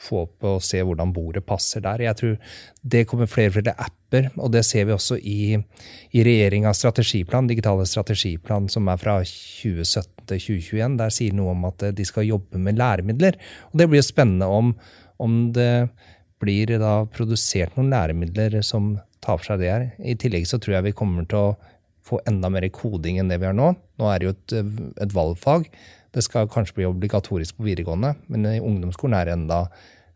få 0.01 0.23
opp 0.25 0.45
og 0.49 0.63
se 0.65 0.81
hvordan 0.81 1.11
bordet 1.13 1.43
passer 1.45 1.83
der. 1.85 2.01
Jeg 2.07 2.17
tror 2.17 2.55
det 2.93 3.03
kommer 3.09 3.29
flere 3.29 3.51
og 3.51 3.57
flere 3.57 3.75
apper, 3.85 4.29
og 4.37 4.53
det 4.53 4.63
ser 4.67 4.87
vi 4.89 4.95
også 4.95 5.17
i, 5.19 5.57
i 6.17 6.23
regjeringas 6.25 6.81
strategiplan, 6.81 7.49
digitale 7.49 7.85
strategiplan 7.89 8.69
som 8.71 8.89
er 8.91 9.01
fra 9.01 9.19
2017 9.25 10.25
til 10.31 10.41
2021. 10.47 10.97
Der 11.01 11.13
sier 11.13 11.37
noe 11.37 11.53
om 11.53 11.69
at 11.69 11.85
de 11.97 12.07
skal 12.07 12.29
jobbe 12.29 12.61
med 12.61 12.81
læremidler. 12.81 13.37
Og 13.71 13.81
det 13.81 13.89
blir 13.89 14.01
jo 14.01 14.09
spennende 14.09 14.49
om, 14.49 14.73
om 15.21 15.37
det 15.53 15.71
blir 16.41 16.73
da 16.81 17.03
produsert 17.13 17.77
noen 17.77 17.93
læremidler 17.93 18.61
som 18.65 18.95
ta 19.21 19.37
for 19.37 19.47
seg 19.47 19.61
det 19.61 19.71
her. 19.71 19.87
I 20.01 20.17
tillegg 20.19 20.47
så 20.49 20.59
tror 20.61 20.77
jeg 20.77 20.89
vi 20.89 20.97
kommer 20.97 21.27
til 21.29 21.39
å 21.39 21.55
få 22.07 22.19
enda 22.27 22.49
mer 22.49 22.65
koding 22.73 23.19
enn 23.21 23.29
det 23.31 23.39
vi 23.41 23.47
har 23.47 23.57
nå. 23.57 23.71
Nå 24.01 24.09
er 24.09 24.19
det 24.19 24.27
jo 24.27 24.35
et, 24.35 24.53
et 25.05 25.15
valgfag. 25.15 25.67
Det 26.11 26.23
skal 26.25 26.49
kanskje 26.51 26.81
bli 26.81 26.89
obligatorisk 26.89 27.57
på 27.57 27.67
videregående, 27.69 28.15
men 28.31 28.47
i 28.49 28.59
ungdomsskolen 28.59 29.15
er 29.15 29.29
det 29.29 29.35
enda 29.37 29.59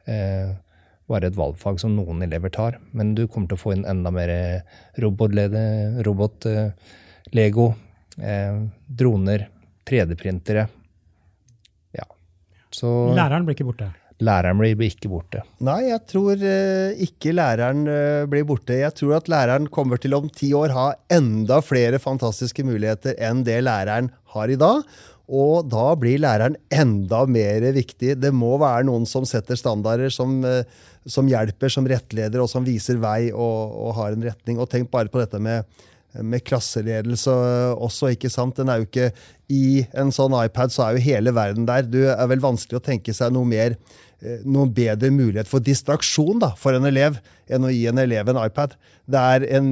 eh, 0.09 0.55
bare 1.07 1.29
et 1.29 1.37
valgfag 1.37 1.79
som 1.79 1.93
noen 1.95 2.23
elever 2.25 2.51
tar. 2.53 2.79
Men 2.97 3.13
du 3.15 3.25
kommer 3.27 3.51
til 3.51 3.59
å 3.59 3.61
få 3.61 3.75
inn 3.75 3.85
enda 3.87 4.11
mer 4.13 4.33
robotlede, 5.01 5.61
robot, 6.07 6.49
eh, 6.49 6.71
eh, 7.35 8.57
droner, 8.87 9.47
3D-printere. 9.85 10.65
Ja. 11.95 12.09
Så 12.73 12.91
Læreren 13.15 13.45
blir 13.45 13.55
ikke 13.55 13.69
borte? 13.69 13.93
Læreren 14.23 14.59
blir 14.59 14.77
ikke 14.87 15.09
borte? 15.11 15.41
Nei, 15.65 15.89
jeg 15.89 16.01
tror 16.11 16.39
uh, 16.39 17.01
ikke 17.03 17.33
læreren 17.35 17.83
uh, 17.89 18.27
blir 18.31 18.45
borte. 18.47 18.77
Jeg 18.79 18.95
tror 18.95 19.17
at 19.17 19.31
læreren 19.31 19.67
kommer 19.73 19.99
til 20.01 20.15
om 20.17 20.29
ti 20.29 20.53
år 20.55 20.73
ha 20.75 20.87
enda 21.11 21.59
flere 21.65 21.99
fantastiske 22.01 22.63
muligheter 22.67 23.17
enn 23.19 23.43
det 23.47 23.61
læreren 23.65 24.11
har 24.35 24.51
i 24.51 24.59
dag. 24.59 24.85
Og 25.25 25.65
da 25.71 25.87
blir 25.97 26.21
læreren 26.21 26.55
enda 26.69 27.23
mer 27.25 27.65
viktig. 27.75 28.13
Det 28.21 28.31
må 28.33 28.55
være 28.61 28.85
noen 28.87 29.07
som 29.09 29.25
setter 29.25 29.57
standarder, 29.59 30.13
som, 30.13 30.37
uh, 30.45 30.61
som 31.05 31.27
hjelper, 31.29 31.73
som 31.73 31.87
rettleder 31.89 32.43
og 32.43 32.51
som 32.51 32.65
viser 32.65 33.01
vei 33.01 33.31
og, 33.33 33.75
og, 33.75 33.91
har 33.99 34.15
en 34.15 34.29
retning. 34.29 34.61
Og 34.61 34.69
tenk 34.71 34.91
bare 34.93 35.11
på 35.11 35.23
dette 35.23 35.41
med, 35.41 35.65
med 36.23 36.43
klasseledelse 36.47 37.33
også, 37.75 38.13
ikke 38.15 38.31
sant? 38.31 38.55
Den 38.59 38.71
er 38.71 38.81
jo 38.81 38.87
ikke 38.87 39.11
I 39.51 39.85
en 39.97 40.13
sånn 40.15 40.35
iPad 40.39 40.73
så 40.73 40.87
er 40.87 40.95
jo 40.95 41.05
hele 41.05 41.33
verden 41.35 41.67
der. 41.67 41.85
Du 41.87 42.01
er 42.07 42.27
vel 42.31 42.43
vanskelig 42.43 42.79
å 42.79 42.85
tenke 42.85 43.13
seg 43.15 43.33
noe 43.35 43.47
mer 43.49 43.77
Eh, 44.14 44.14
noen 44.47 44.71
bedre 44.73 45.11
mulighet 45.13 45.49
for 45.49 45.63
distraksjon 45.63 46.39
da, 46.41 46.53
for 46.57 46.77
en 46.77 46.87
elev 46.87 47.19
enn 47.51 47.65
å 47.65 47.71
gi 47.71 47.85
en 47.89 48.01
elev 48.01 48.29
en 48.31 48.39
iPad. 48.41 48.73
Det 49.05 49.21
er 49.21 49.45
en 49.57 49.67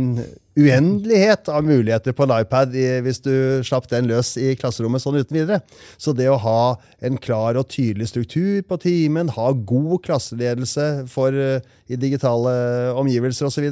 uendelighet 0.53 1.49
av 1.49 1.65
muligheter 1.65 2.13
på 2.13 2.27
en 2.27 2.35
iPad 2.35 2.75
hvis 3.05 3.21
du 3.25 3.33
slapp 3.65 3.87
den 3.89 4.05
løs 4.11 4.35
i 4.37 4.51
klasserommet 4.59 5.01
sånn 5.01 5.17
uten 5.17 5.39
videre. 5.39 5.61
Så 5.97 6.13
det 6.13 6.27
å 6.29 6.37
ha 6.43 6.75
en 7.01 7.17
klar 7.21 7.57
og 7.57 7.71
tydelig 7.73 8.11
struktur 8.11 8.61
på 8.67 8.77
timen, 8.83 9.31
ha 9.33 9.47
god 9.53 10.03
klasseledelse 10.05 11.07
for, 11.09 11.33
uh, 11.33 11.63
i 11.89 11.97
digitale 11.99 12.53
omgivelser 12.99 13.49
osv., 13.49 13.71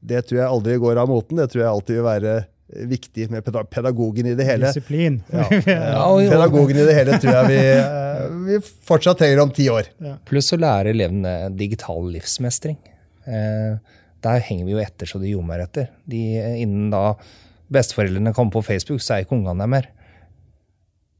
det 0.00 0.24
tror 0.26 0.40
jeg 0.40 0.48
aldri 0.48 0.80
går 0.80 1.02
av 1.02 1.12
moten. 1.12 1.38
Det 1.42 1.50
tror 1.52 1.66
jeg 1.66 1.72
alltid 1.74 2.00
vil 2.00 2.08
være 2.08 2.38
viktig 2.72 3.28
med 3.30 3.44
pedagogen 3.70 4.26
i 4.26 4.34
det 4.38 4.46
hele. 4.48 4.70
Disiplin. 4.70 5.22
Ja. 5.32 6.06
Pedagogen 6.18 6.78
i 6.78 6.86
det 6.86 6.94
hele 6.96 7.18
tror 7.20 7.36
jeg 7.40 7.50
vi, 7.50 7.60
eh, 7.78 8.36
vi 8.48 8.58
fortsatt 8.88 9.20
trenger 9.20 9.42
om 9.44 9.52
ti 9.54 9.68
år. 9.72 9.88
Ja. 10.02 10.16
Pluss 10.28 10.52
å 10.54 10.60
lære 10.60 10.92
elevene 10.94 11.52
digital 11.56 12.08
livsmestring. 12.12 12.78
Eh, 13.26 13.80
der 14.22 14.44
henger 14.46 14.68
vi 14.68 14.76
jo 14.76 14.82
etter 14.82 15.08
så 15.08 15.20
det 15.22 15.32
ljomer 15.32 15.64
etter. 15.64 15.90
De, 16.08 16.20
innen 16.62 16.90
da 16.92 17.16
besteforeldrene 17.72 18.34
kommer 18.36 18.54
på 18.54 18.64
Facebook, 18.66 19.02
så 19.02 19.16
er 19.16 19.26
ikke 19.26 19.36
ungene 19.38 19.64
der 19.64 19.70
mer. 19.70 19.90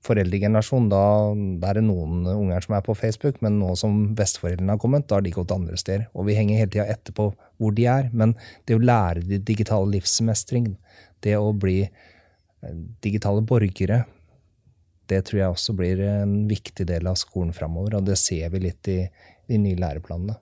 Foreldregenerasjonen, 0.02 0.88
da, 0.90 1.02
da 1.62 1.70
er 1.70 1.78
det 1.78 1.84
noen 1.86 2.26
unger 2.26 2.64
som 2.64 2.74
er 2.74 2.82
på 2.86 2.96
Facebook, 2.98 3.38
men 3.44 3.60
nå 3.60 3.76
som 3.78 4.00
besteforeldrene 4.18 4.74
har 4.74 4.80
kommet, 4.82 5.06
da 5.06 5.18
har 5.18 5.26
de 5.26 5.34
gått 5.34 5.54
andre 5.54 5.78
steder. 5.78 6.08
Og 6.18 6.26
vi 6.26 6.36
henger 6.38 6.58
hele 6.58 6.74
tida 6.74 6.88
etter 6.90 7.14
på 7.14 7.28
hvor 7.62 7.74
de 7.76 7.86
er. 7.90 8.08
Men 8.10 8.34
det 8.66 8.78
å 8.78 8.82
lære 8.82 9.22
de 9.28 9.38
digitale 9.38 9.92
livsmestring, 9.94 10.72
det 11.24 11.36
å 11.38 11.52
bli 11.54 11.80
eh, 11.84 12.74
digitale 13.04 13.44
borgere, 13.46 14.02
det 15.10 15.24
tror 15.28 15.40
jeg 15.40 15.54
også 15.54 15.74
blir 15.76 16.00
en 16.06 16.42
viktig 16.48 16.86
del 16.88 17.08
av 17.10 17.18
skolen 17.20 17.52
framover. 17.56 17.98
Og 17.98 18.06
det 18.06 18.18
ser 18.20 18.52
vi 18.54 18.64
litt 18.68 18.88
i 18.88 19.00
de 19.50 19.60
nye 19.60 19.78
læreplanene. 19.80 20.38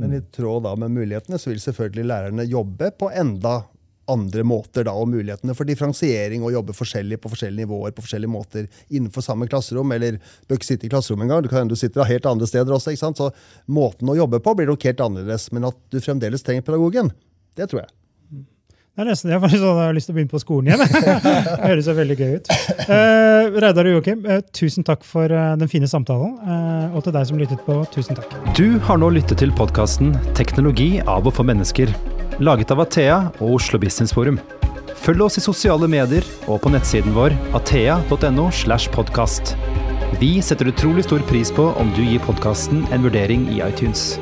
Men 0.00 0.14
i 0.16 0.22
tråd 0.32 0.64
da 0.64 0.72
med 0.80 0.94
mulighetene 0.94 1.38
så 1.38 1.50
vil 1.50 1.60
selvfølgelig 1.60 2.08
lærerne 2.08 2.46
jobbe 2.48 2.88
på 2.96 3.10
enda 3.12 3.60
andre 4.10 4.42
måter 4.46 4.86
da, 4.86 4.94
og 4.96 5.10
mulighetene 5.12 5.54
for 5.54 5.68
differensiering 5.68 6.42
og 6.42 6.54
jobbe 6.54 6.74
forskjellig 6.74 7.20
på 7.22 7.30
forskjellige 7.30 7.66
nivåer 7.66 7.94
på 7.94 8.02
forskjellige 8.02 8.32
måter 8.32 8.66
innenfor 8.88 9.22
samme 9.24 9.46
klasserom. 9.50 9.92
Eller 9.94 10.18
bør 10.48 10.58
ikke 10.58 10.70
sitte 10.72 10.88
i 10.88 10.92
klasserom 10.92 11.22
engang. 11.26 11.44
Du 11.44 11.50
kan 11.52 11.70
du 11.70 11.76
sitter 11.78 12.08
helt 12.08 12.26
andre 12.26 12.48
steder 12.50 12.74
også. 12.74 12.94
ikke 12.94 13.04
sant? 13.04 13.20
Så 13.20 13.30
måten 13.70 14.10
å 14.10 14.18
jobbe 14.18 14.42
på 14.42 14.56
blir 14.58 14.70
nok 14.70 14.88
helt 14.88 15.04
annerledes. 15.04 15.50
Men 15.54 15.68
at 15.70 15.78
du 15.92 16.00
fremdeles 16.02 16.44
trenger 16.46 16.66
pedagogen, 16.66 17.12
det 17.60 17.70
tror 17.70 17.84
jeg. 17.84 17.92
Det 19.00 19.06
er 19.06 19.14
nesten, 19.14 19.30
sånn, 19.32 19.78
jeg 19.80 19.80
har 19.80 19.94
lyst 19.96 20.10
til 20.10 20.12
å 20.12 20.16
begynne 20.18 20.28
på 20.28 20.38
skolen 20.42 20.66
igjen. 20.68 20.80
det 21.24 21.54
høres 21.62 21.86
jo 21.88 21.92
veldig 21.96 22.16
gøy 22.18 22.32
ut. 22.34 22.50
Uh, 22.84 23.54
Reidar 23.64 23.86
og 23.88 23.94
Joakim, 23.94 24.26
uh, 24.28 24.42
tusen 24.52 24.84
takk 24.84 25.06
for 25.08 25.32
uh, 25.32 25.54
den 25.56 25.70
fine 25.72 25.88
samtalen. 25.88 26.34
Uh, 26.44 26.98
og 26.98 27.06
til 27.06 27.14
deg 27.16 27.24
som 27.30 27.40
lyttet 27.40 27.62
på, 27.64 27.78
tusen 27.94 28.18
takk. 28.18 28.34
Du 28.58 28.76
har 28.84 29.00
nå 29.00 29.08
lyttet 29.16 29.40
til 29.40 29.54
podkasten 29.56 30.12
'Teknologi 30.36 31.00
av 31.08 31.24
og 31.24 31.32
for 31.32 31.48
mennesker', 31.48 31.94
laget 32.44 32.74
av 32.76 32.84
Athea 32.84 33.16
og 33.38 33.54
Oslo 33.54 33.80
Business 33.80 34.12
Forum. 34.12 34.36
Følg 35.00 35.24
oss 35.30 35.40
i 35.40 35.46
sosiale 35.46 35.88
medier 35.88 36.26
og 36.44 36.60
på 36.60 36.74
nettsiden 36.76 37.16
vår 37.16 37.32
athea.no. 37.56 38.50
slash 38.52 38.92
podcast. 38.92 39.56
Vi 40.20 40.42
setter 40.44 40.68
utrolig 40.68 41.08
stor 41.08 41.24
pris 41.24 41.48
på 41.48 41.72
om 41.72 41.96
du 41.96 42.04
gir 42.04 42.20
podkasten 42.28 42.84
en 42.92 43.08
vurdering 43.08 43.48
i 43.48 43.64
iTunes. 43.64 44.20